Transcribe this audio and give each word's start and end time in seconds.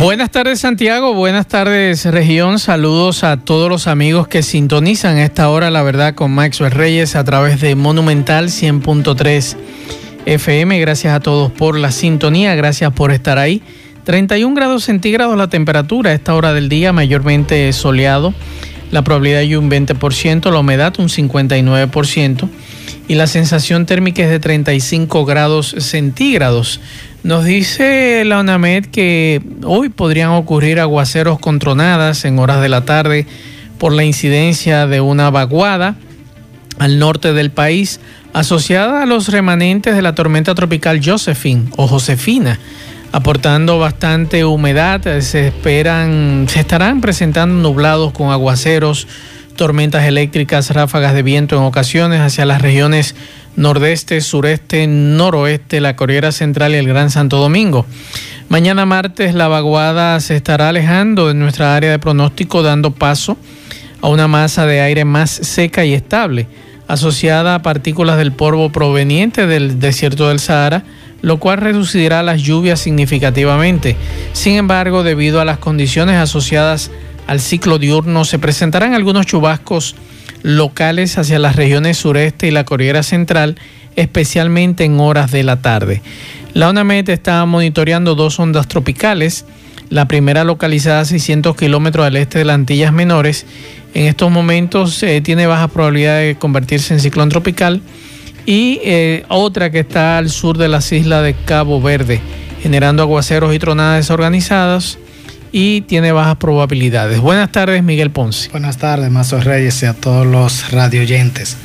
Buenas 0.00 0.30
tardes 0.30 0.60
Santiago, 0.60 1.12
buenas 1.12 1.46
tardes 1.46 2.06
región, 2.06 2.58
saludos 2.58 3.22
a 3.22 3.36
todos 3.36 3.68
los 3.68 3.86
amigos 3.86 4.28
que 4.28 4.42
sintonizan 4.42 5.18
a 5.18 5.24
esta 5.24 5.50
hora, 5.50 5.70
la 5.70 5.82
verdad, 5.82 6.14
con 6.14 6.30
Maxwell 6.30 6.70
Reyes 6.70 7.16
a 7.16 7.24
través 7.24 7.60
de 7.60 7.74
Monumental 7.74 8.46
100.3 8.46 9.56
FM. 10.24 10.80
Gracias 10.80 11.12
a 11.12 11.20
todos 11.20 11.52
por 11.52 11.78
la 11.78 11.90
sintonía, 11.90 12.54
gracias 12.54 12.94
por 12.94 13.12
estar 13.12 13.36
ahí. 13.36 13.62
31 14.04 14.54
grados 14.54 14.84
centígrados 14.84 15.36
la 15.36 15.50
temperatura 15.50 16.12
a 16.12 16.14
esta 16.14 16.34
hora 16.34 16.54
del 16.54 16.70
día, 16.70 16.94
mayormente 16.94 17.70
soleado. 17.74 18.32
La 18.90 19.04
probabilidad 19.04 19.40
de 19.40 19.58
un 19.58 19.70
20%, 19.70 20.50
la 20.50 20.60
humedad 20.60 20.94
un 20.98 21.08
59% 21.08 22.48
y 23.06 23.16
la 23.16 23.26
sensación 23.26 23.86
térmica 23.86 24.22
es 24.22 24.30
de 24.30 24.40
35 24.40 25.24
grados 25.24 25.74
centígrados. 25.78 26.80
Nos 27.22 27.44
dice 27.44 28.24
la 28.24 28.40
UNAMED 28.40 28.86
que 28.86 29.42
hoy 29.64 29.90
podrían 29.90 30.30
ocurrir 30.30 30.80
aguaceros 30.80 31.38
con 31.38 31.58
tronadas 31.58 32.24
en 32.24 32.38
horas 32.38 32.62
de 32.62 32.70
la 32.70 32.86
tarde 32.86 33.26
por 33.78 33.92
la 33.92 34.04
incidencia 34.04 34.86
de 34.86 35.02
una 35.02 35.28
vaguada 35.30 35.96
al 36.78 36.98
norte 36.98 37.34
del 37.34 37.50
país 37.50 38.00
asociada 38.32 39.02
a 39.02 39.06
los 39.06 39.28
remanentes 39.28 39.94
de 39.94 40.00
la 40.00 40.14
tormenta 40.14 40.54
tropical 40.54 41.02
Josephine 41.04 41.68
o 41.76 41.86
Josefina, 41.86 42.58
aportando 43.12 43.78
bastante 43.78 44.46
humedad. 44.46 45.02
Se 45.20 45.48
esperan, 45.48 46.46
se 46.48 46.60
estarán 46.60 47.02
presentando 47.02 47.54
nublados 47.56 48.12
con 48.12 48.30
aguaceros, 48.30 49.06
tormentas 49.56 50.04
eléctricas, 50.04 50.70
ráfagas 50.70 51.12
de 51.12 51.22
viento 51.22 51.56
en 51.56 51.64
ocasiones 51.64 52.20
hacia 52.20 52.46
las 52.46 52.62
regiones 52.62 53.14
nordeste, 53.60 54.22
sureste, 54.22 54.86
noroeste, 54.86 55.82
la 55.82 55.94
Corriera 55.94 56.32
Central 56.32 56.72
y 56.72 56.78
el 56.78 56.88
Gran 56.88 57.10
Santo 57.10 57.36
Domingo. 57.36 57.84
Mañana 58.48 58.86
martes 58.86 59.34
la 59.34 59.48
vaguada 59.48 60.18
se 60.20 60.34
estará 60.34 60.70
alejando 60.70 61.28
de 61.28 61.34
nuestra 61.34 61.76
área 61.76 61.90
de 61.90 61.98
pronóstico 61.98 62.62
dando 62.62 62.92
paso 62.92 63.36
a 64.00 64.08
una 64.08 64.28
masa 64.28 64.64
de 64.64 64.80
aire 64.80 65.04
más 65.04 65.30
seca 65.30 65.84
y 65.84 65.92
estable, 65.92 66.48
asociada 66.88 67.54
a 67.54 67.62
partículas 67.62 68.16
del 68.16 68.32
polvo 68.32 68.72
proveniente 68.72 69.46
del 69.46 69.78
desierto 69.78 70.28
del 70.30 70.40
Sahara, 70.40 70.82
lo 71.20 71.36
cual 71.38 71.58
reducirá 71.58 72.22
las 72.22 72.40
lluvias 72.40 72.80
significativamente. 72.80 73.94
Sin 74.32 74.56
embargo, 74.56 75.02
debido 75.02 75.38
a 75.38 75.44
las 75.44 75.58
condiciones 75.58 76.16
asociadas 76.16 76.90
al 77.30 77.38
ciclo 77.38 77.78
diurno, 77.78 78.24
se 78.24 78.40
presentarán 78.40 78.92
algunos 78.92 79.24
chubascos 79.24 79.94
locales 80.42 81.16
hacia 81.16 81.38
las 81.38 81.54
regiones 81.54 81.96
sureste 81.96 82.48
y 82.48 82.50
la 82.50 82.64
Corriera 82.64 83.04
Central, 83.04 83.54
especialmente 83.94 84.82
en 84.82 84.98
horas 84.98 85.30
de 85.30 85.44
la 85.44 85.62
tarde. 85.62 86.02
La 86.54 86.68
UNAMED 86.70 87.08
está 87.10 87.46
monitoreando 87.46 88.16
dos 88.16 88.40
ondas 88.40 88.66
tropicales, 88.66 89.44
la 89.90 90.08
primera 90.08 90.42
localizada 90.42 91.02
a 91.02 91.04
600 91.04 91.54
kilómetros 91.54 92.04
al 92.04 92.16
este 92.16 92.40
de 92.40 92.46
las 92.46 92.56
Antillas 92.56 92.92
Menores. 92.92 93.46
En 93.94 94.08
estos 94.08 94.28
momentos 94.32 95.00
eh, 95.04 95.20
tiene 95.20 95.46
baja 95.46 95.68
probabilidad 95.68 96.18
de 96.18 96.34
convertirse 96.34 96.94
en 96.94 96.98
ciclón 96.98 97.28
tropical 97.28 97.80
y 98.44 98.80
eh, 98.82 99.24
otra 99.28 99.70
que 99.70 99.78
está 99.78 100.18
al 100.18 100.30
sur 100.30 100.58
de 100.58 100.66
las 100.66 100.90
islas 100.90 101.22
de 101.22 101.34
Cabo 101.34 101.80
Verde, 101.80 102.20
generando 102.60 103.04
aguaceros 103.04 103.54
y 103.54 103.60
tronadas 103.60 103.98
desorganizadas 103.98 104.98
y 105.52 105.82
tiene 105.82 106.12
bajas 106.12 106.36
probabilidades. 106.36 107.20
Buenas 107.20 107.50
tardes, 107.52 107.82
Miguel 107.82 108.10
Ponce. 108.10 108.48
Buenas 108.50 108.78
tardes, 108.78 109.10
Mazo 109.10 109.40
Reyes 109.40 109.82
y 109.82 109.86
a 109.86 109.94
todos 109.94 110.26
los 110.26 110.70
radioyentes. 110.70 111.56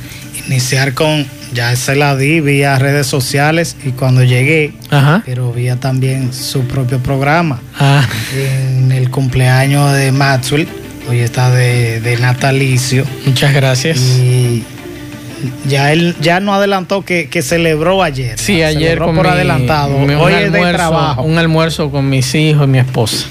Iniciar 0.46 0.94
con, 0.94 1.26
ya 1.52 1.74
se 1.76 1.96
la 1.96 2.16
di 2.16 2.40
vía 2.40 2.78
redes 2.78 3.06
sociales 3.06 3.76
y 3.84 3.90
cuando 3.90 4.22
llegué, 4.22 4.72
pero 5.24 5.52
vía 5.52 5.76
también 5.76 6.32
su 6.32 6.62
propio 6.62 6.98
programa. 6.98 7.60
Ah. 7.78 8.06
En 8.34 8.92
el 8.92 9.10
cumpleaños 9.10 9.92
de 9.92 10.12
Maxwell, 10.12 10.68
hoy 11.08 11.20
está 11.20 11.50
de, 11.50 12.16
natalicio. 12.20 13.04
Muchas 13.24 13.52
gracias. 13.54 13.98
Y 13.98 14.64
ya 15.66 15.92
él 15.92 16.14
ya 16.20 16.40
no 16.40 16.54
adelantó 16.54 17.02
que, 17.02 17.28
celebró 17.42 18.02
ayer. 18.02 18.38
Sí, 18.38 18.62
ayer 18.62 18.98
por 18.98 19.26
adelantado. 19.26 19.96
hoy 19.96 20.32
es 20.32 20.52
de 20.52 20.60
trabajo. 20.72 21.22
Un 21.22 21.38
almuerzo 21.38 21.90
con 21.90 22.08
mis 22.08 22.34
hijos 22.34 22.64
y 22.64 22.70
mi 22.70 22.78
esposa. 22.78 23.26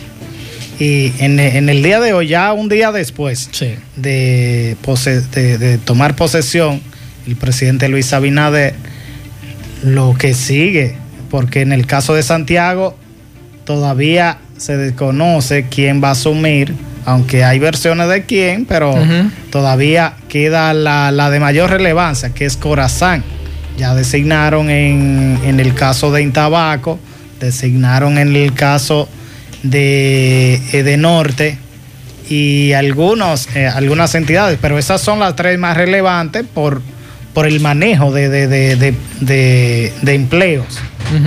Y 0.79 1.13
en, 1.19 1.39
el 1.39 1.83
día 1.83 1.99
de 2.01 2.13
hoy, 2.13 2.27
ya 2.27 2.51
un 2.51 2.67
día 2.67 2.91
después 2.91 3.49
de, 3.95 4.75
de, 4.81 5.77
tomar 5.77 6.15
posesión, 6.15 6.81
el 7.25 7.37
presidente 7.37 7.87
Luis 7.87 8.11
Abinader, 8.11 8.75
lo 9.83 10.15
que 10.17 10.33
sigue, 10.33 10.95
porque 11.29 11.61
en 11.61 11.71
el 11.71 11.85
caso 11.85 12.13
de 12.13 12.23
Santiago 12.23 12.97
todavía 13.63 14.39
se 14.57 14.75
desconoce 14.75 15.67
quién 15.69 16.03
va 16.03 16.09
a 16.09 16.11
asumir, 16.11 16.73
aunque 17.05 17.45
hay 17.45 17.59
versiones 17.59 18.09
de 18.09 18.25
quién, 18.25 18.65
pero 18.65 18.93
todavía 19.51 20.15
queda 20.27 20.73
la, 20.73 21.29
de 21.29 21.39
mayor 21.39 21.69
relevancia, 21.69 22.29
que 22.31 22.45
es 22.45 22.57
Corazán. 22.57 23.23
Ya 23.77 23.93
designaron 23.93 24.69
en, 24.69 25.39
en 25.43 25.59
el 25.59 25.73
caso 25.73 26.11
de 26.11 26.21
Intabaco, 26.21 26.99
designaron 27.39 28.17
en 28.17 28.35
el 28.35 28.53
caso 28.53 29.09
de, 29.69 30.61
eh, 30.71 30.83
de 30.83 30.97
Norte 30.97 31.57
y 32.29 32.73
algunos, 32.73 33.47
eh, 33.55 33.67
algunas 33.67 34.15
entidades, 34.15 34.57
pero 34.61 34.77
esas 34.77 35.01
son 35.01 35.19
las 35.19 35.35
tres 35.35 35.59
más 35.59 35.77
relevantes 35.77 36.45
por, 36.51 36.81
por 37.33 37.45
el 37.45 37.59
manejo 37.59 38.11
de, 38.11 38.29
de, 38.29 40.13
empleos. 40.13 40.79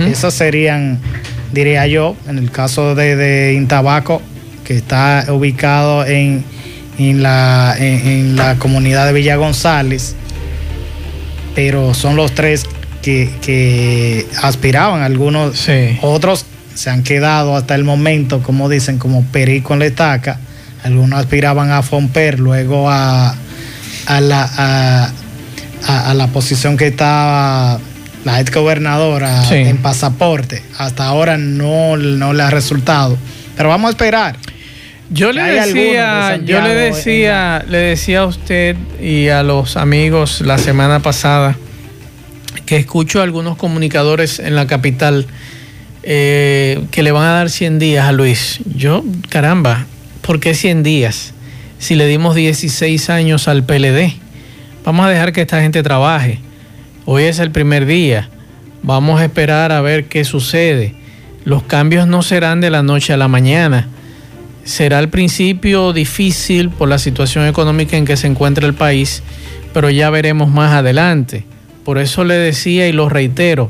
Esas 0.07 0.33
serían, 0.33 0.99
diría 1.53 1.87
yo, 1.87 2.15
en 2.27 2.37
el 2.37 2.51
caso 2.51 2.95
de, 2.95 3.53
Intabaco, 3.55 4.21
que 4.65 4.75
está 4.75 5.25
ubicado 5.29 6.05
en, 6.05 6.43
en, 6.97 7.23
la, 7.23 7.75
en, 7.79 8.35
la 8.35 8.55
comunidad 8.55 9.07
de 9.07 9.13
Villa 9.13 9.37
González, 9.37 10.15
pero 11.55 11.93
son 11.93 12.17
los 12.17 12.33
tres 12.33 12.65
que, 13.01 13.29
que 13.41 14.27
aspiraban, 14.41 15.01
algunos 15.01 15.67
otros 16.01 16.45
se 16.73 16.89
han 16.89 17.03
quedado 17.03 17.55
hasta 17.55 17.75
el 17.75 17.83
momento, 17.83 18.41
como 18.41 18.69
dicen, 18.69 18.97
como 18.97 19.23
perico 19.25 19.73
en 19.73 19.79
la 19.79 19.85
estaca. 19.85 20.39
Algunos 20.83 21.19
aspiraban 21.19 21.71
a 21.71 21.83
Fomper, 21.83 22.39
luego 22.39 22.89
a, 22.89 23.35
a, 24.05 24.21
la, 24.21 25.11
a, 25.85 26.13
la 26.13 26.27
posición 26.27 26.77
que 26.77 26.87
estaba 26.87 27.79
la 28.23 28.41
ex 28.41 28.51
gobernadora 28.53 29.43
en 29.51 29.77
pasaporte. 29.77 30.63
Hasta 30.77 31.05
ahora 31.05 31.37
no, 31.37 31.97
no 31.97 32.33
le 32.33 32.43
ha 32.43 32.49
resultado. 32.49 33.17
Pero 33.55 33.69
vamos 33.69 33.89
a 33.89 33.91
esperar. 33.91 34.35
Yo 35.11 35.31
le 35.31 35.41
decía, 35.41 36.37
yo 36.37 36.61
le 36.61 36.75
decía, 36.75 37.65
le 37.67 37.77
decía 37.79 38.19
a 38.21 38.25
usted 38.25 38.77
y 39.01 39.29
a 39.29 39.41
los 39.41 39.75
amigos 39.75 40.41
la 40.41 40.59
semana 40.59 40.99
pasada 40.99 41.55
que 42.67 42.77
escucho 42.77 43.19
a 43.19 43.23
algunos 43.23 43.57
comunicadores 43.57 44.37
en 44.37 44.55
la 44.55 44.67
capital 44.67 45.25
eh, 46.11 46.85
que 46.89 47.03
le 47.03 47.11
van 47.11 47.27
a 47.27 47.33
dar 47.33 47.51
100 47.51 47.77
días 47.77 48.07
a 48.07 48.11
Luis. 48.11 48.61
Yo, 48.65 49.03
caramba, 49.29 49.85
¿por 50.23 50.39
qué 50.39 50.55
100 50.55 50.81
días? 50.81 51.35
Si 51.77 51.93
le 51.93 52.07
dimos 52.07 52.33
16 52.33 53.11
años 53.11 53.47
al 53.47 53.63
PLD. 53.63 54.13
Vamos 54.83 55.05
a 55.05 55.09
dejar 55.09 55.33
que 55.33 55.41
esta 55.41 55.61
gente 55.61 55.83
trabaje. 55.83 56.39
Hoy 57.05 57.25
es 57.25 57.37
el 57.37 57.51
primer 57.51 57.85
día. 57.85 58.27
Vamos 58.81 59.21
a 59.21 59.25
esperar 59.25 59.71
a 59.71 59.81
ver 59.81 60.05
qué 60.05 60.23
sucede. 60.23 60.95
Los 61.45 61.61
cambios 61.61 62.07
no 62.07 62.23
serán 62.23 62.59
de 62.59 62.71
la 62.71 62.81
noche 62.81 63.13
a 63.13 63.17
la 63.17 63.27
mañana. 63.27 63.87
Será 64.63 64.97
al 64.97 65.09
principio 65.09 65.93
difícil 65.93 66.71
por 66.71 66.89
la 66.89 66.97
situación 66.97 67.45
económica 67.45 67.97
en 67.97 68.05
que 68.05 68.17
se 68.17 68.25
encuentra 68.25 68.65
el 68.65 68.73
país, 68.73 69.21
pero 69.75 69.91
ya 69.91 70.09
veremos 70.09 70.49
más 70.49 70.73
adelante. 70.73 71.45
Por 71.85 71.99
eso 71.99 72.23
le 72.23 72.33
decía 72.33 72.87
y 72.87 72.93
lo 72.93 73.09
reitero, 73.09 73.69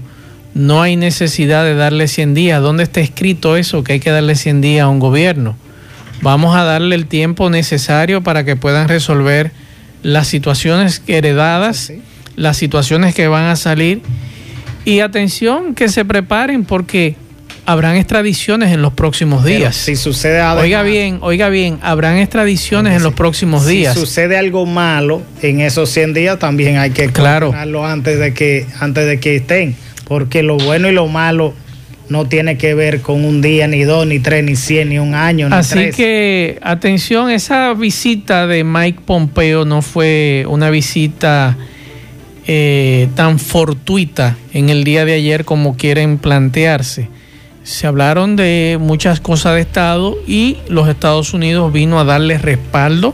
no 0.53 0.81
hay 0.81 0.95
necesidad 0.95 1.63
de 1.63 1.75
darle 1.75 2.07
100 2.07 2.33
días. 2.33 2.61
¿Dónde 2.61 2.83
está 2.83 3.01
escrito 3.01 3.55
eso 3.55 3.83
que 3.83 3.93
hay 3.93 3.99
que 3.99 4.11
darle 4.11 4.35
100 4.35 4.61
días 4.61 4.83
a 4.83 4.87
un 4.87 4.99
gobierno? 4.99 5.55
Vamos 6.21 6.55
a 6.55 6.63
darle 6.63 6.95
el 6.95 7.05
tiempo 7.05 7.49
necesario 7.49 8.21
para 8.21 8.43
que 8.43 8.55
puedan 8.55 8.87
resolver 8.87 9.51
las 10.03 10.27
situaciones 10.27 11.01
heredadas, 11.07 11.93
las 12.35 12.57
situaciones 12.57 13.15
que 13.15 13.27
van 13.27 13.45
a 13.45 13.55
salir. 13.55 14.01
Y 14.85 15.01
atención, 15.01 15.75
que 15.75 15.89
se 15.89 16.03
preparen 16.03 16.65
porque 16.65 17.15
habrán 17.65 17.95
extradiciones 17.95 18.71
en 18.71 18.81
los 18.81 18.93
próximos 18.93 19.45
días. 19.45 19.75
si 19.75 19.95
sucede 19.95 20.39
algo. 20.39 20.63
Oiga 20.63 20.81
bien, 20.81 21.19
oiga 21.21 21.49
bien, 21.49 21.77
habrán 21.83 22.17
extradiciones 22.17 22.95
en 22.95 23.03
los 23.03 23.13
próximos 23.13 23.67
días. 23.67 23.93
Si 23.93 23.99
sucede 23.99 24.37
algo 24.37 24.65
malo 24.65 25.21
en 25.41 25.61
esos 25.61 25.89
100 25.91 26.13
días, 26.15 26.39
también 26.39 26.77
hay 26.77 26.89
que 26.89 27.09
claro. 27.09 27.53
antes 27.85 28.19
de 28.19 28.33
que 28.33 28.65
antes 28.79 29.05
de 29.05 29.19
que 29.19 29.35
estén, 29.35 29.75
porque 30.09 30.43
lo 30.43 30.57
bueno 30.57 30.89
y 30.89 30.91
lo 30.91 31.07
malo 31.07 31.53
no 32.09 32.27
tiene 32.27 32.57
que 32.57 32.73
ver 32.73 33.01
con 33.01 33.23
un 33.23 33.41
día, 33.41 33.67
ni 33.67 33.83
dos, 33.83 34.05
ni 34.05 34.19
tres, 34.19 34.43
ni 34.43 34.57
cien, 34.57 34.89
ni 34.89 34.99
un 34.99 35.15
año, 35.15 35.47
ni 35.47 35.55
Así 35.55 35.91
que, 35.95 36.59
atención, 36.61 37.29
esa 37.29 37.73
visita 37.73 38.47
de 38.47 38.65
Mike 38.65 39.01
Pompeo 39.05 39.63
no 39.63 39.81
fue 39.81 40.43
una 40.49 40.69
visita 40.69 41.55
eh, 42.45 43.07
tan 43.15 43.39
fortuita 43.39 44.35
en 44.51 44.69
el 44.69 44.83
día 44.83 45.05
de 45.05 45.13
ayer 45.13 45.45
como 45.45 45.77
quieren 45.77 46.17
plantearse 46.17 47.07
se 47.69 47.85
hablaron 47.85 48.35
de 48.35 48.77
muchas 48.81 49.19
cosas 49.19 49.53
de 49.53 49.61
Estado 49.61 50.17
y 50.25 50.57
los 50.69 50.89
Estados 50.89 51.35
Unidos 51.35 51.71
vino 51.71 51.99
a 51.99 52.03
darle 52.03 52.39
respaldo 52.39 53.13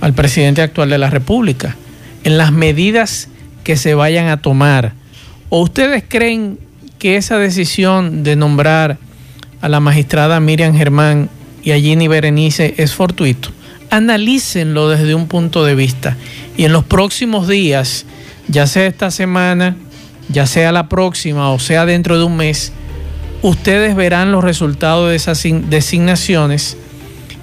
al 0.00 0.12
presidente 0.12 0.62
actual 0.62 0.88
de 0.88 0.98
la 0.98 1.10
República 1.10 1.76
en 2.22 2.38
las 2.38 2.52
medidas 2.52 3.28
que 3.64 3.76
se 3.76 3.94
vayan 3.94 4.28
a 4.28 4.40
tomar. 4.40 4.92
¿O 5.54 5.60
ustedes 5.60 6.02
creen 6.08 6.58
que 6.98 7.18
esa 7.18 7.36
decisión 7.36 8.24
de 8.24 8.36
nombrar 8.36 8.96
a 9.60 9.68
la 9.68 9.80
magistrada 9.80 10.40
Miriam 10.40 10.74
Germán 10.74 11.28
y 11.62 11.72
a 11.72 11.78
Ginny 11.78 12.08
Berenice 12.08 12.72
es 12.78 12.94
fortuito? 12.94 13.50
Analícenlo 13.90 14.88
desde 14.88 15.14
un 15.14 15.28
punto 15.28 15.62
de 15.62 15.74
vista 15.74 16.16
y 16.56 16.64
en 16.64 16.72
los 16.72 16.84
próximos 16.84 17.48
días, 17.48 18.06
ya 18.48 18.66
sea 18.66 18.86
esta 18.86 19.10
semana, 19.10 19.76
ya 20.30 20.46
sea 20.46 20.72
la 20.72 20.88
próxima 20.88 21.50
o 21.50 21.58
sea 21.58 21.84
dentro 21.84 22.16
de 22.16 22.24
un 22.24 22.38
mes, 22.38 22.72
ustedes 23.42 23.94
verán 23.94 24.32
los 24.32 24.42
resultados 24.42 25.10
de 25.10 25.16
esas 25.16 25.42
designaciones 25.68 26.78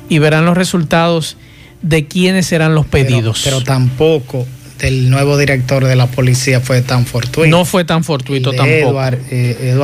y 0.09 0.17
verán 0.17 0.45
los 0.45 0.57
resultados 0.57 1.37
de 1.83 2.07
quiénes 2.07 2.47
serán 2.47 2.73
los 2.73 2.87
pedidos. 2.87 3.41
Pero, 3.43 3.61
tampoco 3.61 4.47
el 4.81 5.09
nuevo 5.09 5.37
director 5.37 5.85
de 5.85 5.95
la 5.95 6.07
policía 6.07 6.61
fue 6.61 6.81
tan 6.81 7.05
fortuito. 7.05 7.49
No 7.49 7.65
fue 7.65 7.85
tan 7.85 8.03
fortuito 8.03 8.51
tampoco. 8.51 8.73
Eduard, 8.73 9.19
eh, 9.31 9.79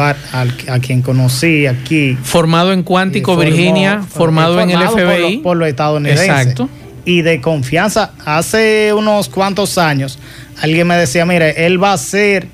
a 0.68 0.80
quien 0.80 1.02
conocí 1.02 1.68
aquí. 1.68 2.18
Formado 2.24 2.74
en 2.74 2.84
Cuántico, 2.84 3.42
eh, 3.42 3.46
Virginia, 3.46 4.02
formado, 4.02 4.60
en 4.62 4.72
el 4.72 4.80
FBI. 4.80 5.38
Por, 5.38 5.58
los 5.58 5.68
estadounidenses. 5.68 6.26
Exacto. 6.26 6.70
Y 7.06 7.22
de 7.22 7.40
confianza, 7.40 8.14
hace 8.26 8.92
unos 8.94 9.30
cuantos 9.30 9.78
años, 9.78 10.18
alguien 10.62 10.88
me 10.88 10.96
decía, 10.96 11.26
mire, 11.26 11.66
él 11.66 11.82
va 11.82 11.94
a 11.94 11.98
ser 11.98 12.48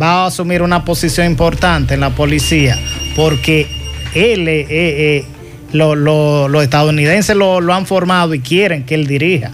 va 0.00 0.24
a 0.24 0.26
asumir 0.26 0.62
una 0.62 0.84
posición 0.84 1.26
importante 1.26 1.94
en 1.94 2.00
la 2.00 2.10
policía 2.10 2.78
porque 3.14 3.66
él, 4.14 4.48
eh, 4.48 4.66
eh, 4.68 5.24
los 5.72 6.62
estadounidenses 6.62 7.36
lo, 7.36 7.72
han 7.72 7.86
formado 7.86 8.34
y 8.34 8.40
quieren 8.40 8.84
que 8.84 8.94
él 8.94 9.06
dirija. 9.06 9.52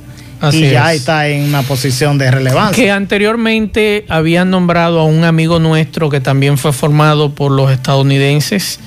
Y 0.53 0.71
ya 0.71 0.93
está 0.93 1.29
en 1.29 1.45
una 1.45 1.63
posición 1.63 2.19
de 2.19 2.31
relevancia. 2.31 2.83
Que 2.83 2.91
anteriormente 2.91 4.05
habían 4.09 4.51
nombrado 4.51 5.01
a 5.01 5.05
un 5.05 5.25
amigo 5.25 5.59
nuestro 5.59 6.09
que 6.09 6.21
también 6.21 6.59
fue 6.59 6.73
formado 6.73 7.35
por 7.35 7.53
los 7.53 7.71
estadounidenses 7.71 8.81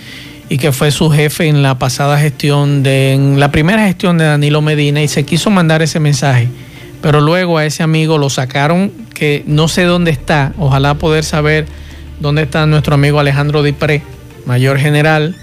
y 0.50 0.58
que 0.58 0.72
fue 0.72 0.92
su 0.92 1.10
jefe 1.10 1.48
en 1.48 1.64
la 1.64 1.80
pasada 1.80 2.18
gestión, 2.18 2.84
de, 2.84 3.14
en 3.14 3.40
la 3.40 3.52
primera 3.52 3.86
gestión 3.86 4.18
de 4.18 4.26
Danilo 4.26 4.62
Medina 4.62 5.02
y 5.02 5.08
se 5.08 5.24
quiso 5.26 5.50
mandar 5.50 5.82
ese 5.82 6.00
mensaje. 6.00 6.48
Pero 7.02 7.22
luego 7.22 7.58
a 7.58 7.66
ese 7.66 7.84
amigo 7.84 8.18
lo 8.18 8.30
sacaron, 8.30 8.92
que 9.14 9.44
no 9.46 9.68
sé 9.68 9.84
dónde 9.84 10.12
está, 10.12 10.54
ojalá 10.58 10.96
poder 10.96 11.24
saber 11.24 11.66
dónde 12.20 12.44
está 12.44 12.66
nuestro 12.66 12.96
amigo 12.96 13.20
Alejandro 13.20 13.62
Dipré, 13.62 14.02
mayor 14.46 14.80
general, 14.80 15.36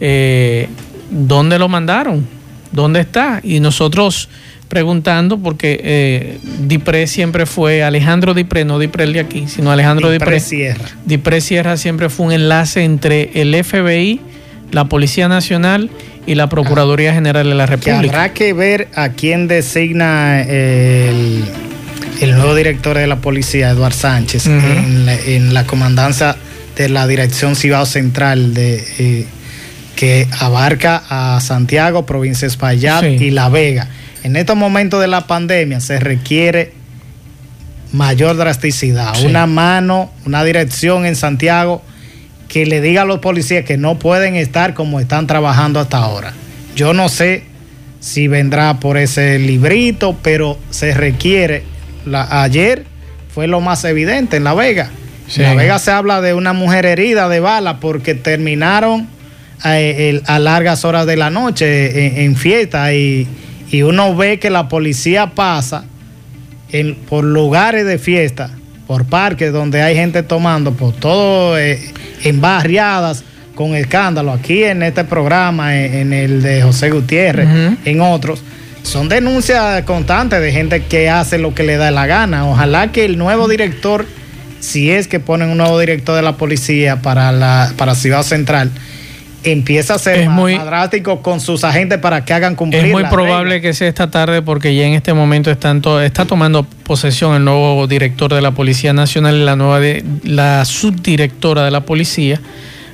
eh, 0.00 0.68
dónde 1.10 1.58
lo 1.58 1.68
mandaron, 1.68 2.26
dónde 2.72 3.00
está, 3.00 3.40
y 3.42 3.60
nosotros 3.60 4.28
preguntando 4.72 5.36
porque 5.36 5.78
eh, 5.84 6.38
Dipré 6.60 7.06
siempre 7.06 7.44
fue 7.44 7.82
Alejandro 7.82 8.32
Dipré, 8.32 8.64
no 8.64 8.78
Dipré 8.78 9.04
el 9.04 9.12
de 9.12 9.20
aquí, 9.20 9.44
sino 9.46 9.70
Alejandro 9.70 10.10
Dipré. 10.10 10.40
Sierra. 10.40 10.86
Dipré 11.04 11.42
Sierra 11.42 11.76
siempre 11.76 12.08
fue 12.08 12.24
un 12.24 12.32
enlace 12.32 12.82
entre 12.82 13.30
el 13.34 13.54
FBI, 13.62 14.22
la 14.70 14.86
Policía 14.86 15.28
Nacional 15.28 15.90
y 16.24 16.36
la 16.36 16.48
Procuraduría 16.48 17.12
General 17.12 17.46
de 17.46 17.54
la 17.54 17.66
República. 17.66 17.98
habrá 17.98 18.32
que 18.32 18.54
ver 18.54 18.88
a 18.94 19.10
quién 19.10 19.46
designa 19.46 20.40
el, 20.40 21.44
nuevo 22.22 22.54
director 22.54 22.96
de 22.96 23.06
la 23.06 23.16
policía, 23.16 23.68
Eduard 23.68 23.92
Sánchez, 23.92 24.46
en, 24.46 25.52
la, 25.52 25.66
comandancia 25.66 26.34
de 26.76 26.88
la 26.88 27.06
Dirección 27.06 27.56
Cibao 27.56 27.84
Central 27.84 28.54
de, 28.54 28.82
eh, 28.98 29.26
que 29.96 30.26
abarca 30.40 31.02
a 31.10 31.42
Santiago, 31.42 32.06
provincia 32.06 32.48
Espaillat 32.48 33.04
y 33.04 33.30
La 33.32 33.50
Vega. 33.50 33.86
En 34.22 34.36
estos 34.36 34.56
momentos 34.56 35.00
de 35.00 35.08
la 35.08 35.26
pandemia 35.26 35.80
se 35.80 35.98
requiere 35.98 36.72
mayor 37.92 38.36
drasticidad, 38.36 39.22
una 39.24 39.46
mano, 39.46 40.10
una 40.24 40.44
dirección 40.44 41.04
en 41.04 41.16
Santiago 41.16 41.82
que 42.48 42.66
le 42.66 42.80
diga 42.80 43.02
a 43.02 43.04
los 43.04 43.18
policías 43.18 43.64
que 43.64 43.76
no 43.76 43.98
pueden 43.98 44.36
estar 44.36 44.74
como 44.74 45.00
están 45.00 45.26
trabajando 45.26 45.80
hasta 45.80 45.98
ahora. 45.98 46.32
Yo 46.76 46.92
no 46.94 47.08
sé 47.08 47.44
si 48.00 48.28
vendrá 48.28 48.80
por 48.80 48.96
ese 48.98 49.38
librito, 49.38 50.16
pero 50.22 50.58
se 50.70 50.92
requiere. 50.92 51.64
ayer 52.30 52.84
fue 53.32 53.46
lo 53.46 53.60
más 53.60 53.84
evidente 53.84 54.36
en 54.36 54.44
La 54.44 54.54
Vega. 54.54 54.90
En 55.36 55.42
La 55.42 55.54
Vega 55.54 55.78
se 55.78 55.92
habla 55.92 56.20
de 56.20 56.34
una 56.34 56.52
mujer 56.52 56.84
herida 56.84 57.28
de 57.28 57.40
bala 57.40 57.80
porque 57.80 58.14
terminaron 58.14 59.08
eh, 59.64 60.20
a, 60.26 60.38
largas 60.38 60.84
horas 60.84 61.06
de 61.06 61.16
la 61.16 61.30
noche 61.30 62.24
en, 62.24 62.36
fiesta 62.36 62.92
y, 62.92 63.26
uno 63.80 64.14
ve 64.14 64.38
que 64.38 64.50
la 64.50 64.68
policía 64.68 65.28
pasa 65.28 65.84
por 67.08 67.24
lugares 67.24 67.86
de 67.86 67.98
fiesta, 67.98 68.50
por 68.86 69.06
parques 69.06 69.50
donde 69.50 69.80
hay 69.80 69.94
gente 69.94 70.22
tomando, 70.22 70.74
por 70.74 70.92
todo... 70.92 71.58
Eh, 71.58 71.80
en 72.24 72.40
barriadas 72.40 73.24
con 73.54 73.74
escándalo, 73.74 74.32
aquí 74.32 74.64
en 74.64 74.82
este 74.82 75.04
programa, 75.04 75.76
en, 75.76 76.12
el 76.12 76.42
de 76.42 76.62
José 76.62 76.90
Gutiérrez, 76.90 77.46
en 77.84 78.00
otros, 78.00 78.42
son 78.82 79.08
denuncias 79.08 79.82
constantes 79.82 80.40
de 80.40 80.52
gente 80.52 80.84
que 80.84 81.10
hace 81.10 81.38
lo 81.38 81.54
que 81.54 81.62
le 81.62 81.76
da 81.76 81.90
la 81.90 82.06
gana. 82.06 82.48
Ojalá 82.48 82.90
que 82.92 83.04
el 83.04 83.18
nuevo 83.18 83.48
director, 83.48 84.06
si 84.60 84.90
es 84.90 85.06
que 85.06 85.20
ponen 85.20 85.50
un 85.50 85.58
nuevo 85.58 85.78
director 85.78 86.16
de 86.16 86.22
la 86.22 86.36
policía 86.36 87.02
para 87.02 87.30
la 87.30 87.72
para 87.76 87.94
Ciudad 87.94 88.22
Central, 88.22 88.70
empieza 89.44 89.94
a 89.94 89.98
ser 89.98 90.28
muy, 90.28 90.56
drástico 90.56 91.22
con 91.22 91.40
sus 91.40 91.64
agentes 91.64 91.98
para 91.98 92.24
que 92.24 92.32
hagan 92.32 92.54
cumplir. 92.54 92.84
Es 92.84 92.92
muy 92.92 93.04
probable 93.04 93.60
que 93.60 93.72
sea 93.74 93.88
esta 93.88 94.10
tarde 94.10 94.42
porque 94.42 94.74
ya 94.74 94.86
en 94.86 94.94
este 94.94 95.12
momento 95.12 95.50
están 95.50 95.82
está 96.02 96.24
tomando 96.24 96.64
posesión 96.64 97.34
el 97.34 97.44
nuevo 97.44 97.86
director 97.86 98.32
de 98.32 98.40
la 98.40 98.52
Policía 98.52 98.92
Nacional 98.92 99.36
y 99.36 99.44
la 99.44 99.56
nueva 99.56 99.80
la 100.24 100.64
subdirectora 100.64 101.64
de 101.64 101.70
la 101.70 101.80
policía. 101.80 102.40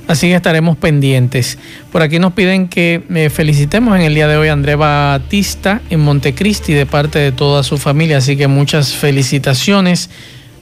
Así 0.07 0.27
que 0.27 0.33
estaremos 0.33 0.75
pendientes. 0.75 1.59
Por 1.91 2.01
aquí 2.01 2.17
nos 2.17 2.33
piden 2.33 2.67
que 2.67 3.03
me 3.09 3.29
felicitemos 3.29 3.95
en 3.95 4.01
el 4.01 4.15
día 4.15 4.27
de 4.27 4.37
hoy 4.37 4.47
a 4.47 4.53
André 4.53 4.73
Batista 4.73 5.81
en 5.91 5.99
Montecristi 5.99 6.73
de 6.73 6.87
parte 6.87 7.19
de 7.19 7.31
toda 7.31 7.61
su 7.61 7.77
familia. 7.77 8.17
Así 8.17 8.35
que 8.35 8.47
muchas 8.47 8.95
felicitaciones. 8.95 10.09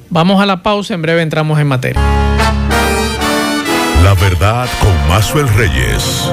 Vamos 0.09 0.41
a 0.41 0.45
la 0.45 0.63
pausa, 0.63 0.95
en 0.95 1.01
breve 1.01 1.21
entramos 1.21 1.59
en 1.61 1.67
materia. 1.67 2.01
La 4.03 4.13
verdad 4.13 4.67
con 4.79 5.09
Mazuel 5.09 5.47
Reyes. 5.49 6.31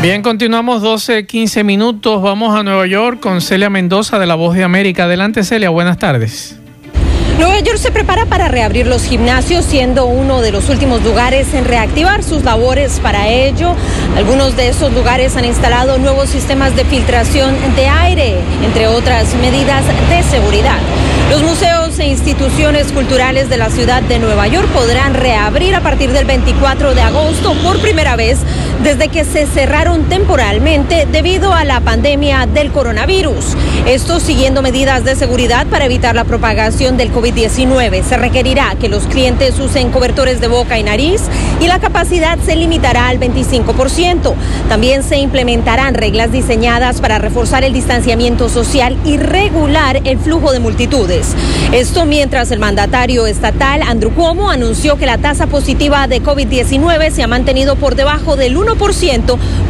Bien, 0.00 0.22
continuamos 0.22 0.82
12, 0.82 1.26
15 1.26 1.64
minutos. 1.64 2.22
Vamos 2.22 2.58
a 2.58 2.62
Nueva 2.62 2.86
York 2.86 3.20
con 3.20 3.40
Celia 3.40 3.70
Mendoza 3.70 4.18
de 4.18 4.26
La 4.26 4.34
Voz 4.34 4.56
de 4.56 4.64
América. 4.64 5.04
Adelante, 5.04 5.44
Celia, 5.44 5.70
buenas 5.70 5.98
tardes. 5.98 6.58
Nueva 7.38 7.60
York 7.60 7.78
se 7.78 7.90
prepara 7.90 8.26
para 8.26 8.48
reabrir 8.48 8.86
los 8.86 9.04
gimnasios, 9.04 9.64
siendo 9.64 10.06
uno 10.06 10.40
de 10.40 10.52
los 10.52 10.68
últimos 10.68 11.02
lugares 11.02 11.54
en 11.54 11.64
reactivar 11.64 12.22
sus 12.22 12.44
labores 12.44 13.00
para 13.00 13.28
ello. 13.28 13.74
Algunos 14.16 14.56
de 14.56 14.68
esos 14.68 14.92
lugares 14.92 15.36
han 15.36 15.44
instalado 15.44 15.98
nuevos 15.98 16.28
sistemas 16.30 16.76
de 16.76 16.84
filtración 16.84 17.54
de 17.74 17.88
aire, 17.88 18.36
entre 18.64 18.86
otras 18.86 19.34
medidas 19.34 19.84
de 20.08 20.22
seguridad. 20.22 20.78
Los 21.32 21.42
museos 21.42 21.98
e 21.98 22.04
instituciones 22.08 22.92
culturales 22.92 23.48
de 23.48 23.56
la 23.56 23.70
ciudad 23.70 24.02
de 24.02 24.18
Nueva 24.18 24.48
York 24.48 24.68
podrán 24.68 25.14
reabrir 25.14 25.74
a 25.74 25.80
partir 25.80 26.12
del 26.12 26.26
24 26.26 26.94
de 26.94 27.00
agosto 27.00 27.54
por 27.62 27.78
primera 27.78 28.16
vez 28.16 28.40
desde 28.82 29.08
que 29.08 29.24
se 29.24 29.46
cerraron 29.46 30.08
temporalmente 30.08 31.06
debido 31.10 31.54
a 31.54 31.64
la 31.64 31.80
pandemia 31.80 32.46
del 32.46 32.72
coronavirus. 32.72 33.56
Esto 33.86 34.18
siguiendo 34.18 34.60
medidas 34.60 35.04
de 35.04 35.14
seguridad 35.14 35.66
para 35.68 35.84
evitar 35.84 36.16
la 36.16 36.24
propagación 36.24 36.96
del 36.96 37.12
COVID-19. 37.12 38.02
Se 38.02 38.16
requerirá 38.16 38.74
que 38.80 38.88
los 38.88 39.04
clientes 39.04 39.58
usen 39.60 39.90
cobertores 39.90 40.40
de 40.40 40.48
boca 40.48 40.78
y 40.78 40.82
nariz 40.82 41.22
y 41.60 41.68
la 41.68 41.78
capacidad 41.78 42.38
se 42.40 42.56
limitará 42.56 43.08
al 43.08 43.20
25%. 43.20 44.34
También 44.68 45.04
se 45.04 45.18
implementarán 45.18 45.94
reglas 45.94 46.32
diseñadas 46.32 47.00
para 47.00 47.18
reforzar 47.18 47.62
el 47.62 47.72
distanciamiento 47.72 48.48
social 48.48 48.96
y 49.04 49.16
regular 49.16 50.00
el 50.04 50.18
flujo 50.18 50.52
de 50.52 50.58
multitudes. 50.58 51.34
Esto 51.72 52.04
mientras 52.04 52.50
el 52.50 52.58
mandatario 52.58 53.26
estatal 53.26 53.82
Andrew 53.82 54.12
Cuomo 54.12 54.50
anunció 54.50 54.96
que 54.96 55.06
la 55.06 55.18
tasa 55.18 55.46
positiva 55.46 56.08
de 56.08 56.20
COVID-19 56.20 57.10
se 57.10 57.22
ha 57.22 57.28
mantenido 57.28 57.76
por 57.76 57.94
debajo 57.94 58.36
del 58.36 58.56
1% 58.56 58.71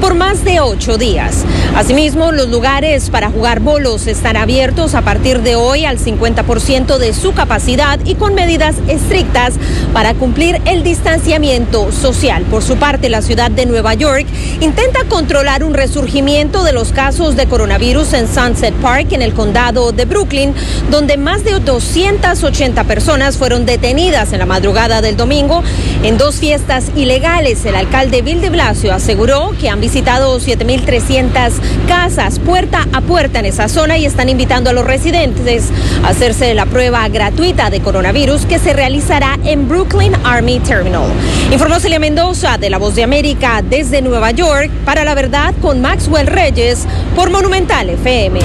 por 0.00 0.14
más 0.14 0.44
de 0.44 0.61
ocho 0.61 0.99
días. 0.99 1.44
Asimismo, 1.75 2.32
los 2.32 2.49
lugares 2.49 3.11
para 3.11 3.30
jugar 3.30 3.61
bolos 3.61 4.06
están 4.06 4.37
abiertos 4.37 4.94
a 4.94 5.02
partir 5.02 5.40
de 5.40 5.56
hoy 5.56 5.85
al 5.85 5.99
50% 5.99 6.99
de 6.99 7.12
su 7.12 7.32
capacidad 7.32 7.99
y 8.04 8.14
con 8.14 8.35
medidas 8.35 8.76
estrictas 8.88 9.54
para 9.92 10.14
cumplir 10.14 10.61
el 10.66 10.82
distanciamiento 10.82 11.90
social. 11.92 12.44
Por 12.44 12.62
su 12.62 12.76
parte, 12.76 13.09
la 13.09 13.23
ciudad 13.23 13.50
de 13.50 13.66
Nueva 13.66 13.94
York 13.94 14.26
intenta 14.61 15.04
controlar 15.09 15.64
un 15.64 15.75
resurgimiento 15.75 16.62
de 16.62 16.73
los 16.73 16.92
casos 16.92 17.37
de 17.37 17.47
coronavirus 17.47 18.12
en 18.12 18.32
Sunset 18.32 18.75
Park, 18.75 19.12
en 19.12 19.23
el 19.23 19.32
condado 19.32 19.92
de 19.92 20.04
Brooklyn, 20.04 20.54
donde 20.90 21.16
más 21.16 21.44
de 21.44 21.59
280 21.59 22.85
personas 22.85 23.37
fueron 23.37 23.66
detenidas 23.66 24.32
en 24.32 24.38
la 24.38 24.47
madrugada 24.47 25.00
del 25.00 25.16
domingo 25.16 25.62
en 26.02 26.18
dos 26.18 26.37
fiestas 26.37 26.87
ilegales. 26.97 27.64
El 27.64 27.76
alcalde 27.76 28.23
Bill 28.23 28.40
de 28.40 28.50
Blasio 28.50 28.91
aseguró 28.94 29.52
que 29.61 29.68
han 29.68 29.80
visitado 29.80 30.38
7.300 30.38 31.52
casas 31.88 32.38
puerta 32.38 32.87
a 32.92 33.00
puerta 33.00 33.38
en 33.38 33.46
esa 33.46 33.68
zona 33.68 33.99
y 33.99 34.06
están 34.06 34.28
invitando 34.28 34.70
a 34.70 34.72
los 34.72 34.84
residentes 34.84 35.70
a 36.04 36.08
hacerse 36.08 36.54
la 36.54 36.66
prueba 36.66 37.08
gratuita 37.08 37.70
de 37.70 37.80
coronavirus 37.80 38.46
que 38.46 38.58
se 38.58 38.72
realizará 38.72 39.38
en 39.44 39.68
Brooklyn 39.68 40.14
Army 40.25 40.61
Terminal. 40.61 41.11
Informó 41.50 41.80
Celia 41.80 41.99
Mendoza 41.99 42.58
de 42.58 42.70
La 42.70 42.78
Voz 42.78 42.94
de 42.94 43.02
América 43.02 43.62
desde 43.62 44.02
Nueva 44.02 44.30
York 44.30 44.70
para 44.84 45.04
la 45.04 45.14
verdad 45.14 45.54
con 45.61 45.80
Maxwell 45.80 46.26
Reyes 46.26 46.87
por 47.14 47.30
Monumental 47.30 47.90
FM. 47.90 48.40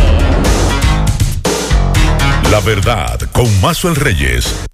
La 2.51 2.59
verdad 2.61 3.19
con 3.33 3.47
Maxwell 3.61 3.95
Reyes. 3.95 4.66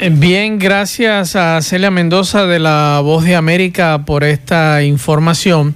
Bien, 0.00 0.60
gracias 0.60 1.34
a 1.34 1.60
Celia 1.60 1.90
Mendoza 1.90 2.46
de 2.46 2.60
La 2.60 3.00
Voz 3.02 3.24
de 3.24 3.34
América 3.34 4.04
por 4.06 4.22
esta 4.22 4.84
información. 4.84 5.74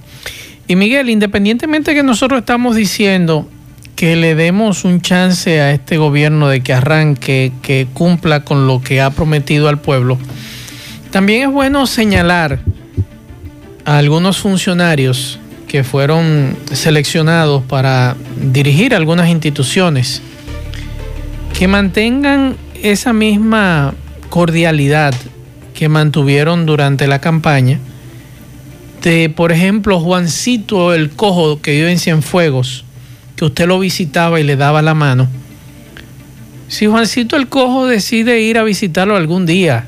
Y 0.65 0.77
Miguel, 0.77 1.09
independientemente 1.09 1.93
que 1.93 2.03
nosotros 2.03 2.39
estamos 2.39 2.77
diciendo 2.77 3.49
que 3.97 4.15
le 4.15 4.33
demos 4.35 4.85
un 4.85 5.01
chance 5.01 5.59
a 5.59 5.71
este 5.71 5.97
gobierno 5.97 6.47
de 6.47 6.61
que 6.61 6.73
arranque, 6.73 7.51
que 7.61 7.85
cumpla 7.93 8.45
con 8.45 8.65
lo 8.65 8.81
que 8.81 9.01
ha 9.01 9.09
prometido 9.09 9.67
al 9.67 9.79
pueblo, 9.79 10.17
también 11.11 11.49
es 11.49 11.53
bueno 11.53 11.85
señalar 11.85 12.59
a 13.83 13.97
algunos 13.97 14.37
funcionarios 14.37 15.37
que 15.67 15.83
fueron 15.83 16.55
seleccionados 16.71 17.61
para 17.63 18.15
dirigir 18.37 18.95
algunas 18.95 19.27
instituciones 19.27 20.21
que 21.59 21.67
mantengan 21.67 22.55
esa 22.81 23.11
misma 23.11 23.93
cordialidad 24.33 25.13
que 25.75 25.89
mantuvieron 25.89 26.65
durante 26.65 27.05
la 27.05 27.21
campaña 27.21 27.77
de, 29.03 29.29
por 29.29 29.51
ejemplo, 29.51 29.99
Juancito 29.99 30.91
el 30.95 31.11
Cojo 31.11 31.61
que 31.61 31.73
vive 31.73 31.91
en 31.91 31.99
Cienfuegos, 31.99 32.83
que 33.35 33.45
usted 33.45 33.67
lo 33.67 33.77
visitaba 33.77 34.39
y 34.39 34.43
le 34.43 34.55
daba 34.55 34.81
la 34.81 34.95
mano. 34.95 35.27
Si 36.67 36.87
Juancito 36.87 37.35
el 37.35 37.47
Cojo 37.47 37.85
decide 37.85 38.41
ir 38.41 38.57
a 38.57 38.63
visitarlo 38.63 39.15
algún 39.15 39.45
día, 39.45 39.85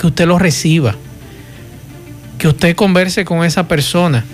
que 0.00 0.08
usted 0.08 0.26
lo 0.26 0.40
reciba, 0.40 0.96
que 2.38 2.48
usted 2.48 2.74
converse 2.74 3.24
con 3.24 3.44
esa 3.44 3.68
persona, 3.68 4.24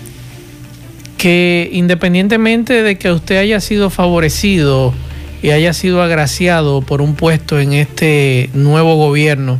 que 1.15 1.69
independientemente 1.73 2.81
de 2.81 2.97
que 2.97 3.11
usted 3.11 3.37
haya 3.37 3.59
sido 3.59 3.91
favorecido 3.91 4.95
y 5.43 5.51
haya 5.51 5.73
sido 5.73 6.01
agraciado 6.01 6.81
por 6.81 7.01
un 7.01 7.15
puesto 7.15 7.59
en 7.59 7.73
este 7.73 8.49
nuevo 8.53 8.95
gobierno, 8.95 9.59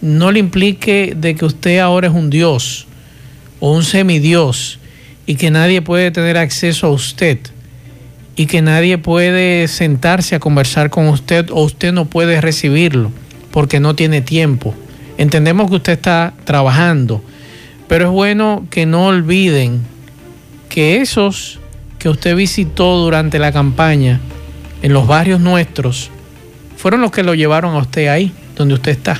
no 0.00 0.30
le 0.30 0.38
implique 0.38 1.14
de 1.16 1.34
que 1.34 1.44
usted 1.44 1.80
ahora 1.80 2.06
es 2.06 2.14
un 2.14 2.30
dios 2.30 2.86
o 3.58 3.72
un 3.72 3.82
semidios 3.82 4.78
y 5.26 5.34
que 5.34 5.50
nadie 5.50 5.82
puede 5.82 6.12
tener 6.12 6.38
acceso 6.38 6.86
a 6.86 6.90
usted 6.90 7.38
y 8.36 8.46
que 8.46 8.62
nadie 8.62 8.96
puede 8.96 9.66
sentarse 9.66 10.36
a 10.36 10.40
conversar 10.40 10.90
con 10.90 11.08
usted 11.08 11.50
o 11.50 11.64
usted 11.64 11.92
no 11.92 12.04
puede 12.04 12.40
recibirlo 12.40 13.10
porque 13.50 13.80
no 13.80 13.96
tiene 13.96 14.20
tiempo. 14.20 14.76
Entendemos 15.18 15.70
que 15.70 15.76
usted 15.76 15.94
está 15.94 16.34
trabajando, 16.44 17.20
pero 17.88 18.04
es 18.04 18.10
bueno 18.12 18.64
que 18.70 18.86
no 18.86 19.06
olviden 19.06 19.80
que 20.68 21.00
esos 21.00 21.58
que 21.98 22.08
usted 22.08 22.36
visitó 22.36 22.96
durante 22.98 23.40
la 23.40 23.50
campaña 23.50 24.20
en 24.84 24.92
los 24.92 25.06
barrios 25.06 25.40
nuestros 25.40 26.10
fueron 26.76 27.00
los 27.00 27.10
que 27.10 27.22
lo 27.22 27.34
llevaron 27.34 27.74
a 27.74 27.78
usted 27.78 28.08
ahí, 28.08 28.34
donde 28.54 28.74
usted 28.74 28.92
está. 28.92 29.18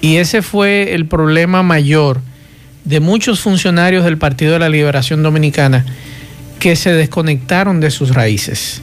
Y 0.00 0.18
ese 0.18 0.40
fue 0.40 0.94
el 0.94 1.06
problema 1.06 1.64
mayor 1.64 2.20
de 2.84 3.00
muchos 3.00 3.40
funcionarios 3.40 4.04
del 4.04 4.18
Partido 4.18 4.52
de 4.52 4.60
la 4.60 4.68
Liberación 4.68 5.24
Dominicana 5.24 5.84
que 6.60 6.76
se 6.76 6.92
desconectaron 6.92 7.80
de 7.80 7.90
sus 7.90 8.14
raíces. 8.14 8.82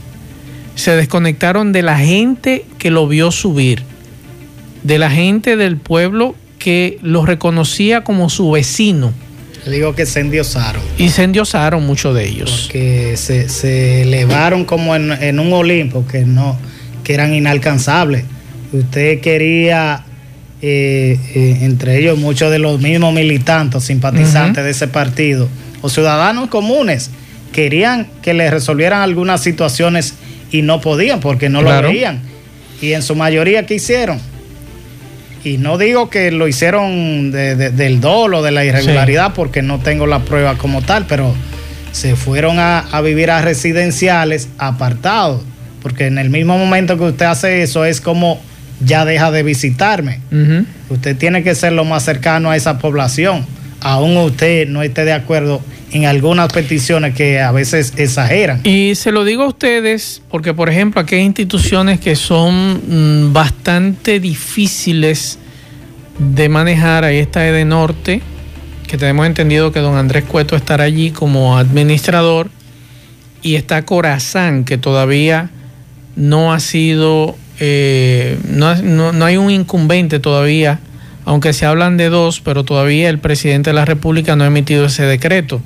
Se 0.76 0.98
desconectaron 0.98 1.72
de 1.72 1.82
la 1.82 1.98
gente 1.98 2.66
que 2.78 2.92
lo 2.92 3.08
vio 3.08 3.32
subir, 3.32 3.84
de 4.84 5.00
la 5.00 5.10
gente 5.10 5.56
del 5.56 5.78
pueblo 5.78 6.36
que 6.60 7.00
lo 7.02 7.26
reconocía 7.26 8.04
como 8.04 8.30
su 8.30 8.52
vecino. 8.52 9.14
Digo 9.72 9.96
que 9.96 10.06
se 10.06 10.20
endiosaron. 10.20 10.82
Y 10.98 11.10
se 11.10 11.24
endiosaron 11.24 11.86
muchos 11.86 12.16
de 12.16 12.28
ellos. 12.28 12.64
Porque 12.64 13.16
se, 13.18 14.02
elevaron 14.02 14.66
como 14.66 14.96
en, 14.96 15.40
un 15.40 15.54
Olimpo 15.54 16.06
que 16.06 16.26
no, 16.26 16.58
que 17.04 17.14
eran 17.14 17.34
inalcanzables. 17.34 18.26
Usted 18.72 19.22
quería 19.22 20.04
eh, 20.62 21.20
eh, 21.36 21.58
entre 21.62 22.00
ellos 22.00 22.18
muchos 22.18 22.52
de 22.52 22.60
los 22.60 22.80
mismos 22.80 23.14
militantes, 23.14 23.84
simpatizantes 23.84 24.64
de 24.64 24.72
ese 24.72 24.88
partido, 24.88 25.48
o 25.82 25.90
ciudadanos 25.90 26.50
comunes, 26.50 27.12
querían 27.52 28.08
que 28.22 28.34
les 28.34 28.52
resolvieran 28.52 29.02
algunas 29.02 29.42
situaciones 29.42 30.16
y 30.52 30.62
no 30.62 30.82
podían 30.82 31.20
porque 31.20 31.50
no 31.50 31.62
lo 31.62 31.82
veían. 31.82 32.22
Y 32.82 32.94
en 32.94 33.02
su 33.02 33.16
mayoría, 33.16 33.66
¿qué 33.66 33.76
hicieron? 33.76 34.20
Y 35.44 35.58
no 35.58 35.78
digo 35.78 36.10
que 36.10 36.32
lo 36.32 36.48
hicieron 36.48 37.32
del 37.32 38.00
dolo, 38.00 38.42
de 38.42 38.52
la 38.52 38.64
irregularidad, 38.64 39.34
porque 39.34 39.62
no 39.62 39.80
tengo 39.80 40.08
la 40.08 40.20
prueba 40.20 40.58
como 40.58 40.82
tal, 40.82 41.06
pero 41.06 41.34
se 41.92 42.16
fueron 42.16 42.60
a, 42.60 42.80
a 42.80 43.02
vivir 43.02 43.30
a 43.30 43.42
residenciales 43.42 44.48
apartados, 44.58 45.42
porque 45.82 46.08
en 46.08 46.18
el 46.18 46.30
mismo 46.30 46.58
momento 46.58 46.98
que 46.98 47.04
usted 47.04 47.26
hace 47.26 47.62
eso 47.62 47.84
es 47.86 48.00
como 48.00 48.42
ya 48.86 49.06
deja 49.06 49.32
de 49.32 49.44
visitarme. 49.44 50.20
Usted 50.90 51.18
tiene 51.18 51.44
que 51.44 51.56
ser 51.56 51.74
lo 51.74 51.86
más 51.86 52.04
cercano 52.04 52.52
a 52.52 52.56
esa 52.56 52.80
población, 52.80 53.46
aún 53.82 54.16
usted 54.18 54.68
no 54.68 54.82
esté 54.82 55.06
de 55.06 55.14
acuerdo 55.14 55.62
en 55.94 56.06
algunas 56.06 56.52
peticiones 56.52 57.16
que 57.16 57.40
a 57.40 57.52
veces 57.52 57.94
exageran. 57.98 58.62
Y 58.64 58.96
se 58.96 59.12
lo 59.12 59.24
digo 59.24 59.44
a 59.44 59.48
ustedes 59.48 60.22
porque, 60.30 60.54
por 60.54 60.70
ejemplo, 60.70 61.00
aquí 61.02 61.16
hay 61.16 61.22
instituciones 61.24 62.00
que 62.00 62.16
son 62.16 63.30
mm, 63.30 63.34
bastante 63.34 64.20
difíciles 64.20 65.40
de 66.18 66.50
manejar. 66.50 67.06
Ahí 67.06 67.18
está 67.18 67.48
Ede 67.48 67.64
Norte, 67.64 68.22
que 68.88 68.98
tenemos 68.98 69.26
entendido 69.26 69.72
que 69.72 69.80
don 69.80 69.96
Andrés 69.96 70.26
Cueto 70.26 70.56
estará 70.56 70.84
allí 70.84 71.12
como 71.12 71.58
administrador. 71.58 72.50
Y 73.42 73.56
está 73.56 73.84
Corazán, 73.84 74.64
que 74.64 74.78
todavía 74.78 75.50
no 76.16 76.54
ha 76.54 76.60
sido 76.60 77.36
eh, 77.60 78.38
no, 78.50 79.26
hay 79.26 79.38
un 79.38 79.52
incumbente 79.52 80.20
todavía, 80.20 80.80
aunque 81.26 81.54
se 81.54 81.66
hablan 81.66 81.98
de 81.98 82.10
dos, 82.10 82.42
pero 82.42 82.64
todavía 82.64 83.10
el 83.10 83.20
presidente 83.20 83.70
de 83.70 83.76
la 83.76 83.86
República 83.86 84.36
no 84.36 84.44
ha 84.44 84.48
emitido 84.48 84.86
ese 84.86 85.04
decreto. 85.04 85.62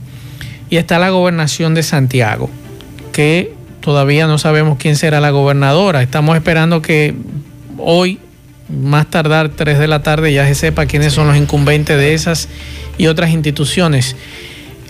Y 0.69 0.77
está 0.77 0.99
la 0.99 1.09
gobernación 1.09 1.73
de 1.73 1.83
Santiago, 1.83 2.49
que 3.13 3.53
todavía 3.79 4.27
no 4.27 4.37
sabemos 4.37 4.77
quién 4.77 4.95
será 4.95 5.21
la 5.21 5.29
gobernadora. 5.29 6.03
Estamos 6.03 6.35
esperando 6.35 6.81
que 6.81 7.15
hoy, 7.77 8.19
más 8.69 9.09
tardar 9.09 9.49
3 9.49 9.79
de 9.79 9.87
la 9.87 10.03
tarde, 10.03 10.33
ya 10.33 10.45
se 10.45 10.55
sepa 10.55 10.85
quiénes 10.85 11.13
son 11.13 11.27
los 11.27 11.37
incumbentes 11.37 11.97
de 11.97 12.13
esas 12.13 12.49
y 12.97 13.07
otras 13.07 13.31
instituciones. 13.31 14.15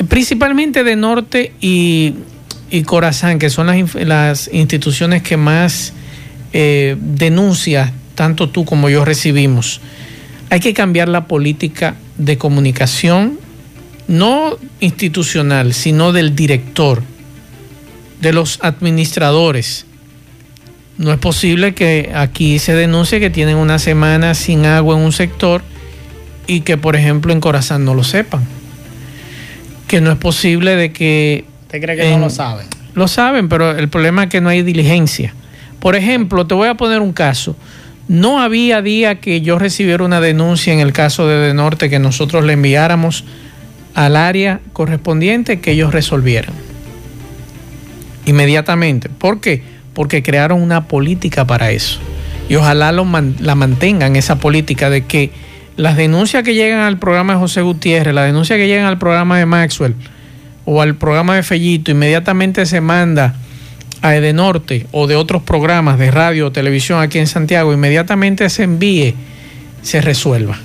Principalmente 0.09 0.83
de 0.83 0.95
Norte 0.95 1.53
y, 1.61 2.15
Corazán, 2.85 3.39
que 3.39 3.49
son 3.49 3.67
las, 3.67 3.95
las 3.95 4.49
instituciones 4.51 5.21
que 5.21 5.37
más 5.37 5.93
eh, 6.53 6.95
denuncias, 6.99 7.91
tanto 8.15 8.49
tú 8.49 8.65
como 8.65 8.89
yo 8.89 9.05
recibimos. 9.05 9.79
Hay 10.49 10.59
que 10.59 10.73
cambiar 10.73 11.09
la 11.09 11.27
política 11.27 11.95
de 12.17 12.37
comunicación, 12.37 13.37
no 14.07 14.57
institucional, 14.79 15.73
sino 15.73 16.11
del 16.11 16.35
director, 16.35 17.03
de 18.21 18.33
los 18.33 18.59
administradores. 18.61 19.85
No 20.97 21.11
es 21.11 21.19
posible 21.19 21.73
que 21.75 22.11
aquí 22.15 22.57
se 22.59 22.73
denuncie 22.73 23.19
que 23.19 23.29
tienen 23.29 23.57
una 23.57 23.77
semana 23.79 24.33
sin 24.33 24.65
agua 24.65 24.97
en 24.97 25.03
un 25.03 25.11
sector 25.11 25.61
y 26.47 26.61
que, 26.61 26.77
por 26.77 26.95
ejemplo, 26.95 27.33
en 27.33 27.41
Corazán 27.41 27.85
no 27.85 27.93
lo 27.93 28.03
sepan. 28.03 28.45
Que 29.87 30.01
no 30.01 30.11
es 30.11 30.17
posible 30.17 30.75
de 30.75 30.91
que... 30.91 31.45
¿Usted 31.63 31.81
cree 31.81 31.97
que 31.97 32.11
no 32.11 32.19
lo 32.19 32.29
saben? 32.29 32.65
Lo 32.95 33.07
saben, 33.07 33.47
pero 33.47 33.71
el 33.77 33.89
problema 33.89 34.23
es 34.23 34.29
que 34.29 34.41
no 34.41 34.49
hay 34.49 34.63
diligencia. 34.63 35.35
Por 35.79 35.95
ejemplo, 35.95 36.47
te 36.47 36.55
voy 36.55 36.67
a 36.67 36.73
poner 36.73 37.01
un 37.01 37.13
caso. 37.13 37.55
No 38.07 38.39
había 38.41 38.81
día 38.81 39.19
que 39.19 39.41
yo 39.41 39.59
recibiera 39.59 40.03
una 40.03 40.19
denuncia 40.19 40.73
en 40.73 40.79
el 40.79 40.93
caso 40.93 41.27
de 41.27 41.35
De 41.35 41.53
Norte 41.53 41.89
que 41.89 41.99
nosotros 41.99 42.45
le 42.45 42.53
enviáramos 42.53 43.25
al 43.97 44.15
área 44.15 44.59
correspondiente 44.73 45.59
que 45.59 45.71
ellos 45.71 45.91
resolvieran. 45.91 46.53
Inmediatamente. 48.27 49.09
¿Por 49.09 49.41
qué? 49.41 49.63
Porque 49.95 50.21
crearon 50.21 50.61
una 50.61 50.87
política 50.87 51.45
para 51.45 51.71
eso. 51.71 51.97
Y 52.47 52.55
ojalá 52.57 52.91
la 52.91 53.55
mantengan, 53.55 54.15
esa 54.15 54.35
política 54.35 54.91
de 54.91 55.05
que 55.05 55.31
las 55.77 55.97
denuncias 55.97 56.43
que 56.43 56.53
llegan 56.53 56.81
al 56.81 56.99
programa 56.99 57.33
de 57.33 57.39
José 57.39 57.63
Gutiérrez, 57.63 58.13
las 58.13 58.27
denuncias 58.27 58.57
que 58.59 58.67
llegan 58.67 58.85
al 58.85 58.99
programa 58.99 59.39
de 59.39 59.47
Maxwell 59.47 59.95
o 60.65 60.79
al 60.79 60.93
programa 60.93 61.35
de 61.35 61.41
Fellito, 61.41 61.89
inmediatamente 61.89 62.67
se 62.67 62.81
manda 62.81 63.33
a 64.03 64.15
Edenorte 64.15 64.85
o 64.91 65.07
de 65.07 65.15
otros 65.15 65.41
programas 65.41 65.97
de 65.97 66.11
radio 66.11 66.45
o 66.45 66.51
televisión 66.51 67.01
aquí 67.01 67.17
en 67.17 67.25
Santiago, 67.25 67.73
inmediatamente 67.73 68.47
se 68.51 68.61
envíe, 68.61 69.15
se 69.81 70.01
resuelva. 70.01 70.59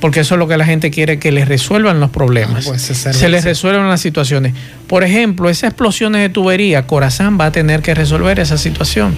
Porque 0.00 0.20
eso 0.20 0.36
es 0.36 0.38
lo 0.38 0.46
que 0.46 0.56
la 0.56 0.64
gente 0.64 0.90
quiere, 0.90 1.18
que 1.18 1.32
les 1.32 1.48
resuelvan 1.48 1.98
los 1.98 2.10
problemas. 2.10 2.66
Ah, 2.66 2.68
pues 2.68 2.82
se 2.82 3.28
les 3.28 3.44
resuelvan 3.44 3.88
las 3.88 4.00
situaciones. 4.00 4.54
Por 4.86 5.02
ejemplo, 5.02 5.48
esas 5.48 5.70
explosiones 5.70 6.22
de 6.22 6.28
tubería, 6.28 6.86
Corazán 6.86 7.38
va 7.40 7.46
a 7.46 7.52
tener 7.52 7.82
que 7.82 7.94
resolver 7.94 8.38
esa 8.38 8.58
situación. 8.58 9.16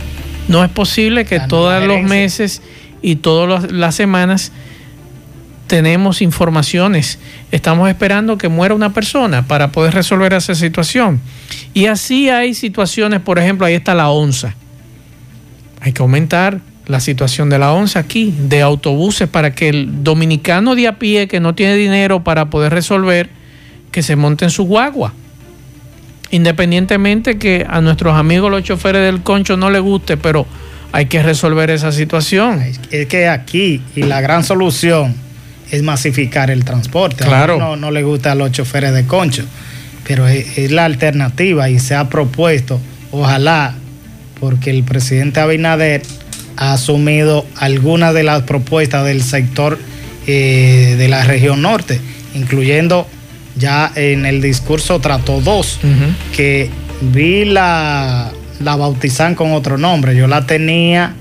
No 0.49 0.65
es 0.65 0.71
posible 0.71 1.27
que 1.27 1.39
todos 1.41 1.85
los 1.85 2.03
meses 2.03 2.63
y 3.03 3.17
todas 3.17 3.71
las 3.71 3.95
semanas 3.95 4.53
tenemos 5.67 6.21
informaciones. 6.23 7.21
Estamos 7.53 7.89
esperando 7.89 8.37
que 8.37 8.49
muera 8.49 8.75
una 8.75 8.93
persona 8.93 9.47
para 9.47 9.71
poder 9.71 9.95
resolver 9.95 10.33
esa 10.33 10.55
situación. 10.55 11.21
Y 11.75 11.87
así 11.87 12.29
hay 12.29 12.55
situaciones, 12.55 13.21
por 13.21 13.39
ejemplo, 13.39 13.67
ahí 13.67 13.75
está 13.75 13.95
la 13.95 14.11
onza. 14.11 14.55
Hay 15.81 15.93
que 15.93 16.03
aumentar 16.03 16.61
la 16.91 17.01
situación 17.01 17.49
de 17.49 17.59
la 17.59 17.73
onza 17.73 18.01
aquí, 18.01 18.35
de 18.37 18.61
autobuses, 18.61 19.29
para 19.29 19.55
que 19.55 19.69
el 19.69 20.05
dominicano 20.05 20.75
de 20.75 20.89
a 20.89 20.99
pie 20.99 21.29
que 21.29 21.41
no 21.41 21.55
tiene 21.55 21.77
dinero 21.77 22.25
para 22.25 22.51
poder 22.51 22.73
resolver, 22.73 23.31
que 23.91 24.03
se 24.03 24.17
monte 24.17 24.45
en 24.45 24.51
su 24.51 24.65
guagua. 24.65 25.15
Independientemente 26.31 27.39
que 27.39 27.67
a 27.69 27.81
nuestros 27.81 28.15
amigos 28.17 28.51
los 28.51 28.63
choferes 28.63 29.03
del 29.03 29.23
concho 29.23 29.57
no 29.57 29.71
les 29.71 29.83
guste, 29.83 30.17
pero 30.17 30.47
hay 30.93 31.07
que 31.07 31.23
resolver 31.23 31.71
esa 31.71 31.93
situación. 31.93 32.63
Es 32.91 33.07
que 33.07 33.29
aquí, 33.29 33.83
y 33.97 34.03
la 34.03 34.21
gran 34.21 34.45
solución 34.45 35.15
es 35.71 35.83
masificar 35.83 36.51
el 36.51 36.65
transporte. 36.65 37.25
Claro. 37.25 37.59
no, 37.59 37.77
no 37.77 37.91
le 37.91 38.03
gusta 38.03 38.33
a 38.33 38.35
los 38.35 38.53
choferes 38.53 38.93
de 38.93 39.07
concho, 39.07 39.45
pero 40.07 40.27
es, 40.27 40.71
la 40.71 40.85
alternativa 40.85 41.71
y 41.71 41.79
se 41.79 41.95
ha 41.95 42.09
propuesto, 42.09 42.81
ojalá, 43.13 43.75
porque 44.39 44.71
el 44.71 44.83
presidente 44.83 45.41
Abinader 45.41 46.03
ha 46.61 46.75
asumido 46.75 47.47
algunas 47.57 48.15
de 48.15 48.23
las 48.23 48.43
propuestas 48.43 49.05
del 49.07 49.23
sector 49.23 49.79
eh, 50.27 50.95
de 50.99 51.09
la 51.09 51.25
región 51.25 51.63
norte, 51.63 51.99
incluyendo 52.35 53.09
ya 53.57 53.91
en 53.97 54.27
el 54.27 54.43
discurso 54.43 55.01
Trato 55.01 55.41
2, 55.41 55.81
que 56.37 56.71
vi 57.01 57.47
la, 57.47 58.31
la 58.61 58.77
bautizan 58.77 59.35
con 59.35 59.53
otro 59.53 59.79
nombre, 59.79 60.15
yo 60.15 60.27
la 60.27 60.47
tenía 60.47 61.15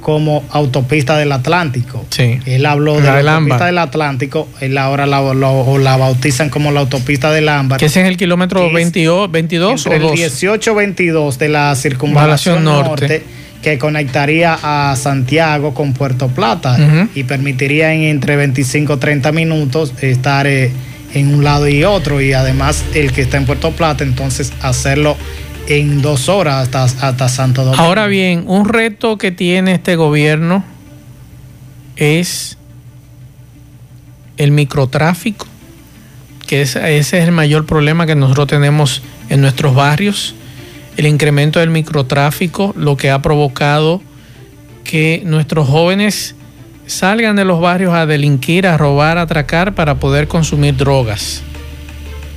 como 0.00 0.44
autopista 0.50 1.16
del 1.16 1.30
Atlántico. 1.30 2.04
Sí. 2.10 2.40
Él 2.44 2.66
habló 2.66 3.00
de 3.00 3.22
la, 3.22 3.36
autopista 3.36 3.66
del 3.66 3.78
Atlántico, 3.78 4.48
él 4.60 4.76
ahora 4.76 5.06
la, 5.06 5.22
la, 5.32 5.96
bautizan 5.96 6.50
como 6.50 6.72
la 6.72 6.80
autopista 6.80 7.30
del 7.30 7.48
Ámbar. 7.48 7.78
Que 7.78 7.86
es 7.86 7.96
en 7.96 8.06
el 8.06 8.16
kilómetro 8.16 8.70
22, 8.72 9.30
22 9.30 9.86
o 9.86 9.92
el 9.92 10.02
18-22 10.02 11.36
de 11.36 11.48
la 11.48 11.74
circunvalación 11.76 12.64
norte, 12.64 13.22
que 13.62 13.78
conectaría 13.78 14.58
a 14.60 14.96
Santiago 14.96 15.72
con 15.72 15.92
Puerto 15.94 16.28
Plata 16.28 16.76
y 17.14 17.22
permitiría 17.24 17.94
en 17.94 18.02
entre 18.02 18.36
25 18.36 18.94
y 18.94 18.96
30 18.96 19.32
minutos 19.32 19.94
estar 20.02 20.46
eh, 20.48 20.72
en 21.14 21.34
un 21.34 21.44
lado 21.44 21.68
y 21.68 21.84
otro 21.84 22.20
y 22.20 22.32
además 22.32 22.84
el 22.94 23.12
que 23.12 23.22
está 23.22 23.36
en 23.36 23.46
Puerto 23.46 23.70
Plata 23.70 24.02
entonces 24.02 24.52
hacerlo 24.62 25.16
en 25.68 26.02
dos 26.02 26.28
horas 26.28 26.68
hasta, 26.74 26.84
hasta 26.84 27.28
Santo 27.28 27.64
Domingo. 27.64 27.82
Ahora 27.82 28.08
bien, 28.08 28.44
un 28.48 28.68
reto 28.68 29.16
que 29.16 29.30
tiene 29.30 29.74
este 29.74 29.94
gobierno 29.94 30.64
es 31.96 32.58
el 34.36 34.50
microtráfico, 34.50 35.46
que 36.46 36.62
ese 36.62 36.98
es 36.98 37.12
el 37.12 37.32
mayor 37.32 37.64
problema 37.64 38.06
que 38.06 38.16
nosotros 38.16 38.48
tenemos 38.48 39.02
en 39.28 39.40
nuestros 39.40 39.74
barrios. 39.74 40.34
El 40.96 41.06
incremento 41.06 41.60
del 41.60 41.70
microtráfico, 41.70 42.74
lo 42.76 42.96
que 42.96 43.10
ha 43.10 43.22
provocado 43.22 44.02
que 44.84 45.22
nuestros 45.24 45.68
jóvenes 45.68 46.34
salgan 46.86 47.36
de 47.36 47.44
los 47.44 47.60
barrios 47.60 47.94
a 47.94 48.06
delinquir, 48.06 48.66
a 48.66 48.76
robar, 48.76 49.18
a 49.18 49.22
atracar 49.22 49.74
para 49.74 49.96
poder 49.96 50.28
consumir 50.28 50.76
drogas 50.76 51.42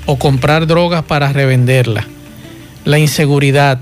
o 0.05 0.17
comprar 0.17 0.67
drogas 0.67 1.03
para 1.03 1.33
revenderlas 1.33 2.05
la 2.85 2.99
inseguridad, 2.99 3.79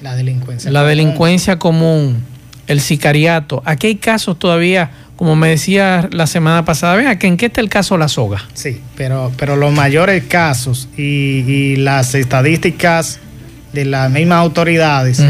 la 0.00 0.14
delincuencia, 0.14 0.70
la 0.70 0.80
común. 0.80 0.88
delincuencia 0.88 1.58
común, 1.58 2.22
el 2.66 2.80
sicariato. 2.80 3.62
Aquí 3.64 3.88
hay 3.88 3.96
casos 3.96 4.38
todavía, 4.38 4.90
como 5.16 5.34
me 5.34 5.48
decía 5.48 6.08
la 6.12 6.26
semana 6.26 6.64
pasada, 6.64 6.94
vea 6.94 7.18
que 7.18 7.26
en 7.26 7.36
qué 7.36 7.46
está 7.46 7.60
el 7.60 7.70
caso 7.70 7.96
La 7.96 8.08
Soga. 8.08 8.44
Sí, 8.54 8.80
pero, 8.94 9.32
pero 9.38 9.56
los 9.56 9.72
mayores 9.72 10.24
casos 10.24 10.88
y, 10.96 11.76
las 11.76 12.14
estadísticas 12.14 13.18
de 13.72 13.84
las 13.84 14.10
mismas 14.10 14.38
autoridades 14.38 15.22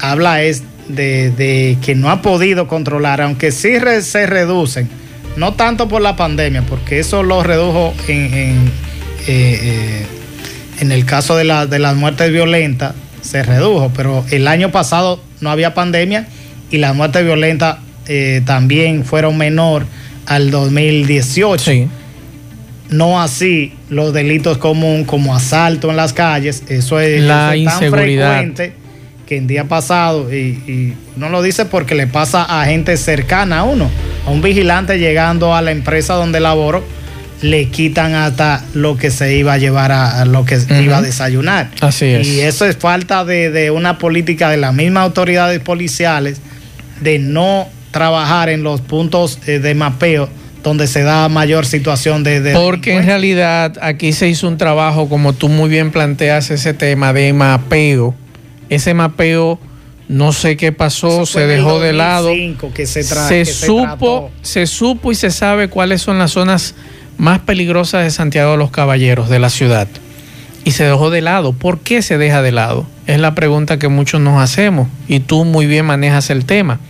habla 0.00 0.42
es 0.42 0.62
de, 0.88 1.78
que 1.84 1.94
no 1.94 2.10
ha 2.10 2.22
podido 2.22 2.68
controlar, 2.68 3.20
aunque 3.20 3.52
sí 3.52 3.74
se 4.02 4.26
reducen, 4.26 4.88
no 5.36 5.54
tanto 5.54 5.88
por 5.88 6.02
la 6.02 6.16
pandemia, 6.16 6.62
porque 6.62 6.98
eso 6.98 7.22
lo 7.22 7.42
redujo 7.42 7.94
en, 8.08 8.70
eh, 9.26 9.60
eh, 9.62 10.06
en 10.80 10.92
el 10.92 11.04
caso 11.04 11.36
de, 11.36 11.44
la, 11.44 11.66
de 11.66 11.78
las 11.78 11.96
muertes 11.96 12.30
violentas 12.30 12.94
se 13.20 13.42
redujo, 13.42 13.90
pero 13.94 14.24
el 14.30 14.46
año 14.46 14.70
pasado 14.70 15.20
no 15.40 15.50
había 15.50 15.74
pandemia 15.74 16.26
y 16.70 16.78
las 16.78 16.94
muertes 16.94 17.24
violentas 17.24 17.78
eh, 18.06 18.42
también 18.44 19.04
fueron 19.04 19.36
menor 19.36 19.84
al 20.26 20.50
2018. 20.50 21.88
No 22.88 23.20
así 23.20 23.74
los 23.90 24.12
delitos 24.12 24.58
comunes 24.58 25.06
como 25.06 25.34
asalto 25.34 25.90
en 25.90 25.96
las 25.96 26.12
calles, 26.12 26.62
eso 26.68 27.00
es, 27.00 27.20
la 27.22 27.56
inseguridad. 27.56 28.36
tan 28.36 28.54
frecuente 28.54 28.86
que 29.26 29.36
en 29.36 29.48
día 29.48 29.64
pasado, 29.64 30.32
y, 30.32 30.36
y 30.36 30.94
no 31.16 31.28
lo 31.28 31.42
dice 31.42 31.64
porque 31.64 31.96
le 31.96 32.06
pasa 32.06 32.44
a 32.44 32.64
gente 32.66 32.96
cercana 32.96 33.60
a 33.60 33.62
uno, 33.64 33.90
a 34.24 34.30
un 34.30 34.40
vigilante 34.40 34.98
llegando 34.98 35.54
a 35.54 35.62
la 35.62 35.72
empresa 35.72 36.14
donde 36.14 36.38
laboro, 36.38 36.84
le 37.42 37.68
quitan 37.68 38.14
hasta 38.14 38.64
lo 38.74 38.96
que 38.96 39.10
se 39.10 39.36
iba 39.36 39.54
a 39.54 39.58
llevar 39.58 39.92
a, 39.92 40.24
lo 40.24 40.44
que 40.44 40.58
iba 40.80 40.98
a 40.98 41.02
desayunar. 41.02 41.70
Así 41.80 42.06
es. 42.06 42.26
Y 42.26 42.40
eso 42.40 42.64
es 42.64 42.76
falta 42.76 43.24
de, 43.24 43.70
una 43.70 43.98
política 43.98 44.48
de 44.48 44.56
las 44.56 44.74
mismas 44.74 45.04
autoridades 45.04 45.60
policiales 45.60 46.40
de 47.00 47.18
no 47.18 47.68
trabajar 47.90 48.48
en 48.48 48.62
los 48.62 48.80
puntos 48.80 49.38
eh, 49.46 49.58
de 49.58 49.74
mapeo 49.74 50.28
donde 50.66 50.88
se 50.88 51.04
da 51.04 51.28
mayor 51.28 51.64
situación 51.64 52.24
de... 52.24 52.52
Porque 52.52 52.96
en 52.96 53.06
realidad 53.06 53.74
aquí 53.80 54.12
se 54.12 54.26
hizo 54.28 54.48
un 54.48 54.58
trabajo, 54.58 55.08
como 55.08 55.32
tú 55.32 55.48
muy 55.48 55.68
bien 55.68 55.92
planteas 55.92 56.50
ese 56.50 56.74
tema 56.74 57.12
de 57.12 57.32
mapeo. 57.32 58.16
Ese 58.68 58.92
mapeo 58.92 59.60
no 60.08 60.32
sé 60.32 60.56
qué 60.56 60.72
pasó, 60.72 61.24
se 61.24 61.46
dejó 61.46 61.78
de 61.78 61.92
lado. 61.92 62.32
Que 62.74 62.84
se, 62.84 63.04
se 63.04 63.44
supo, 63.44 64.32
se 64.42 64.66
supo 64.66 65.12
y 65.12 65.14
se 65.14 65.30
sabe 65.30 65.68
cuáles 65.68 66.02
son 66.02 66.18
las 66.18 66.32
zonas 66.32 66.74
más 67.16 67.38
peligrosa 67.38 68.00
de 68.00 68.10
Santiago 68.10 68.50
de 68.50 68.56
los 68.56 68.72
Caballeros, 68.72 69.28
de 69.28 69.38
la 69.38 69.50
ciudad. 69.50 69.86
Y 70.64 70.72
se 70.72 70.82
dejó 70.82 71.10
de 71.10 71.20
lado. 71.20 71.52
¿Por 71.52 71.78
qué 71.78 72.02
se 72.02 72.18
deja 72.18 72.42
de 72.42 72.50
lado? 72.50 72.88
Es 73.06 73.20
la 73.20 73.36
pregunta 73.36 73.78
que 73.78 73.86
muchos 73.86 74.20
nos 74.20 74.42
hacemos 74.42 74.88
y 75.06 75.20
tú 75.20 75.44
muy 75.44 75.66
bien 75.66 75.86
manejas 75.86 76.28
el 76.30 76.44
tema. 76.44 76.80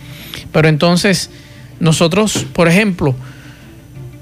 Pero 0.51 0.67
entonces, 0.67 1.29
nosotros, 1.79 2.47
por 2.53 2.67
ejemplo, 2.67 3.13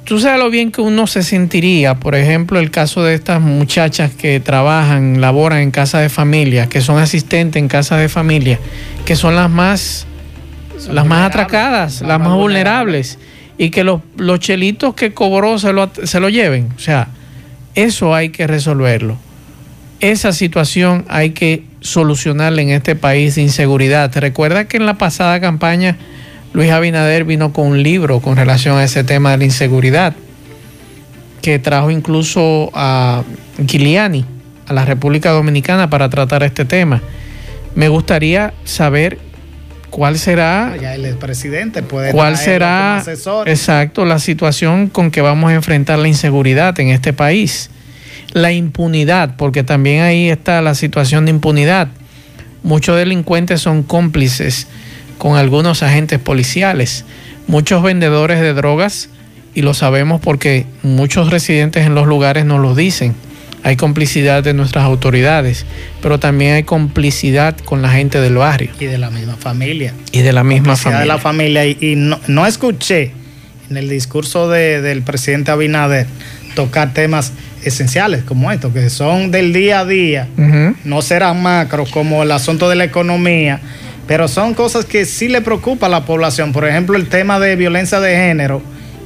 tú 0.06 0.20
sabes 0.20 0.40
lo 0.40 0.50
bien 0.50 0.72
que 0.72 0.82
uno 0.82 1.08
se 1.08 1.24
sentiría, 1.24 1.96
por 1.96 2.16
ejemplo, 2.16 2.60
el 2.60 2.72
caso 2.72 3.04
de 3.04 3.16
estas 3.16 3.42
muchachas 3.42 4.12
que 4.12 4.40
trabajan, 4.40 5.20
laboran 5.20 5.60
en 5.60 5.72
casa 5.72 6.00
de 6.00 6.10
familia, 6.10 6.70
que 6.70 6.82
son 6.82 7.00
asistentes 7.00 7.60
en 7.60 7.68
casa 7.68 7.98
de 7.98 8.08
familia, 8.08 8.60
que 9.06 9.16
son 9.16 9.36
las 9.36 9.50
más, 9.50 10.06
las 10.90 11.06
más 11.06 11.28
atracadas, 11.28 12.02
las, 12.02 12.20
más 12.20 12.36
vulnerables 12.36 13.18
y 13.58 13.72
que 13.72 13.84
los, 13.84 14.02
los 14.16 14.40
chelitos 14.40 14.94
que 14.94 15.14
cobró 15.14 15.58
se 15.58 15.74
lo, 15.74 15.90
se 16.04 16.20
lo 16.20 16.30
lleven. 16.30 16.70
O 16.76 16.80
sea, 16.80 17.08
eso 17.74 18.14
hay 18.14 18.30
que 18.30 18.46
resolverlo. 18.46 19.18
Esa 20.02 20.34
situación 20.34 21.06
hay 21.08 21.32
que 21.32 21.64
solucionarla 21.82 22.62
en 22.62 22.70
este 22.70 22.96
país 22.96 23.36
de 23.36 23.42
inseguridad. 23.42 24.16
Recuerda 24.16 24.68
que 24.68 24.78
en 24.78 24.86
la 24.86 25.00
pasada 25.00 25.40
campaña 25.40 25.98
Luis 26.56 26.72
Abinader 26.72 27.26
vino 27.26 27.52
con 27.52 27.68
un 27.68 27.84
libro 27.84 28.22
con 28.22 28.38
relación 28.38 28.78
a 28.78 28.86
ese 28.86 29.04
tema 29.04 29.32
de 29.32 29.40
la 29.40 29.44
inseguridad, 29.44 30.14
que 31.42 31.60
trajo 31.60 31.92
incluso 31.92 32.72
a 32.74 33.24
Giuliani 33.68 34.24
a 34.66 34.72
la 34.72 34.86
República 34.86 35.32
Dominicana 35.32 35.90
para 35.90 36.10
tratar 36.10 36.44
este 36.44 36.64
tema. 36.64 37.02
Me 37.76 37.90
gustaría 37.90 38.54
saber 38.64 39.20
cuál 39.90 40.18
será 40.18 40.78
ya 40.82 40.96
el 40.96 41.18
presidente 41.18 41.84
puede 41.84 42.14
cuál 42.14 42.38
será 42.38 43.04
exacto 43.46 44.06
la 44.06 44.20
situación 44.20 44.88
con 44.88 45.12
que 45.12 45.20
vamos 45.20 45.52
a 45.52 45.56
enfrentar 45.56 46.00
la 46.00 46.08
inseguridad 46.08 46.80
en 46.80 46.88
este 46.88 47.12
país. 47.12 47.70
La 48.32 48.54
impunidad 48.54 49.36
porque 49.36 49.66
también 49.66 50.04
ahí 50.04 50.30
está 50.30 50.62
la 50.62 50.74
situación 50.74 51.26
de 51.26 51.32
impunidad. 51.32 51.90
Muchos 52.64 52.96
delincuentes 52.96 53.60
son 53.60 53.84
cómplices 53.84 54.68
con 55.18 55.38
algunos 55.38 55.84
agentes 55.84 56.20
policiales 56.20 57.06
muchos 57.48 57.84
vendedores 57.84 58.42
de 58.42 58.54
drogas 58.54 59.10
y 59.54 59.62
lo 59.62 59.74
sabemos 59.74 60.20
porque 60.22 60.66
muchos 60.84 61.30
residentes 61.30 61.86
en 61.86 61.96
los 61.96 62.08
lugares 62.08 62.46
nos 62.46 62.60
lo 62.60 62.76
dicen 62.76 63.16
hay 63.66 63.78
complicidad 63.78 64.44
de 64.44 64.54
nuestras 64.54 64.86
autoridades, 64.86 65.66
pero 66.00 66.20
también 66.20 66.54
hay 66.54 66.62
complicidad 66.62 67.58
con 67.58 67.82
la 67.82 67.90
gente 67.90 68.22
del 68.22 68.36
barrio. 68.36 68.70
Y 68.80 68.86
de 68.86 69.00
la 69.00 69.10
misma 69.10 69.38
familia. 69.38 69.92
Y 70.12 70.22
de 70.22 70.34
la 70.34 70.44
misma 70.44 70.76
familia. 70.76 71.00
de 71.00 71.08
la 71.08 71.18
familia. 71.18 71.66
Y, 71.66 71.96
no, 71.96 72.46
escuché 72.46 73.12
en 73.72 73.78
el 73.78 73.90
discurso 73.90 74.48
del 74.50 75.02
presidente 75.02 75.50
Abinader 75.50 76.06
tocar 76.54 76.94
temas 76.94 77.34
esenciales 77.64 78.24
como 78.24 78.52
estos, 78.52 78.72
que 78.72 78.88
son 78.92 79.32
del 79.32 79.52
día 79.52 79.80
a 79.80 79.86
día, 79.86 80.28
no 80.84 81.02
serán 81.02 81.42
macros 81.42 81.90
como 81.90 82.22
el 82.22 82.32
asunto 82.32 82.70
de 82.70 82.76
la 82.76 82.84
economía, 82.84 83.62
pero 84.08 84.28
son 84.28 84.54
cosas 84.54 84.86
que 84.86 85.06
sí 85.06 85.28
le 85.28 85.42
preocupa 85.42 85.88
a 85.88 85.90
la 85.90 86.06
población. 86.06 86.52
Por 86.52 86.68
ejemplo, 86.68 86.96
el 86.96 87.10
tema 87.10 87.40
de 87.40 87.56
violencia 87.56 88.00
de 88.00 88.16
género 88.16 88.62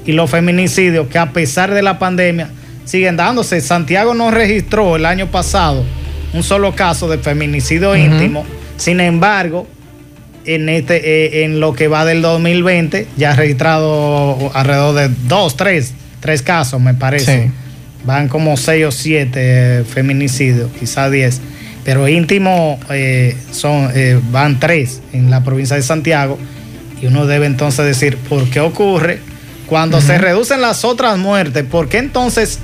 y 0.05 0.11
los 0.11 0.29
feminicidios, 0.29 1.07
que 1.07 1.17
a 1.17 1.31
pesar 1.31 1.73
de 1.73 1.81
la 1.81 1.99
pandemia 1.99 2.49
siguen 2.85 3.15
dándose. 3.15 3.61
Santiago 3.61 4.13
no 4.13 4.31
registró 4.31 4.95
el 4.95 5.05
año 5.05 5.27
pasado 5.27 5.85
un 6.33 6.43
solo 6.43 6.75
caso 6.75 7.07
de 7.07 7.17
feminicidio 7.17 7.95
íntimo. 7.95 8.45
Sin 8.77 8.99
embargo, 8.99 9.67
en, 10.45 10.69
este, 10.69 10.97
eh, 10.97 11.43
en 11.43 11.59
lo 11.59 11.73
que 11.73 11.87
va 11.87 12.05
del 12.05 12.21
2020 12.21 13.07
ya 13.17 13.31
ha 13.31 13.35
registrado 13.35 14.51
alrededor 14.53 14.95
de 14.95 15.09
dos, 15.27 15.55
tres, 15.55 15.93
tres 16.19 16.41
casos, 16.41 16.81
me 16.81 16.93
parece. 16.93 17.51
Van 18.05 18.27
como 18.27 18.55
seis 18.57 18.85
o 18.85 18.91
siete 18.91 19.83
feminicidios, 19.83 20.71
quizás 20.79 21.11
diez. 21.11 21.41
Pero 21.83 22.07
íntimo 22.07 22.79
eh, 22.89 23.35
son, 23.51 23.89
eh, 23.95 24.19
van 24.31 24.59
tres 24.59 25.01
en 25.13 25.31
la 25.31 25.43
provincia 25.43 25.75
de 25.75 25.81
Santiago. 25.81 26.37
Y 27.01 27.07
uno 27.07 27.25
debe 27.25 27.45
entonces 27.45 27.85
decir, 27.85 28.17
¿por 28.17 28.49
qué 28.49 28.59
ocurre? 28.59 29.19
Cuando 29.67 30.01
se 30.01 30.17
reducen 30.17 30.61
las 30.61 30.83
otras 30.83 31.17
muertes, 31.17 31.63
¿por 31.63 31.87
qué 31.89 31.99
entonces 31.99 32.59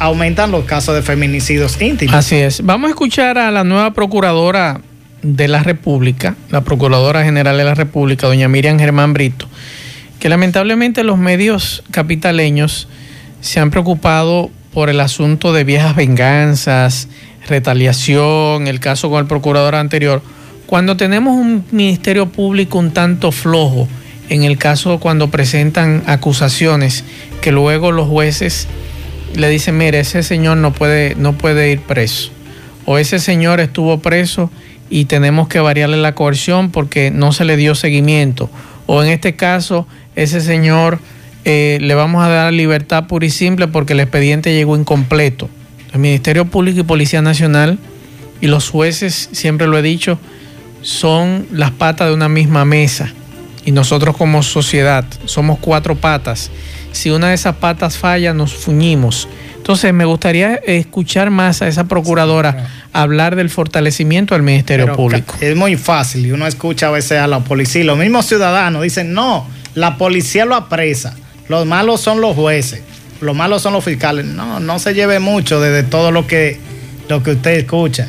aumentan 0.00 0.50
los 0.50 0.64
casos 0.64 0.94
de 0.94 1.02
feminicidios 1.02 1.80
íntimos. 1.80 2.14
Así 2.14 2.36
es. 2.36 2.64
Vamos 2.64 2.88
a 2.88 2.90
escuchar 2.90 3.36
a 3.38 3.50
la 3.50 3.64
nueva 3.64 3.92
procuradora 3.92 4.80
de 5.22 5.46
la 5.46 5.62
República, 5.62 6.36
la 6.50 6.62
Procuradora 6.62 7.22
General 7.22 7.56
de 7.58 7.64
la 7.64 7.74
República, 7.74 8.26
doña 8.26 8.48
Miriam 8.48 8.78
Germán 8.78 9.12
Brito, 9.12 9.46
que 10.18 10.30
lamentablemente 10.30 11.04
los 11.04 11.18
medios 11.18 11.84
capitaleños 11.90 12.88
se 13.42 13.60
han 13.60 13.70
preocupado 13.70 14.50
por 14.72 14.88
el 14.88 15.00
asunto 15.00 15.52
de 15.52 15.64
viejas 15.64 15.94
venganzas, 15.94 17.08
retaliación, 17.50 18.66
el 18.66 18.80
caso 18.80 19.10
con 19.10 19.20
el 19.20 19.26
procurador 19.26 19.74
anterior, 19.74 20.22
cuando 20.66 20.96
tenemos 20.96 21.34
un 21.34 21.64
ministerio 21.72 22.30
público 22.30 22.78
un 22.78 22.92
tanto 22.92 23.32
flojo, 23.32 23.88
en 24.30 24.44
el 24.44 24.56
caso 24.56 25.00
cuando 25.00 25.28
presentan 25.28 26.04
acusaciones 26.06 27.04
que 27.42 27.52
luego 27.52 27.90
los 27.92 28.08
jueces 28.08 28.68
le 29.34 29.48
dicen, 29.48 29.76
mire, 29.76 30.00
ese 30.00 30.22
señor 30.22 30.56
no 30.56 30.72
puede, 30.72 31.16
no 31.16 31.36
puede 31.36 31.72
ir 31.72 31.80
preso. 31.80 32.30
O 32.86 32.98
ese 32.98 33.18
señor 33.18 33.60
estuvo 33.60 33.98
preso 33.98 34.50
y 34.88 35.04
tenemos 35.04 35.48
que 35.48 35.60
variarle 35.60 35.96
la 35.96 36.14
coerción 36.14 36.70
porque 36.70 37.10
no 37.10 37.32
se 37.32 37.44
le 37.44 37.56
dio 37.56 37.74
seguimiento. 37.74 38.50
O 38.86 39.02
en 39.02 39.10
este 39.10 39.36
caso, 39.36 39.86
ese 40.16 40.40
señor 40.40 41.00
eh, 41.44 41.78
le 41.80 41.94
vamos 41.94 42.24
a 42.24 42.28
dar 42.28 42.52
libertad 42.52 43.06
pura 43.06 43.26
y 43.26 43.30
simple 43.30 43.68
porque 43.68 43.92
el 43.92 44.00
expediente 44.00 44.54
llegó 44.54 44.76
incompleto. 44.76 45.48
El 45.92 46.00
Ministerio 46.00 46.44
Público 46.44 46.80
y 46.80 46.84
Policía 46.84 47.22
Nacional 47.22 47.78
y 48.40 48.46
los 48.46 48.70
jueces, 48.70 49.28
siempre 49.32 49.66
lo 49.66 49.78
he 49.78 49.82
dicho, 49.82 50.18
son 50.82 51.46
las 51.52 51.70
patas 51.72 52.08
de 52.08 52.14
una 52.14 52.28
misma 52.28 52.64
mesa. 52.64 53.12
Y 53.64 53.72
nosotros 53.72 54.16
como 54.16 54.42
sociedad 54.42 55.04
somos 55.26 55.58
cuatro 55.58 55.94
patas 55.96 56.50
si 56.92 57.10
una 57.10 57.28
de 57.28 57.34
esas 57.34 57.56
patas 57.56 57.96
falla, 57.96 58.34
nos 58.34 58.54
fuñimos. 58.54 59.28
Entonces, 59.56 59.92
me 59.92 60.04
gustaría 60.04 60.56
escuchar 60.56 61.30
más 61.30 61.62
a 61.62 61.68
esa 61.68 61.84
procuradora 61.84 62.68
hablar 62.92 63.36
del 63.36 63.50
fortalecimiento 63.50 64.34
del 64.34 64.42
Ministerio 64.42 64.94
Público. 64.94 65.34
Es 65.40 65.54
muy 65.54 65.76
fácil 65.76 66.26
y 66.26 66.32
uno 66.32 66.46
escucha 66.46 66.88
a 66.88 66.90
veces 66.90 67.18
a 67.18 67.26
la 67.26 67.40
policía. 67.40 67.84
Los 67.84 67.98
mismos 67.98 68.26
ciudadanos 68.26 68.82
dicen, 68.82 69.12
no, 69.12 69.46
la 69.74 69.96
policía 69.96 70.44
lo 70.44 70.56
apresa. 70.56 71.14
Los 71.48 71.66
malos 71.66 72.00
son 72.00 72.20
los 72.20 72.34
jueces. 72.34 72.82
Los 73.20 73.36
malos 73.36 73.62
son 73.62 73.72
los 73.72 73.84
fiscales. 73.84 74.24
No, 74.24 74.60
no 74.60 74.78
se 74.78 74.94
lleve 74.94 75.18
mucho 75.18 75.60
desde 75.60 75.82
todo 75.82 76.10
lo 76.10 76.26
que, 76.26 76.58
lo 77.08 77.22
que 77.22 77.32
usted 77.32 77.52
escucha. 77.52 78.08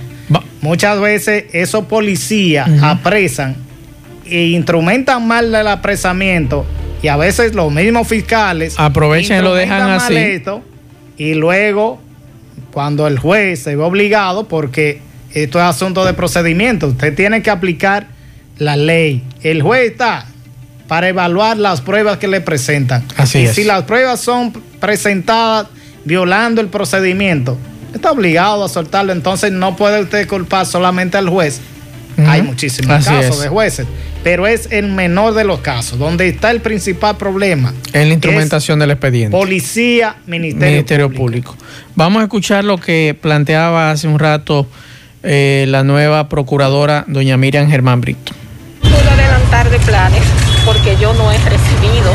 Muchas 0.61 1.01
veces 1.01 1.45
esos 1.53 1.85
policías 1.85 2.69
apresan 2.83 3.55
e 4.25 4.47
instrumentan 4.49 5.27
mal 5.27 5.53
el 5.53 5.67
apresamiento 5.67 6.65
y 7.01 7.07
a 7.07 7.17
veces 7.17 7.55
los 7.55 7.71
mismos 7.71 8.07
fiscales 8.07 8.75
aprovechan 8.77 9.39
y 9.39 9.41
lo 9.41 9.55
dejan 9.55 9.89
así. 9.89 10.15
y 11.17 11.33
luego, 11.33 11.99
cuando 12.71 13.07
el 13.07 13.17
juez 13.17 13.63
se 13.63 13.75
ve 13.75 13.81
obligado, 13.81 14.47
porque 14.47 15.01
esto 15.33 15.59
es 15.59 15.65
asunto 15.65 16.05
de 16.05 16.13
procedimiento, 16.13 16.87
usted 16.87 17.15
tiene 17.15 17.41
que 17.41 17.49
aplicar 17.49 18.07
la 18.57 18.75
ley. 18.75 19.23
El 19.41 19.63
juez 19.63 19.91
está 19.91 20.27
para 20.91 21.07
evaluar 21.07 21.55
las 21.55 21.79
pruebas 21.79 22.17
que 22.17 22.27
le 22.27 22.41
presentan. 22.41 23.01
Así 23.15 23.39
y 23.39 23.47
si 23.47 23.63
las 23.63 23.83
pruebas 23.83 24.19
son 24.19 24.51
presentadas 24.81 25.67
violando 26.03 26.59
el 26.59 26.67
procedimiento, 26.67 27.57
está 27.93 28.11
obligado 28.11 28.65
a 28.65 28.67
soltarlo. 28.67 29.13
Entonces 29.13 29.53
no 29.53 29.77
puede 29.77 30.01
usted 30.01 30.27
culpar 30.27 30.65
solamente 30.65 31.17
al 31.17 31.29
juez. 31.29 31.61
Hay 32.27 32.41
muchísimos 32.41 33.05
casos 33.05 33.41
de 33.41 33.47
jueces 33.47 33.87
pero 34.21 34.45
es 34.45 34.67
el 34.69 34.91
menor 34.91 35.33
de 35.33 35.45
los 35.45 35.61
casos. 35.61 35.97
Donde 35.97 36.27
está 36.27 36.51
el 36.51 36.59
principal 36.59 37.15
problema. 37.15 37.73
En 37.93 38.09
la 38.09 38.13
instrumentación 38.13 38.77
del 38.77 38.91
expediente. 38.91 39.35
Policía, 39.35 40.17
Ministerio, 40.27 41.09
Público. 41.09 41.55
Vamos 41.95 42.19
a 42.19 42.23
escuchar 42.23 42.65
lo 42.65 42.77
que 42.77 43.17
planteaba 43.19 43.91
hace 43.91 44.09
un 44.09 44.19
rato 44.19 44.67
eh, 45.23 45.65
la 45.69 45.85
nueva 45.85 46.27
procuradora, 46.27 47.05
doña 47.07 47.37
Miriam 47.37 47.69
Germán 47.69 48.01
Brito. 48.01 48.33
Puedo 48.81 49.09
adelantar 49.09 49.69
de 49.69 49.79
planes 49.79 50.40
porque 50.65 50.95
yo 50.97 51.13
no 51.13 51.31
he 51.31 51.37
recibido. 51.37 52.11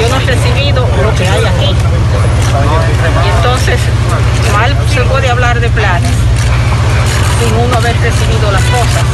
Yo 0.00 0.08
no 0.08 0.16
he 0.16 0.24
recibido 0.24 0.86
lo 1.02 1.14
que 1.14 1.28
hay 1.28 1.44
aquí. 1.44 1.74
Y 3.24 3.28
entonces, 3.36 3.80
mal 4.52 4.76
se 4.92 5.00
puede 5.02 5.30
hablar 5.30 5.60
de 5.60 5.68
planes 5.70 6.10
sin 7.40 7.56
uno 7.56 7.76
haber 7.76 7.96
recibido 8.00 8.50
las 8.52 8.62
cosas. 8.64 9.04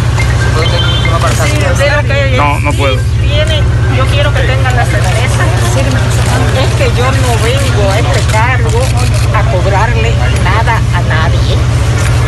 No, 2.36 2.60
no 2.60 2.72
puedo. 2.72 2.96
yo 3.96 4.06
quiero 4.06 4.32
que 4.32 4.40
tengan 4.40 4.76
la 4.76 4.84
certeza. 4.84 5.44
Es 6.60 6.74
que 6.74 6.96
yo 6.96 7.04
no 7.04 7.42
vengo 7.42 7.90
a 7.90 7.98
este 7.98 8.20
cargo 8.32 8.80
a 9.34 9.42
cobrarle 9.50 10.12
nada 10.44 10.80
a 10.94 11.00
nadie. 11.02 11.56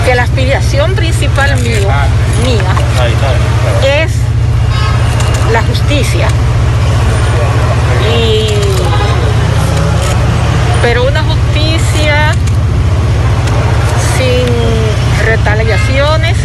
Que 0.04 0.14
la 0.14 0.24
aspiración 0.24 0.94
principal 0.94 1.56
mío, 1.60 1.88
mía 2.44 2.74
es 3.84 4.12
la 5.52 5.62
justicia. 5.62 6.28
Y, 8.16 8.46
pero 10.82 11.06
una 11.06 11.22
justicia 11.22 12.32
sin 14.16 15.26
retaliaciones 15.26 16.36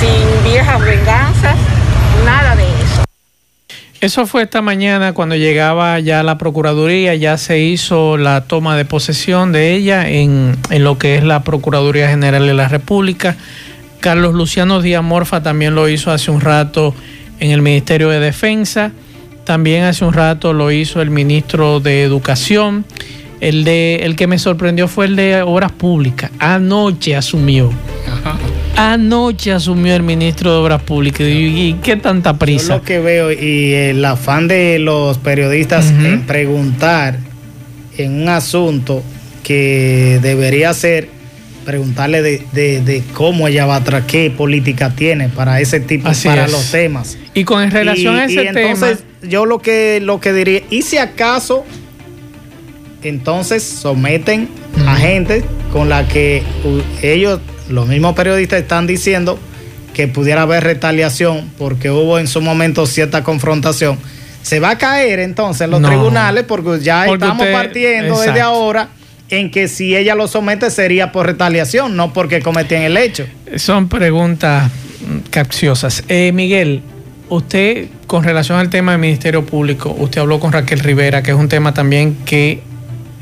sin 0.00 0.44
viejas 0.44 0.80
venganzas, 0.84 1.56
nada 2.24 2.54
de 2.54 2.64
eso. 2.64 3.02
Eso 4.00 4.26
fue 4.26 4.42
esta 4.42 4.60
mañana 4.60 5.14
cuando 5.14 5.36
llegaba 5.36 5.98
ya 6.00 6.22
la 6.22 6.36
Procuraduría, 6.36 7.14
ya 7.14 7.38
se 7.38 7.60
hizo 7.60 8.18
la 8.18 8.42
toma 8.42 8.76
de 8.76 8.84
posesión 8.84 9.52
de 9.52 9.72
ella 9.72 10.08
en, 10.08 10.56
en 10.68 10.84
lo 10.84 10.98
que 10.98 11.16
es 11.16 11.24
la 11.24 11.42
Procuraduría 11.42 12.08
General 12.10 12.46
de 12.46 12.54
la 12.54 12.68
República. 12.68 13.36
Carlos 14.00 14.34
Luciano 14.34 14.80
Díaz 14.80 15.02
Morfa 15.02 15.42
también 15.42 15.74
lo 15.74 15.88
hizo 15.88 16.10
hace 16.10 16.30
un 16.30 16.40
rato 16.40 16.94
en 17.40 17.50
el 17.50 17.62
Ministerio 17.62 18.08
de 18.08 18.20
Defensa. 18.20 18.92
También 19.44 19.84
hace 19.84 20.04
un 20.04 20.12
rato 20.12 20.52
lo 20.52 20.70
hizo 20.70 21.00
el 21.00 21.10
ministro 21.10 21.80
de 21.80 22.02
Educación. 22.02 22.84
El, 23.40 23.64
de, 23.64 23.96
el 23.96 24.16
que 24.16 24.26
me 24.26 24.38
sorprendió 24.38 24.88
fue 24.88 25.06
el 25.06 25.16
de 25.16 25.42
Obras 25.42 25.72
Públicas. 25.72 26.30
Anoche 26.38 27.14
asumió. 27.14 27.70
Anoche 28.76 29.52
asumió 29.52 29.94
el 29.94 30.02
ministro 30.02 30.52
de 30.52 30.58
Obras 30.58 30.82
Públicas. 30.82 31.26
¿Y, 31.28 31.76
qué 31.82 31.96
tanta 31.96 32.38
prisa? 32.38 32.74
Yo 32.74 32.78
lo 32.78 32.84
que 32.84 32.98
veo 32.98 33.32
y 33.32 33.72
el 33.72 34.04
afán 34.04 34.48
de 34.48 34.78
los 34.78 35.18
periodistas 35.18 35.90
en 35.90 36.22
preguntar 36.22 37.18
en 37.96 38.22
un 38.22 38.28
asunto 38.28 39.02
que 39.42 40.18
debería 40.22 40.74
ser 40.74 41.08
preguntarle 41.66 42.22
de, 42.22 43.02
cómo 43.12 43.48
ella 43.48 43.66
va 43.66 43.76
a 43.76 44.06
qué 44.06 44.30
política 44.30 44.90
tiene 44.90 45.28
para 45.28 45.60
ese 45.60 45.80
tipo, 45.80 46.08
para 46.24 46.46
los 46.46 46.70
temas. 46.70 47.18
Y 47.34 47.44
con 47.44 47.70
relación 47.70 48.14
a 48.14 48.24
ese 48.24 48.44
y 48.44 48.46
entonces, 48.46 49.00
yo 49.20 49.44
lo 49.44 49.58
que, 49.58 50.00
lo 50.00 50.20
que 50.20 50.32
diría, 50.32 50.62
y 50.70 50.82
si 50.82 50.96
acaso, 50.96 51.64
entonces 53.02 53.64
someten 53.64 54.48
a 54.86 54.94
gente 54.94 55.44
con 55.72 55.88
la 55.88 56.06
que 56.06 56.44
ellos, 57.02 57.40
los 57.68 57.88
mismos 57.88 58.14
periodistas, 58.14 58.60
están 58.60 58.86
diciendo 58.86 59.36
que 59.92 60.06
pudiera 60.06 60.42
haber 60.42 60.62
retaliación 60.62 61.50
porque 61.58 61.90
hubo 61.90 62.20
en 62.20 62.28
su 62.28 62.40
momento 62.40 62.86
cierta 62.86 63.24
confrontación. 63.24 63.98
Se 64.42 64.60
va 64.60 64.70
a 64.70 64.78
caer 64.78 65.18
entonces 65.18 65.62
en 65.62 65.72
los 65.72 65.82
tribunales 65.82 66.44
porque 66.44 66.78
ya 66.80 67.06
estamos 67.06 67.44
partiendo 67.48 68.20
desde 68.20 68.40
ahora 68.40 68.90
en 69.30 69.50
que 69.50 69.68
si 69.68 69.96
ella 69.96 70.14
lo 70.14 70.28
somete 70.28 70.70
sería 70.70 71.12
por 71.12 71.26
retaliación, 71.26 71.96
no 71.96 72.12
porque 72.12 72.40
cometían 72.40 72.82
el 72.82 72.96
hecho. 72.96 73.26
Son 73.56 73.88
preguntas 73.88 74.70
capciosas. 75.30 76.04
Eh, 76.08 76.32
Miguel, 76.32 76.82
usted 77.28 77.88
con 78.06 78.24
relación 78.24 78.58
al 78.58 78.70
tema 78.70 78.92
del 78.92 79.00
Ministerio 79.00 79.44
Público, 79.44 79.94
usted 79.98 80.20
habló 80.20 80.38
con 80.40 80.52
Raquel 80.52 80.80
Rivera, 80.80 81.22
que 81.22 81.32
es 81.32 81.36
un 81.36 81.48
tema 81.48 81.74
también 81.74 82.16
que 82.24 82.60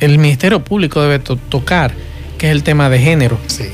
el 0.01 0.19
Ministerio 0.19 0.62
Público 0.62 1.03
debe 1.03 1.19
tocar, 1.19 1.93
que 2.38 2.49
es 2.49 2.53
el 2.53 2.62
tema 2.62 2.90
de 2.90 2.99
género. 2.99 3.38
Sí. 3.47 3.64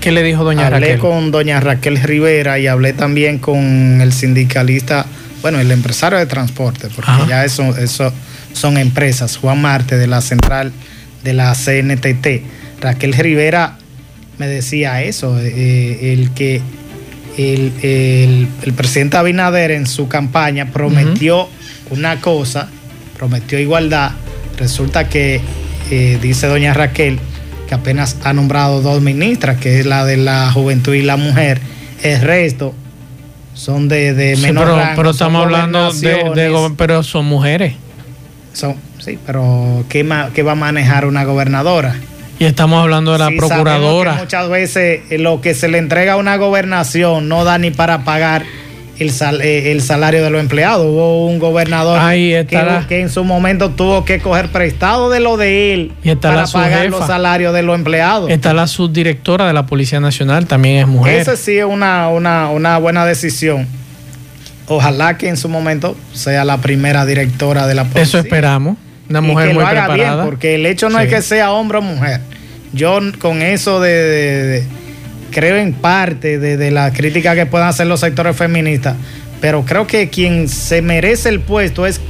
¿Qué 0.00 0.12
le 0.12 0.22
dijo 0.22 0.44
doña 0.44 0.70
Raquel? 0.70 0.92
Hablé 0.92 0.98
con 0.98 1.30
doña 1.30 1.60
Raquel 1.60 2.00
Rivera 2.00 2.58
y 2.58 2.66
hablé 2.66 2.92
también 2.92 3.38
con 3.38 4.00
el 4.00 4.12
sindicalista, 4.12 5.04
bueno, 5.42 5.60
el 5.60 5.70
empresario 5.70 6.18
de 6.18 6.26
transporte, 6.26 6.88
porque 6.94 7.12
ya 7.28 7.44
eso, 7.44 7.76
eso 7.76 8.12
son 8.52 8.78
empresas, 8.78 9.36
Juan 9.36 9.60
Marte 9.60 9.98
de 9.98 10.06
la 10.06 10.22
Central 10.22 10.72
de 11.22 11.32
la 11.34 11.54
CNTT. 11.54 12.80
Raquel 12.80 13.12
Rivera 13.12 13.78
me 14.38 14.46
decía 14.48 15.02
eso, 15.02 15.38
eh, 15.38 16.12
el 16.12 16.30
que 16.32 16.62
el, 17.36 18.48
presidente 18.76 19.16
Abinader 19.16 19.70
en 19.70 19.86
su 19.86 20.08
campaña 20.08 20.72
prometió 20.72 21.48
una 21.90 22.20
cosa, 22.20 22.68
prometió 23.16 23.58
igualdad, 23.58 24.12
resulta 24.58 25.08
que 25.08 25.40
eh, 25.90 26.18
dice 26.20 26.46
doña 26.46 26.74
Raquel 26.74 27.18
que 27.68 27.74
apenas 27.74 28.16
ha 28.24 28.32
nombrado 28.32 28.82
dos 28.82 29.00
ministras, 29.00 29.58
que 29.58 29.80
es 29.80 29.86
la 29.86 30.04
de 30.04 30.16
la 30.16 30.50
juventud 30.52 30.94
y 30.94 31.02
la 31.02 31.16
mujer, 31.16 31.60
el 32.02 32.20
resto 32.20 32.74
son 33.54 33.88
de, 33.88 34.14
de 34.14 34.36
menor 34.38 34.66
pero, 34.66 34.92
pero 34.96 35.10
estamos 35.10 35.44
hablando 35.44 35.92
de, 35.92 36.14
de, 36.34 36.72
pero 36.76 37.02
son 37.02 37.26
mujeres. 37.26 37.74
Son, 38.54 38.74
Sí, 39.00 39.18
pero 39.26 39.84
¿qué, 39.88 40.02
va 40.02 40.52
a 40.52 40.54
manejar 40.54 41.06
una 41.06 41.24
gobernadora? 41.24 41.96
Y 42.38 42.44
estamos 42.44 42.82
hablando 42.82 43.12
de 43.12 43.18
la 43.18 43.30
procuradora. 43.36 44.14
muchas 44.14 44.48
veces 44.48 45.02
eh, 45.10 45.18
lo 45.18 45.40
que 45.40 45.54
se 45.54 45.68
le 45.68 45.78
entrega 45.78 46.14
a 46.14 46.16
una 46.16 46.36
gobernación 46.36 47.28
no 47.28 47.44
da 47.44 47.58
ni 47.58 47.70
para 47.70 48.04
pagar 48.04 48.44
el, 48.98 49.10
eh, 49.42 49.72
el 49.72 49.82
salario 49.82 50.22
de 50.22 50.30
los 50.30 50.40
empleados. 50.40 50.86
Hubo 50.86 51.26
un 51.26 51.38
gobernador 51.38 52.00
que, 52.10 52.46
que, 52.88 53.00
en 53.00 53.10
su 53.10 53.24
momento 53.24 53.70
tuvo 53.70 54.04
que 54.04 54.20
coger 54.20 54.50
prestado 54.50 55.10
de 55.10 55.20
lo 55.20 55.36
de 55.36 55.74
él 55.74 55.92
para 56.20 56.46
pagar 56.46 56.86
los 56.88 57.06
salarios 57.06 57.54
de 57.54 57.62
los 57.62 57.74
empleados. 57.74 58.30
Está 58.30 58.54
la 58.54 58.66
subdirectora 58.66 59.46
de 59.46 59.52
la 59.52 59.66
Policía 59.66 60.00
Nacional, 60.00 60.46
también 60.46 60.76
es 60.76 60.86
mujer. 60.86 61.20
Esa 61.20 61.36
sí 61.36 61.58
es 61.58 61.64
una, 61.64 62.08
una, 62.08 62.48
una 62.48 62.78
buena 62.78 63.04
decisión. 63.06 63.66
Ojalá 64.66 65.18
que 65.18 65.28
en 65.28 65.36
su 65.36 65.48
momento 65.48 65.96
sea 66.12 66.44
la 66.44 66.58
primera 66.58 67.04
directora 67.04 67.66
de 67.66 67.74
la 67.74 67.82
policía. 67.82 68.02
Eso 68.02 68.18
esperamos. 68.18 68.76
Una 69.10 69.20
mujer 69.20 69.48
que 69.48 69.54
muy 69.54 69.62
lo 69.62 69.68
haga 69.68 69.86
preparada. 69.86 70.14
bien, 70.14 70.24
porque 70.24 70.54
el 70.54 70.66
hecho 70.66 70.88
no 70.88 70.98
es 71.00 71.08
que 71.08 71.20
sea 71.20 71.50
hombre 71.50 71.78
o 71.78 71.82
mujer. 71.82 72.20
Yo 72.72 73.00
con 73.18 73.42
eso 73.42 73.80
de, 73.80 74.64
creo 75.32 75.56
en 75.56 75.72
parte 75.72 76.38
de, 76.38 76.70
la 76.70 76.92
crítica 76.92 77.34
que 77.34 77.44
puedan 77.44 77.68
hacer 77.68 77.88
los 77.88 77.98
sectores 78.00 78.36
feministas, 78.36 78.94
pero 79.40 79.64
creo 79.64 79.88
que 79.88 80.08
quien 80.08 80.48
se 80.48 80.80
merece 80.80 81.28
el 81.28 81.40
puesto 81.40 81.86
es 81.86 82.00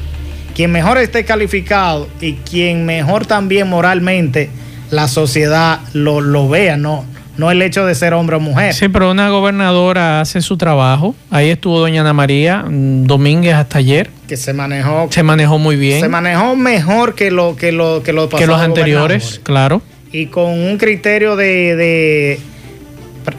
quien 0.54 0.72
mejor 0.72 0.98
esté 0.98 1.24
calificado 1.24 2.06
y 2.20 2.34
quien 2.34 2.84
mejor 2.84 3.24
también 3.24 3.68
moralmente 3.68 4.50
la 4.90 5.08
sociedad 5.08 5.80
lo, 5.94 6.20
lo 6.20 6.50
vea, 6.50 6.76
no, 6.76 7.06
no 7.40 7.50
el 7.50 7.62
hecho 7.62 7.86
de 7.86 7.94
ser 7.94 8.12
hombre 8.12 8.36
o 8.36 8.40
mujer. 8.40 8.74
Sí, 8.74 8.88
pero 8.88 9.10
una 9.10 9.30
gobernadora 9.30 10.20
hace 10.20 10.42
su 10.42 10.58
trabajo. 10.58 11.14
Ahí 11.30 11.48
estuvo 11.48 11.80
doña 11.80 12.02
Ana 12.02 12.12
María 12.12 12.64
mm, 12.68 13.04
Domínguez 13.04 13.54
hasta 13.54 13.78
ayer. 13.78 14.10
Que 14.28 14.36
se 14.36 14.52
manejó. 14.52 15.08
Se 15.10 15.22
manejó 15.22 15.58
muy 15.58 15.76
bien. 15.76 16.00
Se 16.02 16.08
manejó 16.08 16.54
mejor 16.54 17.14
que 17.14 17.30
lo 17.30 17.56
que 17.56 17.72
lo 17.72 18.02
que, 18.02 18.12
lo 18.12 18.28
que 18.28 18.46
los 18.46 18.60
anteriores, 18.60 19.40
claro. 19.42 19.80
Y 20.12 20.26
con 20.26 20.50
un 20.50 20.76
criterio 20.76 21.34
de, 21.34 21.76
de 21.76 22.40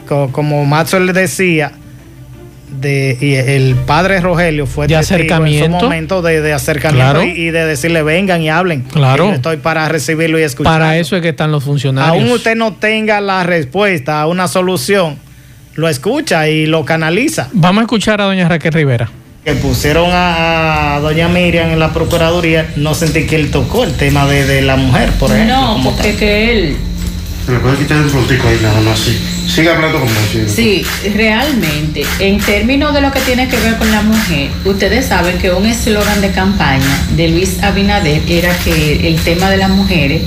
como 0.06 0.64
Maxwell 0.64 1.12
decía, 1.12 1.72
de 2.72 3.16
y 3.20 3.34
el 3.34 3.74
padre 3.74 4.20
Rogelio 4.20 4.66
fue 4.66 4.86
de 4.86 4.96
acercamiento 4.96 5.64
en 5.64 5.72
su 5.72 5.84
momento 5.84 6.22
de, 6.22 6.52
acercamiento 6.52 7.22
y, 7.22 7.50
de 7.50 7.66
decirle 7.66 8.02
vengan 8.02 8.42
y 8.42 8.50
hablen. 8.50 8.82
Claro. 8.82 9.32
Estoy 9.32 9.58
para 9.58 9.88
recibirlo 9.88 10.38
y 10.38 10.42
escuchar. 10.42 10.72
Para 10.72 10.98
eso 10.98 11.16
es 11.16 11.22
que 11.22 11.30
están 11.30 11.52
los 11.52 11.64
funcionarios. 11.64 12.22
Aún 12.22 12.32
usted 12.32 12.56
no 12.56 12.74
tenga 12.74 13.20
la 13.20 13.42
respuesta 13.44 14.20
a 14.20 14.26
una 14.26 14.48
solución, 14.48 15.16
lo 15.74 15.88
escucha 15.88 16.48
y 16.48 16.66
lo 16.66 16.84
canaliza. 16.84 17.48
Vamos 17.52 17.82
a 17.82 17.84
escuchar 17.84 18.20
a 18.20 18.24
doña 18.24 18.48
Raquel 18.48 18.72
Rivera. 18.72 19.10
Que 19.44 19.54
pusieron 19.54 20.08
a, 20.12 21.00
doña 21.02 21.28
Miriam 21.28 21.70
en 21.70 21.80
la 21.80 21.92
Procuraduría, 21.92 22.70
no 22.76 22.94
sentí 22.94 23.26
que 23.26 23.34
él 23.34 23.50
tocó 23.50 23.82
el 23.82 23.92
tema 23.94 24.26
de, 24.26 24.62
la 24.62 24.76
mujer, 24.76 25.10
por 25.18 25.32
ejemplo. 25.32 25.56
No, 25.56 25.80
porque 25.82 26.14
que 26.14 26.52
él 26.52 26.76
me 27.48 27.58
puede 27.58 27.76
quitar 27.78 27.98
el 27.98 28.08
frontico 28.10 28.48
ahí 28.48 28.58
nada 28.62 28.80
más, 28.80 28.98
sí. 28.98 29.18
Sigue 29.48 29.70
hablando 29.70 29.98
como 29.98 30.12
si. 30.30 30.48
Sí, 30.48 30.86
realmente, 31.14 32.06
en 32.20 32.38
términos 32.38 32.94
de 32.94 33.00
lo 33.00 33.10
que 33.10 33.20
tiene 33.20 33.48
que 33.48 33.58
ver 33.58 33.76
con 33.76 33.90
la 33.90 34.02
mujer, 34.02 34.50
ustedes 34.64 35.06
saben 35.06 35.38
que 35.38 35.50
un 35.50 35.66
eslogan 35.66 36.20
de 36.20 36.30
campaña 36.30 37.06
de 37.16 37.28
Luis 37.28 37.62
Abinader 37.62 38.22
era 38.28 38.56
que 38.58 39.08
el 39.08 39.16
tema 39.20 39.50
de 39.50 39.56
las 39.56 39.70
mujeres 39.70 40.22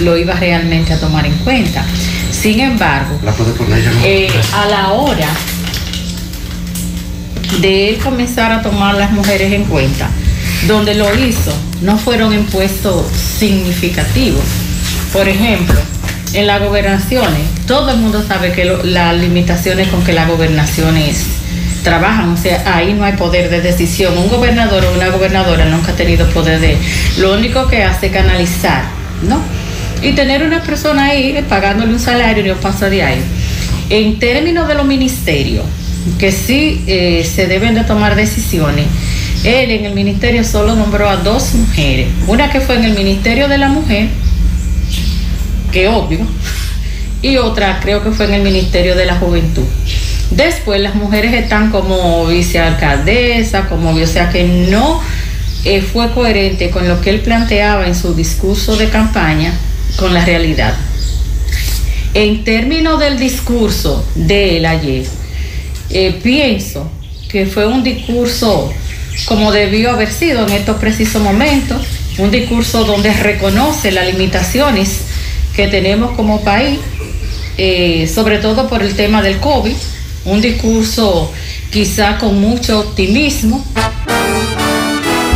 lo 0.00 0.16
iba 0.16 0.34
realmente 0.34 0.92
a 0.92 1.00
tomar 1.00 1.26
en 1.26 1.34
cuenta. 1.38 1.84
Sin 2.30 2.60
embargo, 2.60 3.18
eh, 4.04 4.28
a 4.54 4.66
la 4.66 4.92
hora 4.92 5.28
de 7.60 7.88
él 7.88 7.96
comenzar 7.98 8.52
a 8.52 8.62
tomar 8.62 8.94
las 8.94 9.10
mujeres 9.10 9.52
en 9.52 9.64
cuenta, 9.64 10.08
donde 10.66 10.94
lo 10.94 11.12
hizo, 11.18 11.52
no 11.82 11.98
fueron 11.98 12.32
impuestos 12.32 13.06
significativos. 13.38 14.44
Por 15.12 15.26
ejemplo, 15.26 15.80
en 16.34 16.46
las 16.46 16.60
gobernaciones, 16.60 17.40
todo 17.66 17.90
el 17.90 17.98
mundo 17.98 18.22
sabe 18.26 18.52
que 18.52 18.64
las 18.64 19.16
limitaciones 19.16 19.88
con 19.88 20.04
que 20.04 20.12
las 20.12 20.28
gobernaciones 20.28 21.26
trabajan, 21.82 22.30
o 22.30 22.36
sea, 22.36 22.62
ahí 22.74 22.92
no 22.92 23.04
hay 23.04 23.14
poder 23.14 23.50
de 23.50 23.60
decisión. 23.60 24.16
Un 24.18 24.28
gobernador 24.28 24.84
o 24.84 24.94
una 24.94 25.08
gobernadora 25.08 25.64
nunca 25.66 25.92
ha 25.92 25.96
tenido 25.96 26.26
poder 26.30 26.60
de... 26.60 26.76
Lo 27.18 27.34
único 27.34 27.66
que 27.68 27.82
hace 27.82 28.06
es 28.06 28.12
canalizar, 28.12 28.84
¿no? 29.22 29.40
Y 30.02 30.12
tener 30.12 30.42
una 30.42 30.62
persona 30.62 31.06
ahí 31.06 31.44
pagándole 31.48 31.92
un 31.92 32.00
salario 32.00 32.44
no 32.54 32.60
pasa 32.60 32.88
de 32.88 33.02
ahí. 33.02 33.20
En 33.90 34.18
términos 34.18 34.68
de 34.68 34.74
los 34.74 34.86
ministerios, 34.86 35.64
que 36.18 36.30
sí 36.30 36.84
eh, 36.86 37.24
se 37.24 37.46
deben 37.46 37.74
de 37.74 37.84
tomar 37.84 38.14
decisiones, 38.14 38.86
él 39.44 39.70
en 39.70 39.84
el 39.84 39.94
ministerio 39.94 40.44
solo 40.44 40.74
nombró 40.74 41.08
a 41.08 41.16
dos 41.16 41.54
mujeres. 41.54 42.08
Una 42.26 42.50
que 42.50 42.60
fue 42.60 42.76
en 42.76 42.84
el 42.84 42.94
Ministerio 42.94 43.48
de 43.48 43.58
la 43.58 43.68
Mujer, 43.68 44.08
que 45.70 45.88
obvio, 45.88 46.20
y 47.22 47.36
otra 47.36 47.80
creo 47.80 48.02
que 48.02 48.10
fue 48.10 48.26
en 48.26 48.34
el 48.34 48.42
Ministerio 48.42 48.94
de 48.94 49.06
la 49.06 49.16
Juventud. 49.16 49.64
Después 50.30 50.80
las 50.80 50.94
mujeres 50.94 51.32
están 51.32 51.70
como 51.70 52.26
vicealcaldesa, 52.26 53.68
como 53.68 53.90
o 53.90 54.06
sea 54.06 54.28
que 54.28 54.44
no 54.44 55.00
eh, 55.64 55.80
fue 55.80 56.12
coherente 56.12 56.70
con 56.70 56.86
lo 56.86 57.00
que 57.00 57.10
él 57.10 57.20
planteaba 57.20 57.86
en 57.86 57.94
su 57.94 58.14
discurso 58.14 58.76
de 58.76 58.88
campaña 58.88 59.52
con 59.96 60.12
la 60.14 60.24
realidad. 60.24 60.74
En 62.14 62.44
términos 62.44 63.00
del 63.00 63.18
discurso 63.18 64.04
de 64.14 64.58
él 64.58 64.66
ayer, 64.66 65.06
eh, 65.90 66.18
pienso 66.22 66.90
que 67.28 67.46
fue 67.46 67.66
un 67.66 67.82
discurso 67.82 68.72
como 69.24 69.50
debió 69.52 69.90
haber 69.90 70.12
sido 70.12 70.46
en 70.46 70.52
estos 70.52 70.76
precisos 70.76 71.22
momentos, 71.22 71.82
un 72.18 72.30
discurso 72.30 72.84
donde 72.84 73.12
reconoce 73.12 73.90
las 73.90 74.06
limitaciones 74.06 75.02
que 75.58 75.66
tenemos 75.66 76.12
como 76.12 76.40
país, 76.44 76.78
eh, 77.56 78.06
sobre 78.06 78.38
todo 78.38 78.68
por 78.68 78.80
el 78.80 78.94
tema 78.94 79.22
del 79.22 79.40
COVID, 79.40 79.74
un 80.26 80.40
discurso 80.40 81.32
quizá 81.72 82.16
con 82.16 82.40
mucho 82.40 82.78
optimismo. 82.78 83.66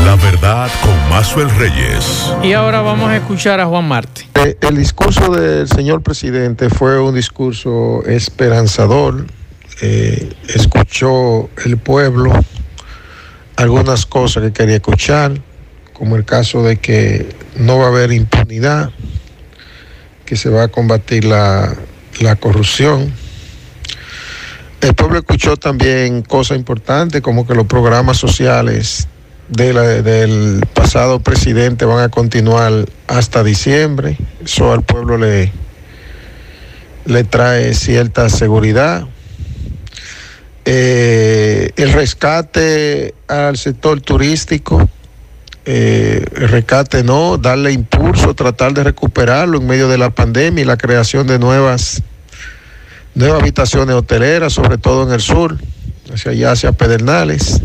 La 0.04 0.14
verdad 0.14 0.70
con 0.80 1.10
Mazuel 1.10 1.50
Reyes. 1.50 2.32
Y 2.40 2.52
ahora 2.52 2.82
vamos 2.82 3.10
a 3.10 3.16
escuchar 3.16 3.58
a 3.58 3.66
Juan 3.66 3.88
Marte. 3.88 4.28
Eh, 4.36 4.56
el 4.60 4.76
discurso 4.76 5.32
del 5.32 5.66
señor 5.66 6.04
presidente 6.04 6.70
fue 6.70 7.00
un 7.00 7.16
discurso 7.16 8.04
esperanzador. 8.06 9.26
Eh, 9.80 10.32
escuchó 10.54 11.50
el 11.64 11.78
pueblo 11.78 12.32
algunas 13.56 14.06
cosas 14.06 14.44
que 14.44 14.52
quería 14.52 14.76
escuchar, 14.76 15.32
como 15.92 16.14
el 16.14 16.24
caso 16.24 16.62
de 16.62 16.76
que 16.76 17.34
no 17.56 17.78
va 17.78 17.86
a 17.86 17.88
haber 17.88 18.12
impunidad, 18.12 18.92
que 20.32 20.36
se 20.38 20.48
va 20.48 20.62
a 20.62 20.68
combatir 20.68 21.26
la, 21.26 21.76
la 22.20 22.36
corrupción. 22.36 23.12
El 24.80 24.94
pueblo 24.94 25.18
escuchó 25.18 25.58
también 25.58 26.22
cosas 26.22 26.56
importantes 26.56 27.20
como 27.20 27.46
que 27.46 27.54
los 27.54 27.66
programas 27.66 28.16
sociales 28.16 29.08
del 29.50 30.66
pasado 30.72 31.20
presidente 31.20 31.84
van 31.84 32.02
a 32.02 32.08
continuar 32.08 32.86
hasta 33.08 33.44
diciembre. 33.44 34.16
Eso 34.42 34.72
al 34.72 34.80
pueblo 34.80 35.18
le, 35.18 35.52
le 37.04 37.24
trae 37.24 37.74
cierta 37.74 38.30
seguridad. 38.30 39.06
Eh, 40.64 41.72
el 41.76 41.92
rescate 41.92 43.14
al 43.28 43.58
sector 43.58 44.00
turístico, 44.00 44.88
eh, 45.64 46.24
rescate 46.32 47.04
no, 47.04 47.38
darle 47.38 47.72
impulso, 47.72 48.34
tratar 48.34 48.74
de 48.74 48.84
recuperarlo 48.84 49.58
en 49.58 49.66
medio 49.66 49.88
de 49.88 49.98
la 49.98 50.10
pandemia 50.10 50.62
y 50.62 50.64
la 50.64 50.76
creación 50.76 51.26
de 51.26 51.38
nuevas, 51.38 52.02
nuevas 53.14 53.40
habitaciones 53.40 53.94
hoteleras, 53.94 54.52
sobre 54.52 54.78
todo 54.78 55.04
en 55.06 55.12
el 55.12 55.20
sur, 55.20 55.56
hacia 56.12 56.32
allá, 56.32 56.52
hacia 56.52 56.72
Pedernales. 56.72 57.60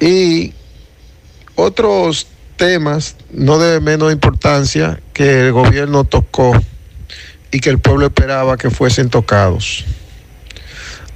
Y 0.00 0.54
otros 1.54 2.26
temas, 2.56 3.16
no 3.30 3.58
de 3.58 3.80
menos 3.80 4.12
importancia, 4.12 5.00
que 5.12 5.46
el 5.46 5.52
gobierno 5.52 6.04
tocó 6.04 6.52
y 7.50 7.60
que 7.60 7.70
el 7.70 7.78
pueblo 7.78 8.06
esperaba 8.06 8.56
que 8.56 8.70
fuesen 8.70 9.10
tocados. 9.10 9.84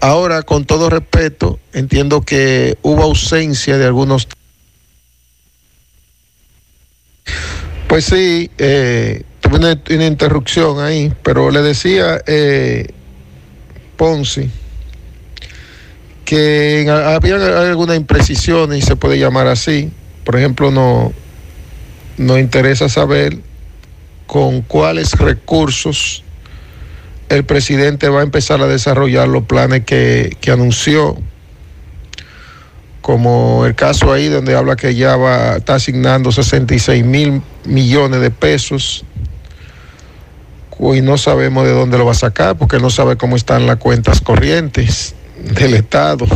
Ahora, 0.00 0.42
con 0.42 0.66
todo 0.66 0.90
respeto, 0.90 1.58
entiendo 1.72 2.20
que 2.20 2.78
hubo 2.82 3.02
ausencia 3.02 3.78
de 3.78 3.86
algunos. 3.86 4.28
Pues 7.88 8.04
sí, 8.04 8.50
eh, 8.58 9.22
tuve 9.40 9.56
una, 9.58 10.06
interrupción 10.06 10.80
ahí, 10.80 11.12
pero 11.22 11.50
le 11.50 11.62
decía 11.62 12.20
eh, 12.26 12.88
Ponzi 13.96 14.50
que 16.26 16.90
había 16.90 17.36
algunas 17.70 17.96
imprecisiones, 17.96 18.84
se 18.84 18.96
puede 18.96 19.16
llamar 19.18 19.46
así. 19.46 19.92
Por 20.24 20.36
ejemplo, 20.36 20.72
no, 20.72 21.12
nos 22.18 22.38
interesa 22.40 22.88
saber 22.88 23.38
con 24.26 24.62
cuáles 24.62 25.12
recursos 25.12 26.24
el 27.28 27.44
presidente 27.44 28.08
va 28.08 28.20
a 28.20 28.24
empezar 28.24 28.60
a 28.60 28.66
desarrollar 28.66 29.28
los 29.28 29.44
planes 29.44 29.84
que, 29.84 30.36
que, 30.40 30.50
anunció, 30.50 31.16
como 33.06 33.64
el 33.66 33.76
caso 33.76 34.12
ahí 34.12 34.28
donde 34.28 34.56
habla 34.56 34.74
que 34.74 34.96
ya 34.96 35.14
va, 35.14 35.58
está 35.58 35.76
asignando 35.76 36.32
66 36.32 37.04
mil 37.04 37.40
millones 37.64 38.20
de 38.20 38.32
pesos 38.32 39.04
y 40.92 41.00
no 41.02 41.16
sabemos 41.16 41.64
de 41.64 41.70
dónde 41.70 41.98
lo 41.98 42.04
va 42.04 42.10
a 42.10 42.16
sacar 42.16 42.58
porque 42.58 42.80
no 42.80 42.90
sabe 42.90 43.16
cómo 43.16 43.36
están 43.36 43.68
las 43.68 43.76
cuentas 43.76 44.20
corrientes 44.20 45.14
del 45.56 45.74
Estado, 45.74 46.26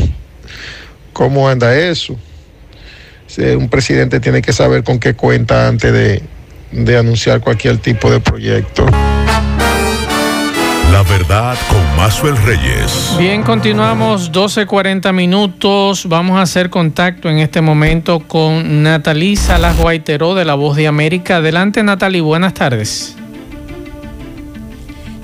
cómo 1.13 1.49
anda 1.49 1.77
eso. 1.77 2.17
Un 3.37 3.69
presidente 3.69 4.21
tiene 4.21 4.41
que 4.41 4.53
saber 4.53 4.85
con 4.85 5.01
qué 5.01 5.15
cuenta 5.15 5.67
antes 5.67 5.93
de, 5.93 6.23
de 6.71 6.97
anunciar 6.97 7.41
cualquier 7.41 7.79
tipo 7.79 8.13
de 8.13 8.21
proyecto. 8.21 8.87
La 10.93 11.05
verdad 11.05 11.57
con 11.69 11.97
Mazuel 11.97 12.37
Reyes. 12.39 13.15
Bien, 13.17 13.45
continuamos 13.45 14.33
12.40 14.33 15.13
minutos. 15.13 16.07
Vamos 16.09 16.37
a 16.39 16.43
hacer 16.43 16.69
contacto 16.69 17.31
en 17.31 17.39
este 17.39 17.61
momento 17.61 18.19
con 18.21 18.83
Natalí 18.83 19.37
Salas 19.37 19.79
Guaiteró 19.79 20.35
de 20.35 20.45
La 20.45 20.55
Voz 20.55 20.77
de 20.77 20.89
América. 20.89 21.37
Adelante, 21.37 21.85
Natalí, 21.85 22.19
buenas 22.21 22.55
tardes. 22.55 23.17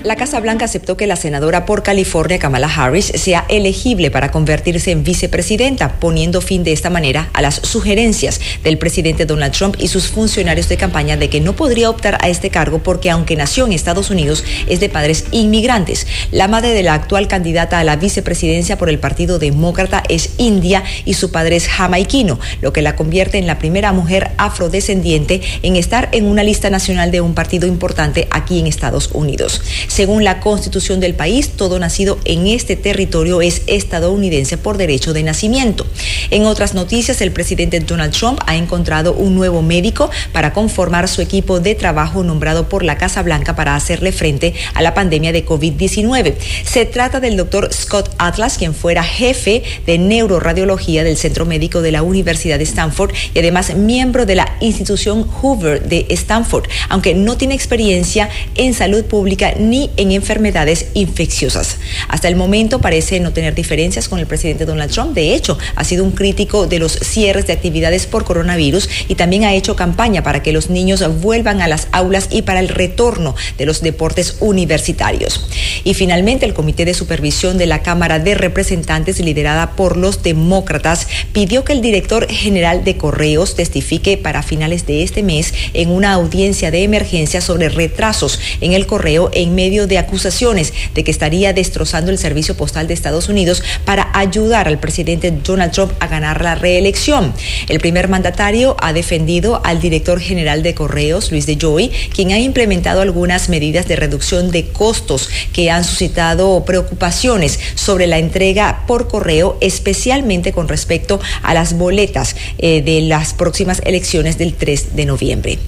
La 0.03 0.15
Casa 0.15 0.39
Blanca 0.39 0.65
aceptó 0.65 0.95
que 0.95 1.07
la 1.07 1.15
senadora 1.15 1.65
por 1.65 1.81
California, 1.81 2.37
Kamala 2.37 2.67
Harris, 2.67 3.11
sea 3.15 3.45
elegible 3.49 4.11
para 4.11 4.29
convertirse 4.29 4.91
en 4.91 5.03
vicepresidenta, 5.03 5.93
poniendo 5.99 6.39
fin 6.39 6.63
de 6.63 6.71
esta 6.71 6.91
manera 6.91 7.31
a 7.33 7.41
las 7.41 7.55
sugerencias 7.55 8.39
del 8.63 8.77
presidente 8.77 9.25
Donald 9.25 9.53
Trump 9.53 9.75
y 9.79 9.87
sus 9.87 10.07
funcionarios 10.07 10.69
de 10.69 10.77
campaña 10.77 11.17
de 11.17 11.31
que 11.31 11.41
no 11.41 11.55
podría 11.55 11.89
optar 11.89 12.19
a 12.21 12.29
este 12.29 12.51
cargo 12.51 12.77
porque 12.77 13.09
aunque 13.09 13.35
nació 13.35 13.65
en 13.65 13.73
Estados 13.73 14.11
Unidos, 14.11 14.43
es 14.67 14.79
de 14.79 14.87
padres 14.87 15.25
inmigrantes. 15.31 16.05
La 16.31 16.47
madre 16.47 16.69
de 16.69 16.83
la 16.83 16.93
actual 16.93 17.27
candidata 17.27 17.79
a 17.79 17.83
la 17.83 17.95
vicepresidencia 17.95 18.77
por 18.77 18.89
el 18.89 18.99
Partido 18.99 19.39
Demócrata 19.39 20.03
es 20.09 20.29
india 20.37 20.83
y 21.05 21.15
su 21.15 21.31
padre 21.31 21.55
es 21.55 21.67
jamaiquino, 21.67 22.39
lo 22.61 22.71
que 22.71 22.83
la 22.83 22.95
convierte 22.95 23.39
en 23.39 23.47
la 23.47 23.57
primera 23.57 23.93
mujer 23.93 24.29
afrodescendiente 24.37 25.41
en 25.63 25.75
estar 25.75 26.07
en 26.11 26.25
una 26.25 26.43
lista 26.43 26.69
nacional 26.69 27.09
de 27.09 27.21
un 27.21 27.33
partido 27.33 27.67
importante 27.67 28.27
aquí 28.29 28.59
en 28.59 28.67
Estados 28.67 29.09
Unidos. 29.11 29.63
Según 29.87 30.23
la 30.23 30.39
constitución 30.39 30.99
del 30.99 31.15
país, 31.15 31.51
todo 31.51 31.79
nacido 31.79 32.19
en 32.25 32.47
este 32.47 32.75
territorio 32.75 33.41
es 33.41 33.61
estadounidense 33.67 34.57
por 34.57 34.77
derecho 34.77 35.13
de 35.13 35.23
nacimiento. 35.23 35.85
En 36.29 36.45
otras 36.45 36.73
noticias, 36.73 37.21
el 37.21 37.31
presidente 37.31 37.79
Donald 37.79 38.13
Trump 38.13 38.39
ha 38.45 38.55
encontrado 38.55 39.13
un 39.13 39.35
nuevo 39.35 39.61
médico 39.61 40.09
para 40.33 40.53
conformar 40.53 41.07
su 41.07 41.21
equipo 41.21 41.59
de 41.59 41.75
trabajo 41.75 42.23
nombrado 42.23 42.69
por 42.69 42.83
la 42.83 42.97
Casa 42.97 43.23
Blanca 43.23 43.55
para 43.55 43.75
hacerle 43.75 44.11
frente 44.11 44.53
a 44.73 44.81
la 44.81 44.93
pandemia 44.93 45.31
de 45.31 45.45
COVID-19. 45.45 46.35
Se 46.65 46.85
trata 46.85 47.19
del 47.19 47.37
doctor 47.37 47.73
Scott 47.73 48.13
Atlas, 48.17 48.57
quien 48.57 48.73
fuera 48.73 49.03
jefe 49.03 49.63
de 49.85 49.97
neuroradiología 49.97 51.03
del 51.03 51.17
Centro 51.17 51.45
Médico 51.45 51.81
de 51.81 51.91
la 51.91 52.03
Universidad 52.03 52.57
de 52.57 52.63
Stanford 52.65 53.13
y 53.33 53.39
además 53.39 53.75
miembro 53.75 54.25
de 54.25 54.35
la 54.35 54.57
institución 54.59 55.23
Hoover 55.23 55.87
de 55.87 56.05
Stanford, 56.09 56.67
aunque 56.89 57.13
no 57.13 57.37
tiene 57.37 57.55
experiencia 57.55 58.29
en 58.55 58.73
salud 58.73 59.05
pública 59.05 59.53
ni 59.57 59.76
en 59.97 60.11
enfermedades 60.11 60.87
infecciosas. 60.93 61.77
Hasta 62.07 62.27
el 62.27 62.35
momento 62.35 62.79
parece 62.79 63.19
no 63.19 63.33
tener 63.33 63.55
diferencias 63.55 64.09
con 64.09 64.19
el 64.19 64.27
presidente 64.27 64.65
Donald 64.65 64.91
Trump. 64.91 65.13
De 65.13 65.33
hecho, 65.35 65.57
ha 65.75 65.83
sido 65.83 66.03
un 66.03 66.11
crítico 66.11 66.67
de 66.67 66.79
los 66.79 66.93
cierres 66.93 67.47
de 67.47 67.53
actividades 67.53 68.05
por 68.07 68.23
coronavirus 68.23 68.89
y 69.07 69.15
también 69.15 69.43
ha 69.43 69.53
hecho 69.53 69.75
campaña 69.75 70.23
para 70.23 70.43
que 70.43 70.53
los 70.53 70.69
niños 70.69 71.03
vuelvan 71.21 71.61
a 71.61 71.67
las 71.67 71.87
aulas 71.91 72.27
y 72.31 72.41
para 72.41 72.59
el 72.59 72.69
retorno 72.69 73.35
de 73.57 73.65
los 73.65 73.81
deportes 73.81 74.37
universitarios. 74.39 75.47
Y 75.83 75.93
finalmente, 75.93 76.45
el 76.45 76.53
Comité 76.53 76.85
de 76.85 76.93
Supervisión 76.93 77.57
de 77.57 77.67
la 77.67 77.81
Cámara 77.81 78.19
de 78.19 78.35
Representantes, 78.35 79.19
liderada 79.19 79.75
por 79.75 79.97
los 79.97 80.23
demócratas, 80.23 81.07
pidió 81.33 81.63
que 81.63 81.73
el 81.73 81.81
director 81.81 82.27
general 82.29 82.83
de 82.83 82.97
Correos 82.97 83.55
testifique 83.55 84.17
para 84.17 84.43
finales 84.43 84.85
de 84.85 85.03
este 85.03 85.23
mes 85.23 85.53
en 85.73 85.89
una 85.89 86.13
audiencia 86.13 86.71
de 86.71 86.83
emergencia 86.83 87.41
sobre 87.41 87.69
retrasos 87.69 88.39
en 88.61 88.73
el 88.73 88.87
correo 88.87 89.29
en 89.33 89.55
medio 89.55 89.66
de 89.67 89.97
acusaciones 89.97 90.73
de 90.95 91.03
que 91.03 91.11
estaría 91.11 91.51
destrozando 91.51 92.09
el 92.09 92.17
servicio 92.17 92.55
postal 92.55 92.87
de 92.87 92.93
Estados 92.93 93.27
Unidos 93.27 93.61
para 93.83 94.09
ayudar 94.13 94.67
al 94.67 94.79
presidente 94.79 95.29
Donald 95.31 95.73
Trump 95.73 95.91
a 95.99 96.07
ganar 96.07 96.41
la 96.41 96.55
reelección. 96.55 97.33
El 97.67 97.79
primer 97.79 98.07
mandatario 98.07 98.77
ha 98.79 98.93
defendido 98.93 99.61
al 99.65 99.81
director 99.81 100.21
general 100.21 100.63
de 100.63 100.73
Correos, 100.73 101.31
Luis 101.31 101.45
de 101.45 101.57
Joy, 101.57 101.91
quien 102.15 102.31
ha 102.31 102.39
implementado 102.39 103.01
algunas 103.01 103.49
medidas 103.49 103.87
de 103.87 103.97
reducción 103.97 104.51
de 104.51 104.69
costos 104.69 105.29
que 105.51 105.69
han 105.69 105.83
suscitado 105.83 106.63
preocupaciones 106.63 107.59
sobre 107.75 108.07
la 108.07 108.19
entrega 108.19 108.85
por 108.87 109.09
correo, 109.09 109.57
especialmente 109.59 110.53
con 110.53 110.69
respecto 110.69 111.19
a 111.43 111.53
las 111.53 111.73
boletas 111.73 112.35
eh, 112.57 112.81
de 112.81 113.01
las 113.01 113.33
próximas 113.33 113.81
elecciones 113.85 114.37
del 114.37 114.53
3 114.53 114.95
de 114.95 115.05
noviembre. 115.05 115.59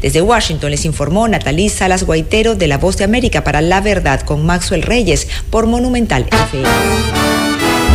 Desde 0.00 0.22
Washington 0.22 0.70
les 0.70 0.84
informó 0.84 1.28
Natalí 1.28 1.68
Salas 1.68 2.04
Guaitero 2.04 2.54
de 2.54 2.68
La 2.68 2.78
Voz 2.78 2.96
de 2.96 3.04
América 3.04 3.44
para 3.44 3.60
La 3.60 3.80
Verdad 3.80 4.20
con 4.22 4.44
Maxwell 4.44 4.82
Reyes 4.82 5.28
por 5.50 5.66
Monumental 5.66 6.26
FM. 6.30 6.68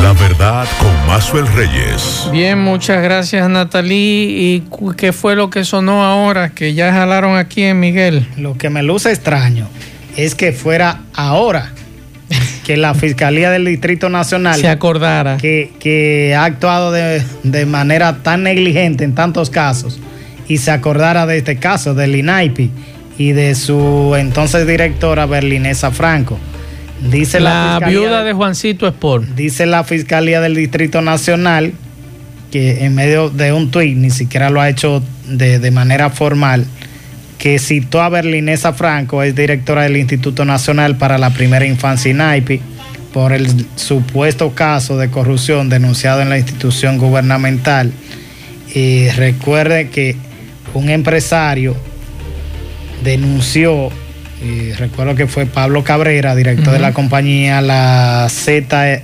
La 0.03 0.13
verdad 0.13 0.67
con 0.79 1.07
Maxwell 1.07 1.47
Reyes. 1.47 2.27
Bien, 2.31 2.59
muchas 2.59 3.01
gracias 3.01 3.49
Natalí. 3.49 4.63
¿Y 4.63 4.63
qué 4.95 5.11
fue 5.11 5.35
lo 5.35 5.49
que 5.49 5.65
sonó 5.65 6.05
ahora 6.05 6.49
que 6.49 6.73
ya 6.73 6.93
jalaron 6.93 7.35
aquí 7.35 7.63
en 7.63 7.79
Miguel? 7.79 8.27
Lo 8.37 8.57
que 8.57 8.69
me 8.69 8.83
luce 8.83 9.11
extraño 9.11 9.67
es 10.15 10.35
que 10.35 10.53
fuera 10.53 11.01
ahora 11.13 11.73
que 12.63 12.77
la 12.77 12.93
Fiscalía 12.93 13.49
del 13.49 13.65
Distrito 13.65 14.09
Nacional 14.09 14.59
se 14.59 14.67
acordara 14.67 15.37
que, 15.37 15.71
que 15.79 16.35
ha 16.35 16.43
actuado 16.43 16.91
de, 16.91 17.23
de 17.43 17.65
manera 17.65 18.21
tan 18.23 18.43
negligente 18.43 19.03
en 19.03 19.15
tantos 19.15 19.49
casos 19.49 19.99
y 20.47 20.57
se 20.57 20.71
acordara 20.71 21.25
de 21.25 21.37
este 21.37 21.57
caso 21.57 21.93
del 21.93 22.15
INAIPI 22.15 22.71
y 23.17 23.31
de 23.31 23.55
su 23.55 24.15
entonces 24.17 24.67
directora 24.67 25.25
berlinesa 25.25 25.91
Franco. 25.91 26.39
Dice 27.11 27.39
la, 27.39 27.79
viuda 27.85 28.23
de 28.23 28.33
Juancito 28.33 28.87
Sport. 28.87 29.25
Dice 29.35 29.65
la 29.65 29.83
Fiscalía 29.83 30.41
del 30.41 30.55
Distrito 30.55 31.01
Nacional 31.01 31.73
que 32.51 32.85
en 32.85 32.95
medio 32.95 33.29
de 33.29 33.51
un 33.51 33.71
tuit, 33.71 33.97
ni 33.97 34.09
siquiera 34.09 34.49
lo 34.49 34.61
ha 34.61 34.69
hecho 34.69 35.03
de, 35.27 35.59
de 35.59 35.71
manera 35.71 36.09
formal, 36.09 36.65
que 37.37 37.59
citó 37.59 38.01
a 38.01 38.09
Berlinesa 38.09 38.73
Franco, 38.73 39.21
es 39.21 39.35
directora 39.35 39.83
del 39.83 39.97
Instituto 39.97 40.45
Nacional 40.45 40.97
para 40.97 41.17
la 41.17 41.31
Primera 41.31 41.65
Infancia 41.65 42.09
INAIPI, 42.09 42.61
por 43.13 43.33
el 43.33 43.47
supuesto 43.75 44.55
caso 44.55 44.97
de 44.97 45.09
corrupción 45.09 45.69
denunciado 45.69 46.21
en 46.21 46.29
la 46.29 46.37
institución 46.37 46.97
gubernamental. 46.97 47.91
Y 48.73 49.09
recuerde 49.09 49.89
que 49.89 50.15
un 50.73 50.89
empresario 50.89 51.75
denunció, 53.03 53.89
y 54.43 54.71
recuerdo 54.73 55.15
que 55.15 55.27
fue 55.27 55.45
Pablo 55.45 55.83
Cabrera, 55.83 56.35
director 56.35 56.73
de 56.73 56.79
la 56.79 56.93
compañía, 56.93 57.61
la 57.61 58.27
ZSRL, 58.29 59.03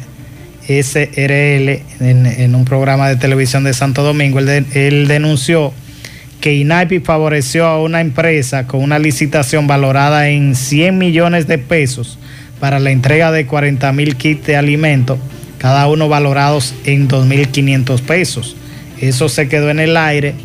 en, 2.00 2.26
en, 2.26 2.56
un 2.56 2.66
programa 2.66 3.10
de 3.10 3.16
televisión 3.16 3.64
de 3.64 3.74
Santo 3.74 4.04
Domingo, 4.04 4.40
él, 4.40 4.66
él 4.74 5.08
denunció 5.08 5.74
que 6.44 6.54
INAIPI 6.56 7.00
favoreció 7.00 7.66
a 7.66 7.82
una 7.82 8.02
empresa 8.02 8.68
con 8.68 8.82
una 8.82 9.00
licitación 9.00 9.66
valorada 9.66 10.28
en 10.28 10.56
100 10.56 10.98
millones 10.98 11.48
de 11.48 11.58
pesos 11.58 12.20
para 12.60 12.80
la 12.80 12.92
entrega 12.92 13.32
de 13.32 13.46
40 13.46 13.92
mil 13.94 14.16
kits 14.18 14.46
de 14.48 14.58
alimentos, 14.58 15.20
cada 15.58 15.88
uno 15.88 16.10
valorados 16.10 16.74
en 16.84 17.08
2.500 17.08 18.02
pesos. 18.02 18.58
Eso 19.00 19.30
se 19.30 19.48
quedó 19.48 19.70
en 19.70 19.80
el 19.80 19.96
aire 19.96 20.36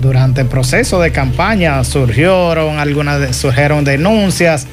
durante 0.00 0.42
el 0.42 0.46
proceso 0.48 1.00
de 1.00 1.12
campaña. 1.12 1.82
Surgieron 1.84 2.78
algunas, 2.78 3.36
surgieron 3.36 3.84
denuncias, 3.84 4.66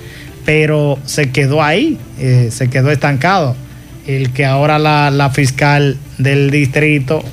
pero 0.46 1.00
se 1.06 1.32
quedó 1.32 1.64
ahí, 1.64 1.98
eh, 2.20 2.50
se 2.52 2.70
quedó 2.70 2.92
estancado. 2.92 3.56
El 4.08 4.34
que 4.34 4.46
ahora 4.46 4.80
la, 4.80 5.10
la 5.12 5.30
fiscal 5.30 5.98
del 6.18 6.52
distrito 6.52 7.24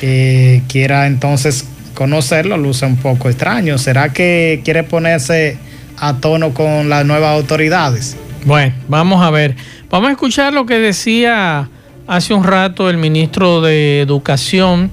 eh, 0.00 0.62
quiera 0.68 1.06
entonces 1.06 1.66
conocerlo 1.94 2.56
luce 2.56 2.86
un 2.86 2.96
poco 2.96 3.28
extraño. 3.28 3.78
¿Será 3.78 4.12
que 4.12 4.60
quiere 4.64 4.82
ponerse 4.82 5.58
a 5.98 6.14
tono 6.14 6.52
con 6.54 6.88
las 6.88 7.04
nuevas 7.04 7.34
autoridades? 7.36 8.16
Bueno, 8.44 8.74
vamos 8.88 9.22
a 9.24 9.30
ver. 9.30 9.56
Vamos 9.90 10.08
a 10.08 10.12
escuchar 10.12 10.52
lo 10.52 10.66
que 10.66 10.78
decía 10.78 11.68
hace 12.06 12.34
un 12.34 12.44
rato 12.44 12.88
el 12.88 12.98
ministro 12.98 13.60
de 13.60 14.00
Educación, 14.00 14.90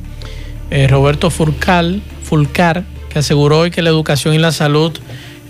eh, 0.71 0.87
Roberto 0.87 1.29
Fulcar, 1.29 1.85
Que 3.09 3.19
aseguró 3.19 3.59
hoy 3.59 3.69
que 3.69 3.83
la 3.83 3.91
educación 3.91 4.33
y 4.33 4.39
la 4.39 4.51
salud 4.51 4.91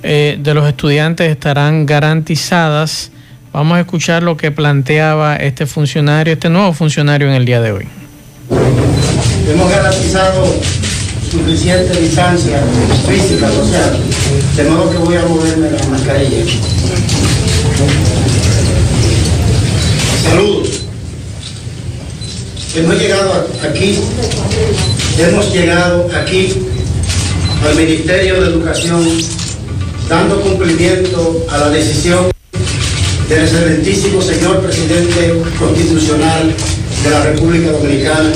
eh, 0.04 0.38
de 0.38 0.54
los 0.54 0.68
estudiantes 0.68 1.32
estarán 1.32 1.86
garantizadas. 1.86 3.12
Vamos 3.54 3.78
a 3.78 3.80
escuchar 3.80 4.22
lo 4.22 4.36
que 4.36 4.52
planteaba 4.52 5.38
este 5.38 5.66
funcionario, 5.66 6.34
este 6.34 6.50
nuevo 6.50 6.74
funcionario 6.74 7.30
en 7.30 7.36
el 7.36 7.46
día 7.46 7.62
de 7.62 7.72
hoy. 7.72 7.88
Hemos 9.50 9.70
garantizado 9.72 10.60
suficiente 11.32 12.02
distancia 12.02 12.62
física, 13.08 13.50
social, 13.50 13.98
de 14.58 14.64
modo 14.66 14.92
que 14.92 14.98
voy 14.98 15.16
a 15.16 15.22
moverme 15.22 15.72
la 15.72 15.88
mascarilla. 15.88 16.44
Saludos. 20.26 20.84
Hemos 22.76 23.00
llegado 23.00 23.48
aquí, 23.64 24.00
hemos 25.20 25.54
llegado 25.54 26.10
aquí 26.14 26.73
al 27.64 27.76
Ministerio 27.76 28.42
de 28.42 28.48
Educación 28.48 29.08
dando 30.10 30.42
cumplimiento 30.42 31.46
a 31.50 31.58
la 31.60 31.70
decisión 31.70 32.32
del 33.30 33.42
excelentísimo 33.42 34.22
señor 34.22 34.60
presidente 34.60 35.42
constitucional 35.58 36.54
de 37.04 37.10
la 37.10 37.24
República 37.24 37.72
Dominicana, 37.72 38.32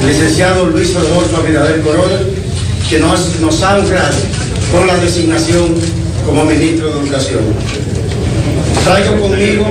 el 0.00 0.06
licenciado 0.06 0.66
Luis 0.66 0.94
Rodolfo 0.94 1.36
Abinader 1.38 1.80
Corona, 1.80 2.18
que 2.90 2.98
nos, 2.98 3.40
nos 3.40 3.62
ha 3.62 3.78
honrado 3.78 4.16
con 4.70 4.86
la 4.86 4.96
designación 4.96 5.74
como 6.26 6.44
ministro 6.44 6.92
de 6.92 7.00
Educación. 7.00 7.40
Traigo 8.84 9.20
conmigo 9.20 9.64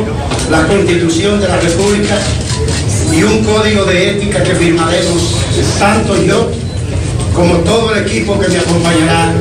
la 0.50 0.68
Constitución 0.68 1.40
de 1.40 1.48
la 1.48 1.58
República 1.58 2.18
y 3.14 3.24
un 3.24 3.44
código 3.44 3.86
de 3.86 4.12
ética 4.12 4.42
que 4.44 4.56
firmaremos 4.56 5.36
tanto 5.80 6.16
yo 6.24 6.50
como 7.36 7.56
todo 7.58 7.94
el 7.94 8.06
equipo 8.06 8.40
que 8.40 8.48
me 8.50 8.58
acompañará 8.58 9.34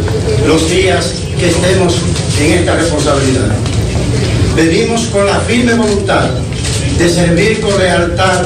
los 0.46 0.70
días 0.70 1.14
que 1.38 1.48
estemos 1.48 1.96
en 2.40 2.52
esta 2.52 2.76
responsabilidad. 2.76 3.50
Venimos 4.56 5.06
con 5.06 5.26
la 5.26 5.40
firme 5.40 5.74
voluntad 5.74 6.30
de 6.98 7.08
servir 7.08 7.60
con 7.60 7.76
lealtad 7.78 8.42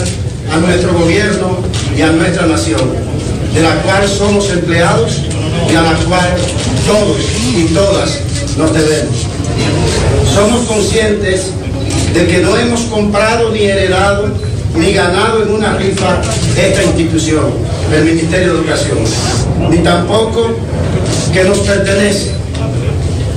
a 0.52 0.56
nuestro 0.58 0.92
gobierno 0.94 1.58
y 1.96 2.02
a 2.02 2.12
nuestra 2.12 2.46
nación, 2.46 2.80
de 3.54 3.62
la 3.62 3.74
cual 3.82 4.08
somos 4.08 4.50
empleados 4.50 5.22
y 5.70 5.74
a 5.74 5.82
la 5.82 5.94
cual 5.94 6.34
todos 6.86 7.18
y 7.56 7.64
todas 7.74 8.20
nos 8.56 8.72
debemos. 8.72 9.26
Somos 10.32 10.66
conscientes 10.66 11.50
de 12.12 12.26
que 12.26 12.38
no 12.38 12.56
hemos 12.56 12.82
comprado 12.82 13.50
ni 13.50 13.62
heredado 13.62 14.28
ni 14.76 14.92
ganado 14.92 15.42
en 15.42 15.52
una 15.52 15.74
rifa 15.74 16.20
esta 16.56 16.82
institución, 16.82 17.52
el 17.92 18.04
Ministerio 18.04 18.54
de 18.54 18.58
Educación, 18.60 18.98
ni 19.70 19.78
tampoco 19.78 20.56
que 21.32 21.44
nos 21.44 21.58
pertenece, 21.58 22.32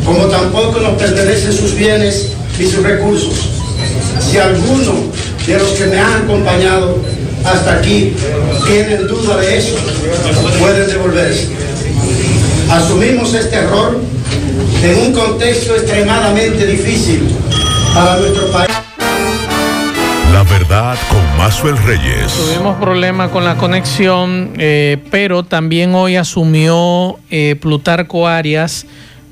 como 0.05 0.25
tampoco 0.25 0.79
nos 0.79 0.93
pertenecen 0.93 1.53
sus 1.53 1.75
bienes 1.75 2.33
y 2.59 2.65
sus 2.65 2.83
recursos. 2.83 3.33
Si 4.19 4.37
alguno 4.37 4.93
de 5.45 5.57
los 5.57 5.69
que 5.71 5.85
me 5.87 5.99
han 5.99 6.23
acompañado 6.23 6.97
hasta 7.43 7.73
aquí 7.73 8.13
tienen 8.65 9.07
duda 9.07 9.37
de 9.37 9.57
eso, 9.57 9.75
pueden 10.59 10.87
devolverse. 10.87 11.47
Asumimos 12.69 13.33
este 13.33 13.55
error 13.55 13.99
en 14.83 14.99
un 14.99 15.13
contexto 15.13 15.75
extremadamente 15.75 16.65
difícil 16.65 17.29
para 17.93 18.17
nuestro 18.17 18.51
país. 18.51 18.86
La 20.37 20.43
verdad 20.43 20.95
con 21.09 21.37
Mazuel 21.39 21.75
Reyes. 21.79 22.31
Tuvimos 22.31 22.77
problemas 22.77 23.31
con 23.31 23.43
la 23.43 23.57
conexión, 23.57 24.51
eh, 24.59 24.97
pero 25.09 25.41
también 25.41 25.95
hoy 25.95 26.15
asumió 26.15 27.17
eh, 27.31 27.55
Plutarco 27.59 28.27
Arias 28.27 28.85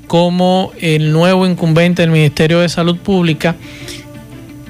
como 0.08 0.72
el 0.80 1.12
nuevo 1.12 1.46
incumbente 1.46 2.02
del 2.02 2.10
Ministerio 2.10 2.58
de 2.58 2.68
Salud 2.68 2.96
Pública. 2.98 3.54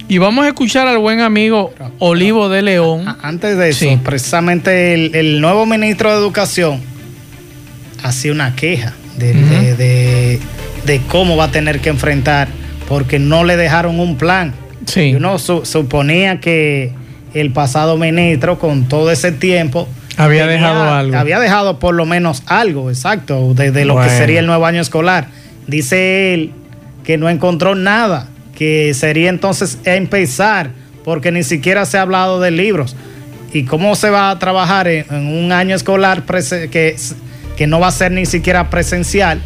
Y 0.09 0.19
vamos 0.19 0.45
a 0.45 0.49
escuchar 0.49 0.87
al 0.87 0.99
buen 0.99 1.21
amigo 1.21 1.73
Olivo 2.01 2.51
de 2.51 2.61
León. 2.61 3.17
Antes 3.23 3.57
de 3.57 3.71
eso, 3.71 3.87
precisamente 4.05 4.93
el, 5.19 5.41
nuevo 5.41 5.65
ministro 5.65 6.13
de 6.13 6.19
Educación 6.19 6.83
hacía 8.03 8.33
una 8.33 8.55
queja 8.55 8.93
de, 9.17 10.39
cómo 11.09 11.39
va 11.39 11.45
a 11.45 11.51
tener 11.51 11.81
que 11.81 11.89
enfrentar, 11.89 12.49
porque 12.87 13.19
no 13.19 13.43
le 13.43 13.57
dejaron 13.57 13.99
un 13.99 14.19
plan. 14.19 14.66
Sí. 14.87 15.15
Uno 15.15 15.39
suponía 15.39 16.41
que 16.41 16.93
el 17.35 17.53
pasado 17.53 17.97
ministro, 17.97 18.59
con 18.59 18.89
todo 18.89 19.11
ese 19.11 19.33
tiempo, 19.33 19.89
había 20.17 20.47
dejado 20.47 20.91
algo. 20.91 21.17
Había 21.17 21.39
dejado 21.39 21.79
por 21.79 21.95
lo 21.95 22.07
menos 22.07 22.43
algo, 22.47 22.89
exacto, 22.91 23.53
de, 23.55 23.85
lo 23.85 24.01
que 24.01 24.09
sería 24.09 24.41
el 24.41 24.47
nuevo 24.47 24.65
año 24.65 24.81
escolar. 24.81 25.29
Dice 25.67 26.33
él 26.33 26.53
que 27.05 27.19
no 27.19 27.29
encontró 27.29 27.75
nada 27.75 28.29
que 28.57 28.95
sería 28.95 29.29
entonces 29.29 29.79
empezar, 29.85 30.71
porque 31.05 31.31
ni 31.31 31.43
siquiera 31.43 31.85
se 31.85 31.99
ha 31.99 32.03
hablado 32.03 32.41
de 32.41 32.51
libros. 32.51 32.97
¿Y 33.53 33.65
cómo 33.65 33.95
se 33.95 34.11
va 34.11 34.31
a 34.31 34.39
trabajar 34.39 34.89
en, 34.89 35.07
un 35.11 35.53
año 35.53 35.77
escolar 35.77 36.25
que, 36.25 36.97
que 37.57 37.67
no 37.67 37.79
va 37.79 37.89
a 37.89 37.93
ser 37.93 38.13
ni 38.13 38.25
siquiera 38.25 38.71
presencial? 38.71 39.43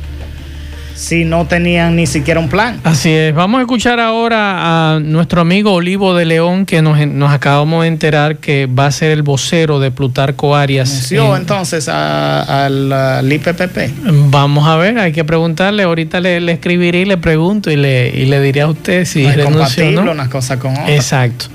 Si 1.01 1.25
no 1.25 1.47
tenían 1.47 1.97
ni 1.97 2.07
siquiera 2.07 2.39
un 2.39 2.51
plan. 2.51 2.79
Así 2.85 3.11
es. 3.11 3.35
Vamos 3.35 3.59
a 3.59 3.63
escuchar 3.63 3.99
ahora 3.99 4.97
a 4.97 5.01
nuestro 5.01 5.41
amigo 5.41 5.73
Olivo 5.73 6.15
de 6.15 6.27
León, 6.27 6.67
que 6.67 6.83
nos, 6.83 7.33
acabamos 7.33 7.83
de 7.83 7.89
enterar 7.89 8.37
que 8.37 8.67
va 8.67 8.87
a 8.87 8.91
ser 8.91 9.11
el 9.13 9.23
vocero 9.23 9.81
de 9.81 9.91
Plutarco 9.91 10.55
Arias. 10.55 11.11
entonces 11.11 11.89
al, 11.89 13.27
IPPP? 13.33 14.29
Vamos 14.29 14.69
a 14.69 14.77
ver, 14.77 14.99
hay 14.99 15.13
que 15.13 15.25
preguntarle. 15.25 15.85
Ahorita 15.85 16.21
le, 16.21 16.53
escribiré 16.53 17.01
y 17.01 17.05
le 17.07 17.17
pregunto 17.17 17.71
y 17.71 17.77
le, 17.77 18.11
y 18.11 18.27
le 18.27 18.39
diré 18.43 18.61
a 18.61 18.69
usted 18.69 19.07
si 19.07 19.25
no 19.25 19.33
renunció 19.33 19.91
no. 19.93 20.13
unas 20.13 20.29
cosas 20.29 20.59
con 20.59 20.73
otras. 20.73 20.91
Exacto. 20.91 21.47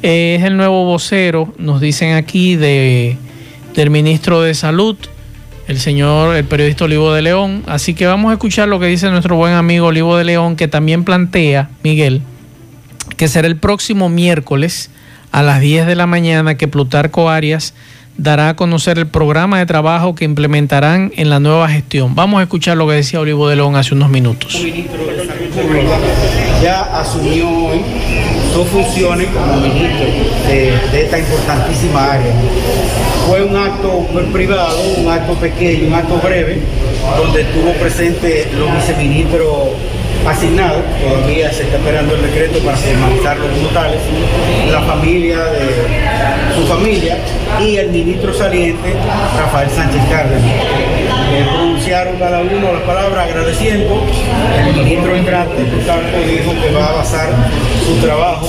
es 0.00 0.44
el 0.44 0.56
nuevo 0.56 0.84
vocero, 0.84 1.52
nos 1.58 1.80
dicen 1.80 2.14
aquí, 2.14 2.54
de, 2.54 3.16
del 3.74 3.90
ministro 3.90 4.42
de 4.42 4.54
Salud 4.54 4.96
el 5.72 5.80
señor, 5.80 6.36
el 6.36 6.44
periodista 6.44 6.84
Olivo 6.84 7.12
de 7.12 7.22
León. 7.22 7.62
Así 7.66 7.94
que 7.94 8.06
vamos 8.06 8.30
a 8.30 8.34
escuchar 8.34 8.68
lo 8.68 8.78
que 8.78 8.86
dice 8.86 9.10
nuestro 9.10 9.36
buen 9.36 9.54
amigo 9.54 9.86
Olivo 9.86 10.16
de 10.16 10.24
León, 10.24 10.54
que 10.54 10.68
también 10.68 11.02
plantea, 11.02 11.70
Miguel, 11.82 12.20
que 13.16 13.26
será 13.26 13.48
el 13.48 13.56
próximo 13.56 14.08
miércoles 14.08 14.90
a 15.32 15.42
las 15.42 15.60
10 15.60 15.86
de 15.86 15.94
la 15.94 16.06
mañana 16.06 16.56
que 16.56 16.68
Plutarco 16.68 17.30
Arias 17.30 17.72
dará 18.18 18.50
a 18.50 18.56
conocer 18.56 18.98
el 18.98 19.06
programa 19.06 19.58
de 19.58 19.64
trabajo 19.64 20.14
que 20.14 20.26
implementarán 20.26 21.10
en 21.16 21.30
la 21.30 21.40
nueva 21.40 21.70
gestión. 21.70 22.14
Vamos 22.14 22.40
a 22.40 22.42
escuchar 22.42 22.76
lo 22.76 22.86
que 22.86 22.94
decía 22.94 23.20
Olivo 23.20 23.48
de 23.48 23.56
León 23.56 23.74
hace 23.74 23.94
unos 23.94 24.10
minutos. 24.10 24.62
Ya 26.62 26.82
asumió 27.00 27.48
hoy 27.48 27.80
sus 28.52 28.66
funciones 28.68 29.28
como 29.28 29.56
ministro 29.56 30.06
de, 30.46 31.02
esta 31.02 31.18
importantísima 31.18 32.12
área. 32.12 32.32
Fue 33.26 33.42
un 33.42 33.56
acto 33.56 34.06
privado, 34.32 34.78
un 34.98 35.10
acto 35.10 35.34
pequeño, 35.34 35.88
un 35.88 35.94
acto 35.94 36.18
breve, 36.18 36.58
donde 37.16 37.42
estuvo 37.42 37.72
presente 37.74 38.48
los 38.58 38.72
viceministros 38.74 39.68
asignados, 40.26 40.82
todavía 41.02 41.52
se 41.52 41.64
está 41.64 41.78
esperando 41.78 42.14
el 42.14 42.22
decreto 42.22 42.58
para 42.60 42.76
formalizarlos 42.76 43.46
como 43.56 43.68
tales, 43.68 44.00
la 44.70 44.82
familia 44.82 45.38
de 45.46 46.54
su 46.54 46.66
familia 46.66 47.18
y 47.60 47.76
el 47.76 47.90
ministro 47.90 48.32
saliente, 48.32 48.94
Rafael 49.36 49.70
Sánchez 49.70 50.02
Cárdenas. 50.10 51.11
Cada 51.96 52.40
uno 52.40 52.72
las 52.72 52.82
palabras 52.84 53.28
agradeciendo. 53.28 54.02
El 54.66 54.74
ministro 54.82 55.14
entrante, 55.14 55.62
por 55.64 55.80
tanto, 55.84 56.18
dijo 56.26 56.52
que 56.62 56.70
va 56.74 56.88
a 56.88 56.92
basar 56.92 57.28
su 57.86 57.96
trabajo 58.00 58.48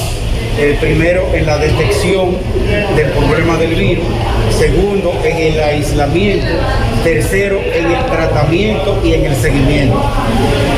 primero 0.80 1.28
en 1.34 1.46
la 1.48 1.58
detección 1.58 2.38
del 2.96 3.08
problema 3.08 3.58
del 3.58 3.74
virus, 3.76 4.06
segundo 4.58 5.12
en 5.26 5.36
el 5.38 5.60
aislamiento, 5.60 6.46
tercero 7.04 7.60
en 7.74 7.92
el 7.92 8.06
tratamiento 8.06 9.02
y 9.04 9.14
en 9.16 9.26
el 9.26 9.36
seguimiento. 9.36 10.02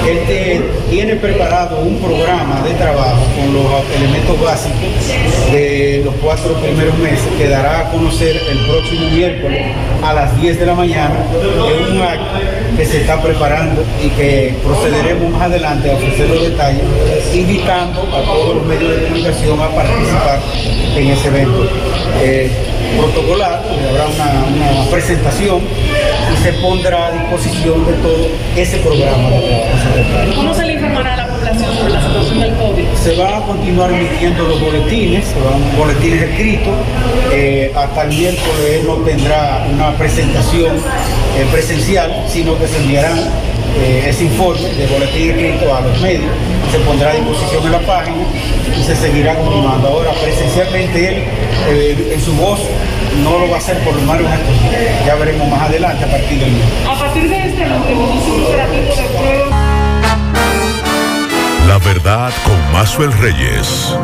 Él 0.10 0.20
te- 0.26 0.62
tiene 0.90 1.16
preparado 1.18 1.80
un 1.80 1.98
programa 2.00 2.62
de 2.64 2.74
trabajo 2.76 3.22
con 3.36 3.54
los 3.54 3.72
elementos 3.98 4.40
básicos 4.42 5.52
de 5.52 6.02
los 6.06 6.14
cuatro 6.16 6.54
primeros 6.56 6.98
meses 7.00 7.28
que 7.38 7.48
dará 7.50 7.82
a 7.82 7.92
conocer 7.92 8.38
el 8.50 8.58
próximo 8.66 9.10
miércoles 9.10 9.62
a 10.04 10.14
las 10.14 10.40
10 10.40 10.58
de 10.60 10.66
la 10.68 10.74
mañana 10.76 11.16
en 11.42 11.96
un 11.98 12.02
acto 12.02 12.40
que 12.76 12.86
se 12.86 13.02
está 13.02 13.22
preparando 13.22 13.84
y 14.04 14.10
que 14.10 14.56
procederemos 14.64 15.32
más 15.32 15.44
adelante 15.44 15.92
a 15.92 15.96
ofrecer 15.96 16.30
los 16.30 16.44
detalles, 16.44 16.84
invitando 17.34 18.02
a 18.02 18.22
todos 18.24 18.56
los 18.56 18.66
medios 18.66 18.92
de 18.96 19.04
comunicación 19.04 19.60
a 19.60 19.70
participar 19.70 20.40
en 20.96 21.08
ese 21.08 21.28
evento. 21.28 21.70
Eh, 22.22 22.52
protocolar, 22.98 23.62
donde 23.68 23.90
habrá 23.90 24.06
una, 24.08 24.46
una 24.46 24.90
presentación 24.90 25.62
y 26.34 26.44
se 26.44 26.54
pondrá 26.54 27.08
a 27.08 27.12
disposición 27.12 27.86
de 27.86 27.94
todo 27.94 28.28
ese 28.56 28.78
programa 28.78 29.30
de 29.30 29.40
trabajo. 29.40 30.36
¿Cómo 30.36 30.54
se 30.54 30.66
le 30.66 30.74
informará 30.74 31.14
a 31.14 31.18
la 31.18 31.28
población 31.28 31.76
sobre 31.76 31.94
la 31.94 32.02
situación 32.02 32.40
del 32.40 32.56
COVID? 32.56 32.84
Se 33.04 33.16
van 33.16 33.34
a 33.34 33.46
continuar 33.46 33.92
emitiendo 33.92 34.44
los 34.48 34.62
boletines, 34.62 35.26
se 35.26 35.40
van 35.40 35.78
boletines 35.78 36.22
escritos. 36.22 36.74
eh, 37.34 37.72
hasta 37.76 38.04
el 38.04 38.10
miércoles 38.10 38.84
no 38.86 38.96
tendrá 38.98 39.66
una 39.72 39.92
presentación 39.98 40.78
eh, 41.36 41.46
presencial, 41.52 42.26
sino 42.28 42.58
que 42.58 42.68
se 42.68 42.78
enviarán 42.78 43.18
eh, 43.78 44.06
ese 44.08 44.24
informe 44.24 44.70
de 44.70 44.88
boletín 44.88 45.32
escrito 45.32 45.76
a 45.76 45.82
los 45.82 46.00
medios, 46.00 46.32
se 46.72 46.80
pondrá 46.80 47.12
a 47.12 47.14
disposición 47.14 47.66
en 47.66 47.72
la 47.74 47.80
página 47.80 48.24
y 48.78 48.84
se 48.84 48.96
seguirá 48.96 49.36
continuando. 49.36 49.88
Ahora, 49.88 50.12
presencialmente 50.14 51.08
él, 51.08 51.24
eh, 51.68 52.14
en 52.14 52.22
su 52.22 52.34
voz, 52.36 52.60
no 53.22 53.38
lo 53.38 53.50
va 53.50 53.56
a 53.56 53.60
hacer 53.60 53.78
por 53.80 53.96
lo 53.96 54.02
menos 54.02 54.32
en 54.32 54.40
estos 54.40 54.62
días. 54.62 55.06
Ya 55.06 55.16
veremos 55.16 55.50
más 55.50 55.62
adelante 55.64 56.06
a 56.06 56.12
partir 56.12 56.40
del 56.40 56.52
miércoles. 56.52 56.88
A 56.88 57.00
partir 57.00 57.30
de 57.30 57.38
este 57.38 57.66
lunes 57.66 57.92
inicia 57.92 58.34
un 58.34 58.44
operativo 58.44 58.96
de 58.96 59.04
prueba. 59.20 59.66
La 61.68 61.78
verdad 61.80 62.32
con 62.46 62.72
Mazuel 62.72 63.12
Reyes. 63.12 63.96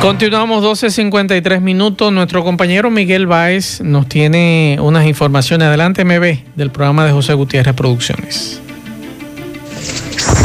Continuamos 0.00 0.62
12.53 0.62 1.60
minutos. 1.60 2.12
Nuestro 2.12 2.44
compañero 2.44 2.90
Miguel 2.90 3.26
Báez 3.26 3.80
nos 3.80 4.08
tiene 4.08 4.76
unas 4.80 5.06
informaciones. 5.06 5.68
Adelante, 5.68 6.04
MB, 6.04 6.56
del 6.56 6.70
programa 6.70 7.04
de 7.06 7.12
José 7.12 7.34
Gutiérrez 7.34 7.74
Producciones. 7.74 8.60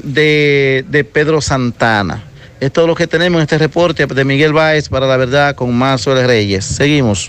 de, 0.04 0.86
de 0.90 1.04
Pedro 1.04 1.42
Santana. 1.42 2.24
Es 2.60 2.72
todo 2.72 2.86
lo 2.86 2.94
que 2.94 3.08
tenemos 3.08 3.40
en 3.40 3.44
este 3.44 3.58
reporte 3.58 4.06
de 4.06 4.26
Miguel 4.26 4.54
Báez 4.54 4.88
para 4.88 5.08
la 5.08 5.18
verdad 5.18 5.56
con 5.56 5.74
Mazuel 5.74 6.28
Reyes. 6.28 6.64
Seguimos. 6.64 7.28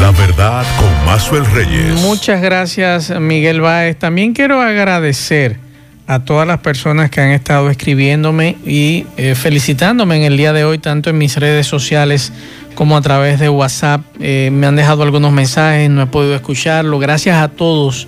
La 0.00 0.12
verdad 0.12 0.64
con 0.78 1.04
Mazuel 1.04 1.44
Reyes. 1.46 2.00
Muchas 2.00 2.40
gracias, 2.40 3.10
Miguel 3.18 3.60
Báez. 3.60 3.98
También 3.98 4.34
quiero 4.34 4.60
agradecer 4.60 5.65
a 6.06 6.20
todas 6.20 6.46
las 6.46 6.60
personas 6.60 7.10
que 7.10 7.20
han 7.20 7.30
estado 7.30 7.68
escribiéndome 7.68 8.56
y 8.64 9.06
eh, 9.16 9.34
felicitándome 9.34 10.16
en 10.16 10.22
el 10.22 10.36
día 10.36 10.52
de 10.52 10.64
hoy, 10.64 10.78
tanto 10.78 11.10
en 11.10 11.18
mis 11.18 11.36
redes 11.36 11.66
sociales 11.66 12.32
como 12.76 12.96
a 12.96 13.00
través 13.00 13.40
de 13.40 13.48
WhatsApp. 13.48 14.02
Eh, 14.20 14.50
me 14.52 14.66
han 14.66 14.76
dejado 14.76 15.02
algunos 15.02 15.32
mensajes, 15.32 15.90
no 15.90 16.02
he 16.02 16.06
podido 16.06 16.36
escucharlo. 16.36 16.98
Gracias 17.00 17.36
a 17.36 17.48
todos 17.48 18.06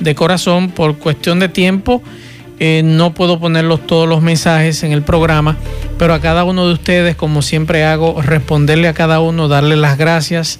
de 0.00 0.14
corazón. 0.16 0.70
Por 0.70 0.98
cuestión 0.98 1.38
de 1.38 1.48
tiempo, 1.48 2.02
eh, 2.58 2.82
no 2.84 3.14
puedo 3.14 3.38
ponerlos 3.38 3.86
todos 3.86 4.08
los 4.08 4.22
mensajes 4.22 4.82
en 4.82 4.90
el 4.90 5.02
programa, 5.02 5.56
pero 5.98 6.14
a 6.14 6.20
cada 6.20 6.42
uno 6.42 6.66
de 6.66 6.72
ustedes, 6.72 7.14
como 7.14 7.42
siempre 7.42 7.84
hago, 7.84 8.20
responderle 8.22 8.88
a 8.88 8.94
cada 8.94 9.20
uno, 9.20 9.46
darle 9.46 9.76
las 9.76 9.98
gracias. 9.98 10.58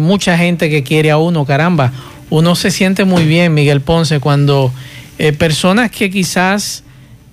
mucha 0.00 0.36
gente 0.36 0.68
que 0.68 0.82
quiere 0.82 1.12
a 1.12 1.18
uno, 1.18 1.44
caramba. 1.44 1.92
Uno 2.28 2.56
se 2.56 2.72
siente 2.72 3.04
muy 3.04 3.24
bien, 3.24 3.54
Miguel 3.54 3.82
Ponce, 3.82 4.18
cuando 4.18 4.72
eh, 5.18 5.32
personas 5.32 5.90
que 5.90 6.10
quizás 6.10 6.84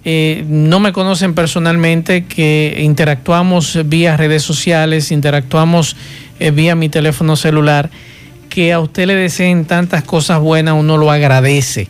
eh, 0.05 0.43
no 0.47 0.79
me 0.79 0.93
conocen 0.93 1.33
personalmente, 1.33 2.25
que 2.25 2.77
interactuamos 2.79 3.77
vía 3.85 4.15
redes 4.15 4.43
sociales, 4.43 5.11
interactuamos 5.11 5.95
eh, 6.39 6.51
vía 6.51 6.75
mi 6.75 6.89
teléfono 6.89 7.35
celular, 7.35 7.89
que 8.49 8.73
a 8.73 8.79
usted 8.79 9.07
le 9.07 9.15
deseen 9.15 9.65
tantas 9.65 10.03
cosas 10.03 10.39
buenas, 10.39 10.75
uno 10.75 10.97
lo 10.97 11.11
agradece. 11.11 11.87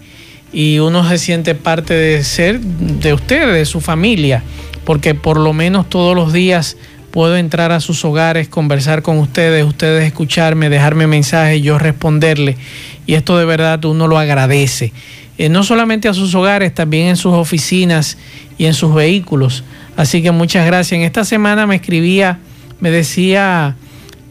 y 0.51 0.79
uno 0.79 1.07
se 1.07 1.19
siente 1.19 1.53
parte 1.53 1.93
de 1.93 2.23
ser 2.23 2.59
de 2.59 3.13
ustedes, 3.13 3.53
de 3.53 3.65
su 3.65 3.81
familia, 3.81 4.41
porque 4.83 5.13
por 5.13 5.37
lo 5.37 5.53
menos 5.53 5.87
todos 5.87 6.15
los 6.15 6.33
días 6.33 6.75
puedo 7.11 7.37
entrar 7.37 7.71
a 7.71 7.79
sus 7.79 8.03
hogares, 8.05 8.47
conversar 8.47 9.01
con 9.01 9.17
ustedes, 9.17 9.63
ustedes 9.63 10.05
escucharme, 10.05 10.69
dejarme 10.69 11.07
mensajes, 11.07 11.61
yo 11.61 11.77
responderle. 11.77 12.57
Y 13.05 13.13
esto 13.15 13.37
de 13.37 13.45
verdad 13.45 13.83
uno 13.85 14.07
lo 14.07 14.17
agradece. 14.17 14.93
Eh, 15.39 15.47
no 15.47 15.63
solamente 15.63 16.09
a 16.09 16.13
sus 16.13 16.35
hogares, 16.35 16.73
también 16.73 17.07
en 17.07 17.15
sus 17.15 17.33
oficinas 17.33 18.17
y 18.57 18.65
en 18.65 18.73
sus 18.73 18.93
vehículos. 18.93 19.63
Así 19.95 20.21
que 20.21 20.31
muchas 20.31 20.65
gracias. 20.65 20.99
En 20.99 21.05
esta 21.05 21.23
semana 21.23 21.65
me 21.65 21.77
escribía, 21.77 22.39
me 22.81 22.91
decía, 22.91 23.77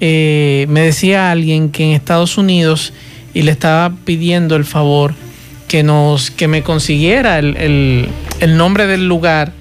eh, 0.02 0.66
me 0.68 0.82
decía 0.82 1.30
alguien 1.30 1.70
que 1.70 1.84
en 1.84 1.90
Estados 1.92 2.36
Unidos 2.36 2.92
y 3.32 3.40
le 3.40 3.52
estaba 3.52 3.90
pidiendo 4.04 4.54
el 4.54 4.66
favor 4.66 5.14
que 5.66 5.82
nos, 5.82 6.30
que 6.30 6.46
me 6.46 6.62
consiguiera 6.62 7.38
el, 7.38 8.10
nombre 8.46 8.86
del 8.86 9.08
lugar. 9.08 9.52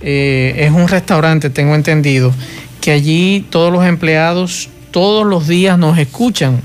Eh, 0.00 0.54
es 0.56 0.70
un 0.70 0.88
restaurante, 0.88 1.50
tengo 1.50 1.74
entendido, 1.74 2.32
que 2.80 2.92
allí 2.92 3.44
todos 3.50 3.70
los 3.70 3.84
empleados 3.84 4.70
todos 4.96 5.26
los 5.26 5.46
días 5.46 5.78
nos 5.78 5.98
escuchan. 5.98 6.62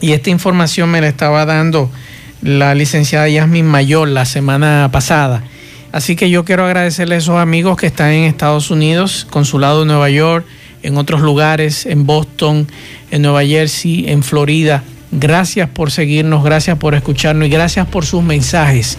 Y 0.00 0.12
esta 0.12 0.30
información 0.30 0.90
me 0.90 1.02
la 1.02 1.08
estaba 1.08 1.44
dando 1.44 1.90
la 2.42 2.74
licenciada 2.74 3.28
Yasmin 3.28 3.66
Mayor 3.66 4.08
la 4.08 4.24
semana 4.24 4.88
pasada. 4.92 5.42
Así 5.92 6.16
que 6.16 6.30
yo 6.30 6.44
quiero 6.44 6.64
agradecerle 6.64 7.14
a 7.14 7.18
esos 7.18 7.36
amigos 7.38 7.76
que 7.76 7.86
están 7.86 8.10
en 8.10 8.24
Estados 8.24 8.70
Unidos, 8.70 9.26
consulado 9.30 9.80
de 9.80 9.86
Nueva 9.86 10.10
York, 10.10 10.44
en 10.82 10.96
otros 10.96 11.20
lugares, 11.22 11.86
en 11.86 12.06
Boston, 12.06 12.68
en 13.10 13.22
Nueva 13.22 13.44
Jersey, 13.44 14.04
en 14.08 14.22
Florida. 14.22 14.84
Gracias 15.10 15.68
por 15.70 15.90
seguirnos, 15.90 16.44
gracias 16.44 16.78
por 16.78 16.94
escucharnos 16.94 17.48
y 17.48 17.50
gracias 17.50 17.86
por 17.86 18.04
sus 18.04 18.22
mensajes 18.22 18.98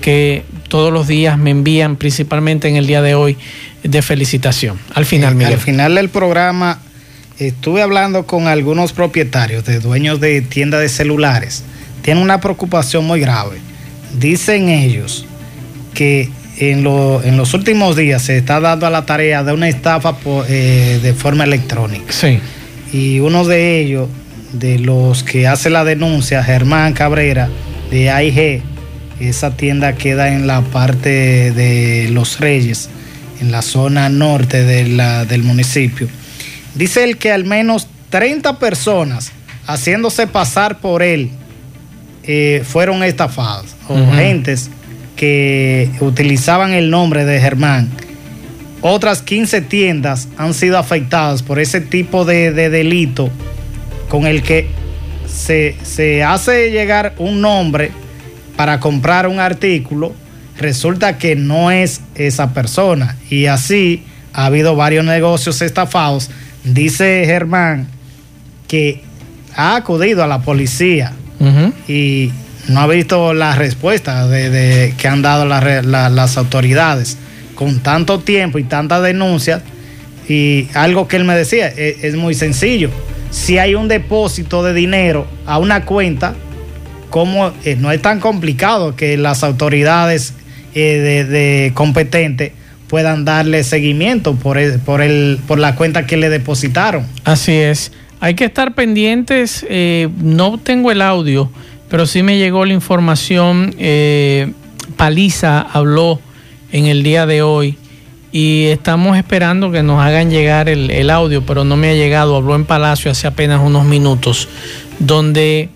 que 0.00 0.44
todos 0.68 0.92
los 0.92 1.06
días 1.06 1.38
me 1.38 1.50
envían, 1.50 1.96
principalmente 1.96 2.68
en 2.68 2.76
el 2.76 2.86
día 2.86 3.00
de 3.00 3.14
hoy, 3.14 3.38
de 3.84 4.02
felicitación. 4.02 4.78
Al 4.94 5.06
final, 5.06 5.36
Miguel. 5.36 5.54
Al 5.54 5.60
final 5.60 5.94
del 5.94 6.08
programa 6.08 6.80
estuve 7.38 7.80
hablando 7.80 8.26
con 8.26 8.48
algunos 8.48 8.92
propietarios 8.92 9.64
de 9.64 9.78
dueños 9.78 10.20
de 10.20 10.42
tiendas 10.42 10.80
de 10.80 10.88
celulares. 10.88 11.64
Tienen 12.04 12.22
una 12.22 12.38
preocupación 12.38 13.06
muy 13.06 13.18
grave. 13.18 13.56
Dicen 14.18 14.68
ellos 14.68 15.24
que 15.94 16.28
en, 16.58 16.84
los 16.84 17.54
últimos 17.54 17.96
días 17.96 18.20
se 18.20 18.36
está 18.36 18.60
dando 18.60 18.86
a 18.86 18.90
la 18.90 19.06
tarea 19.06 19.42
de 19.42 19.54
una 19.54 19.70
estafa 19.70 20.14
eh, 20.48 21.00
de 21.02 21.14
forma 21.14 21.44
electrónica. 21.44 22.12
Sí. 22.12 22.40
Y 22.92 23.20
uno 23.20 23.46
de 23.46 23.80
ellos, 23.80 24.10
de 24.52 24.78
los 24.78 25.24
que 25.24 25.48
hace 25.48 25.70
la 25.70 25.82
denuncia, 25.82 26.44
Germán 26.44 26.92
Cabrera, 26.92 27.48
de 27.90 28.10
AIG, 28.10 28.62
esa 29.18 29.56
tienda 29.56 29.94
queda 29.94 30.28
en 30.28 30.46
la 30.46 30.60
parte 30.60 31.52
de 31.52 32.10
Los 32.10 32.38
Reyes, 32.38 32.90
en 33.40 33.50
la 33.50 33.62
zona 33.62 34.10
norte 34.10 34.62
del 34.62 35.42
municipio. 35.42 36.06
Dice 36.74 37.02
él 37.02 37.16
que 37.16 37.32
al 37.32 37.44
menos 37.44 37.88
30 38.10 38.58
personas 38.58 39.32
haciéndose 39.66 40.26
pasar 40.26 40.80
por 40.80 41.02
él 41.02 41.30
eh, 42.26 42.62
fueron 42.64 43.02
estafadas, 43.02 43.76
o 43.88 43.96
gentes 44.14 44.70
que 45.16 45.90
utilizaban 46.00 46.72
el 46.72 46.90
nombre 46.90 47.24
de 47.24 47.40
Germán. 47.40 47.90
Otras 48.80 49.22
15 49.22 49.60
tiendas 49.62 50.28
han 50.36 50.54
sido 50.54 50.78
afectadas 50.78 51.42
por 51.42 51.58
ese 51.58 51.80
tipo 51.80 52.24
de, 52.24 52.50
delito 52.52 53.30
con 54.08 54.26
el 54.26 54.42
que 54.42 54.68
se, 55.26 55.76
se, 55.82 56.22
hace 56.22 56.70
llegar 56.70 57.14
un 57.18 57.40
nombre 57.40 57.92
para 58.56 58.80
comprar 58.80 59.26
un 59.26 59.40
artículo, 59.40 60.14
resulta 60.58 61.18
que 61.18 61.36
no 61.36 61.70
es 61.70 62.00
esa 62.14 62.52
persona. 62.52 63.16
Y 63.30 63.46
así 63.46 64.02
ha 64.32 64.46
habido 64.46 64.76
varios 64.76 65.04
negocios 65.04 65.60
estafados. 65.62 66.30
Dice 66.64 67.24
Germán 67.26 67.88
que 68.68 69.02
ha 69.54 69.76
acudido 69.76 70.24
a 70.24 70.26
la 70.26 70.40
policía 70.40 71.12
y 71.88 72.30
no 72.68 72.80
ha 72.80 72.86
visto 72.86 73.34
la 73.34 73.54
respuesta 73.54 74.26
de, 74.28 74.94
que 74.96 75.08
han 75.08 75.22
dado 75.22 75.44
las 75.44 76.36
autoridades 76.36 77.18
con 77.54 77.80
tanto 77.80 78.20
tiempo 78.20 78.58
y 78.58 78.64
tantas 78.64 79.02
denuncias. 79.02 79.62
Y 80.28 80.68
algo 80.74 81.06
que 81.06 81.16
él 81.16 81.24
me 81.24 81.36
decía 81.36 81.68
es, 81.68 82.02
es, 82.02 82.16
muy 82.16 82.34
sencillo. 82.34 82.90
Si 83.30 83.58
hay 83.58 83.74
un 83.74 83.88
depósito 83.88 84.62
de 84.62 84.72
dinero 84.72 85.26
a 85.44 85.58
una 85.58 85.84
cuenta, 85.84 86.34
como 87.10 87.52
eh, 87.64 87.76
no 87.78 87.92
es 87.92 88.00
tan 88.00 88.20
complicado 88.20 88.96
que 88.96 89.16
las 89.16 89.44
autoridades 89.44 90.32
eh, 90.74 91.26
de, 91.28 91.72
competentes 91.74 92.52
puedan 92.88 93.24
darle 93.24 93.62
seguimiento 93.62 94.34
por, 94.34 94.58
por, 94.80 95.00
el, 95.02 95.38
por 95.46 95.58
la 95.58 95.76
cuenta 95.76 96.06
que 96.06 96.16
le 96.16 96.28
depositaron. 96.28 97.06
Así 97.24 97.52
es. 97.52 97.92
Hay 98.24 98.34
que 98.34 98.44
estar 98.46 98.74
pendientes. 98.74 99.66
Eh, 99.68 100.08
no 100.16 100.58
tengo 100.58 100.90
el 100.90 101.02
audio 101.02 101.50
pero 101.94 102.06
sí 102.06 102.24
me 102.24 102.38
llegó 102.38 102.64
la 102.64 102.72
información. 102.72 103.72
Eh, 103.78 104.52
Paliza 104.96 105.60
habló 105.60 106.20
en 106.72 106.86
el 106.86 107.04
día 107.04 107.24
de 107.24 107.42
hoy 107.42 107.78
y 108.32 108.64
estamos 108.64 109.16
esperando 109.16 109.70
que 109.70 109.84
nos 109.84 110.02
hagan 110.02 110.28
llegar 110.28 110.68
el, 110.68 111.08
audio, 111.10 111.46
pero 111.46 111.64
no 111.64 111.76
me 111.76 111.90
ha 111.90 111.94
llegado. 111.94 112.34
Habló 112.34 112.56
en 112.56 112.64
Palacio 112.64 113.12
hace 113.12 113.28
apenas 113.28 113.60
unos 113.62 113.84
minutos, 113.84 114.48
donde 114.98 115.68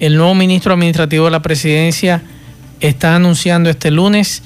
el 0.00 0.16
nuevo 0.16 0.34
ministro 0.34 0.72
administrativo 0.72 1.26
de 1.26 1.30
la 1.30 1.42
presidencia 1.42 2.22
está 2.80 3.14
anunciando 3.14 3.70
este 3.70 3.92
lunes 3.92 4.42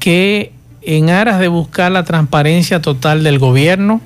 que 0.00 0.50
en 0.82 1.10
aras 1.10 1.38
de 1.38 1.46
buscar 1.46 1.92
la 1.92 2.02
transparencia 2.02 2.82
total 2.82 3.22
del 3.22 3.38
gobierno, 3.38 4.00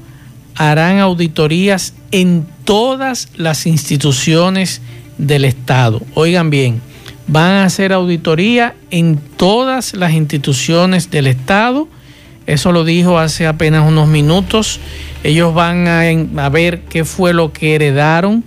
harán 0.59 0.98
auditorías 0.98 1.94
en 2.11 2.46
todas 2.64 3.28
las 3.36 3.64
instituciones 3.64 4.82
del 5.16 5.44
Estado. 5.44 6.02
Oigan 6.14 6.50
bien, 6.50 6.80
van 7.28 7.52
a 7.52 7.64
hacer 7.64 7.92
auditoría 7.92 8.74
en 8.90 9.20
todas 9.36 9.94
las 9.94 10.12
instituciones 10.12 11.11
del 11.11 11.28
Estado. 11.28 11.88
Eso 12.46 12.72
lo 12.72 12.84
dijo 12.84 13.18
hace 13.18 13.46
apenas 13.46 13.86
unos 13.86 14.09
minutos. 14.09 14.80
Ellos 15.22 15.54
van 15.54 15.86
a, 15.86 16.48
ver 16.48 16.80
qué 16.80 17.04
fue 17.04 17.32
lo 17.32 17.52
que 17.52 17.76
heredaron 17.76 18.42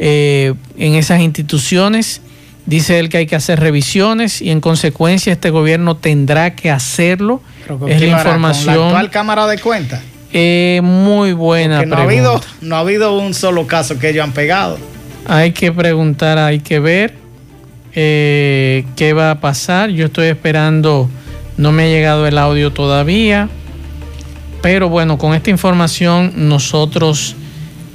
eh, 0.00 0.54
en 0.76 0.94
esas 0.94 1.20
instituciones. 1.20 2.20
Dice 2.66 2.98
él 2.98 3.08
que 3.08 3.18
hay 3.18 3.26
que 3.26 3.36
hacer 3.36 3.60
revisiones 3.60 4.42
y 4.42 4.50
en 4.50 4.60
consecuencia 4.60 5.32
este 5.32 5.50
gobierno 5.50 5.96
tendrá 5.96 6.56
que 6.56 6.70
hacerlo. 6.70 7.42
Es 7.86 8.00
la 8.00 8.06
información. 8.08 8.74
¿Con 8.74 8.76
la 8.76 8.88
actual 8.88 9.10
Cámara 9.10 9.46
de 9.46 9.58
Cuentas? 9.58 10.00
Eh, 10.32 10.80
muy 10.82 11.32
buena. 11.32 11.84
No 11.84 11.96
ha, 11.96 12.02
habido, 12.02 12.40
no 12.60 12.76
ha 12.76 12.80
habido 12.80 13.18
un 13.18 13.34
solo 13.34 13.66
caso 13.66 13.98
que 13.98 14.10
ellos 14.10 14.24
han 14.24 14.32
pegado. 14.32 14.78
Hay 15.26 15.52
que 15.52 15.72
preguntar, 15.72 16.38
hay 16.38 16.60
que 16.60 16.78
ver 16.80 17.14
eh, 17.94 18.84
qué 18.96 19.12
va 19.12 19.30
a 19.32 19.40
pasar. 19.40 19.90
Yo 19.90 20.06
estoy 20.06 20.28
esperando, 20.28 21.08
no 21.56 21.72
me 21.72 21.84
ha 21.84 21.86
llegado 21.86 22.26
el 22.26 22.38
audio 22.38 22.72
todavía. 22.72 23.48
Pero 24.62 24.88
bueno, 24.88 25.18
con 25.18 25.34
esta 25.34 25.50
información 25.50 26.32
nosotros 26.48 27.36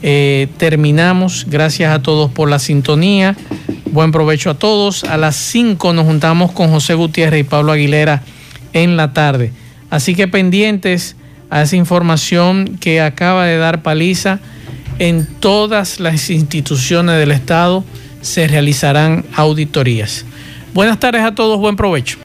eh, 0.02 0.48
terminamos. 0.58 1.46
Gracias 1.50 1.94
a 1.94 2.02
todos 2.02 2.32
por 2.32 2.50
la 2.50 2.60
sintonía. 2.60 3.36
Buen 3.92 4.12
provecho 4.12 4.50
a 4.50 4.56
todos. 4.56 5.04
A 5.04 5.18
las 5.18 5.36
5 5.36 5.94
nos 5.94 6.06
juntamos 6.06 6.52
con 6.52 6.70
José 6.70 6.96
Gutiérrez 6.96 7.42
y 7.42 7.44
Pablo 7.44 7.74
Aguilera 7.74 8.24
en 8.74 8.98
la 8.98 9.14
tarde. 9.14 9.52
Así 9.90 10.16
que 10.16 10.28
pendientes 10.28 11.16
a 11.54 11.62
esa 11.62 11.76
información 11.76 12.80
que 12.80 13.00
acaba 13.00 13.46
de 13.46 13.58
dar 13.58 13.84
paliza 13.84 14.40
en 14.98 15.28
todas 15.40 16.00
las 16.00 16.32
instituciones 16.32 17.20
del 17.20 17.30
Estado 17.30 17.84
se 18.22 18.48
realizarán 18.48 19.24
auditorías. 19.36 20.26
Buenas 20.74 21.00
tardes 21.00 21.22
a 21.22 21.36
todos, 21.36 21.60
buen 21.60 21.76
provecho. 21.76 22.18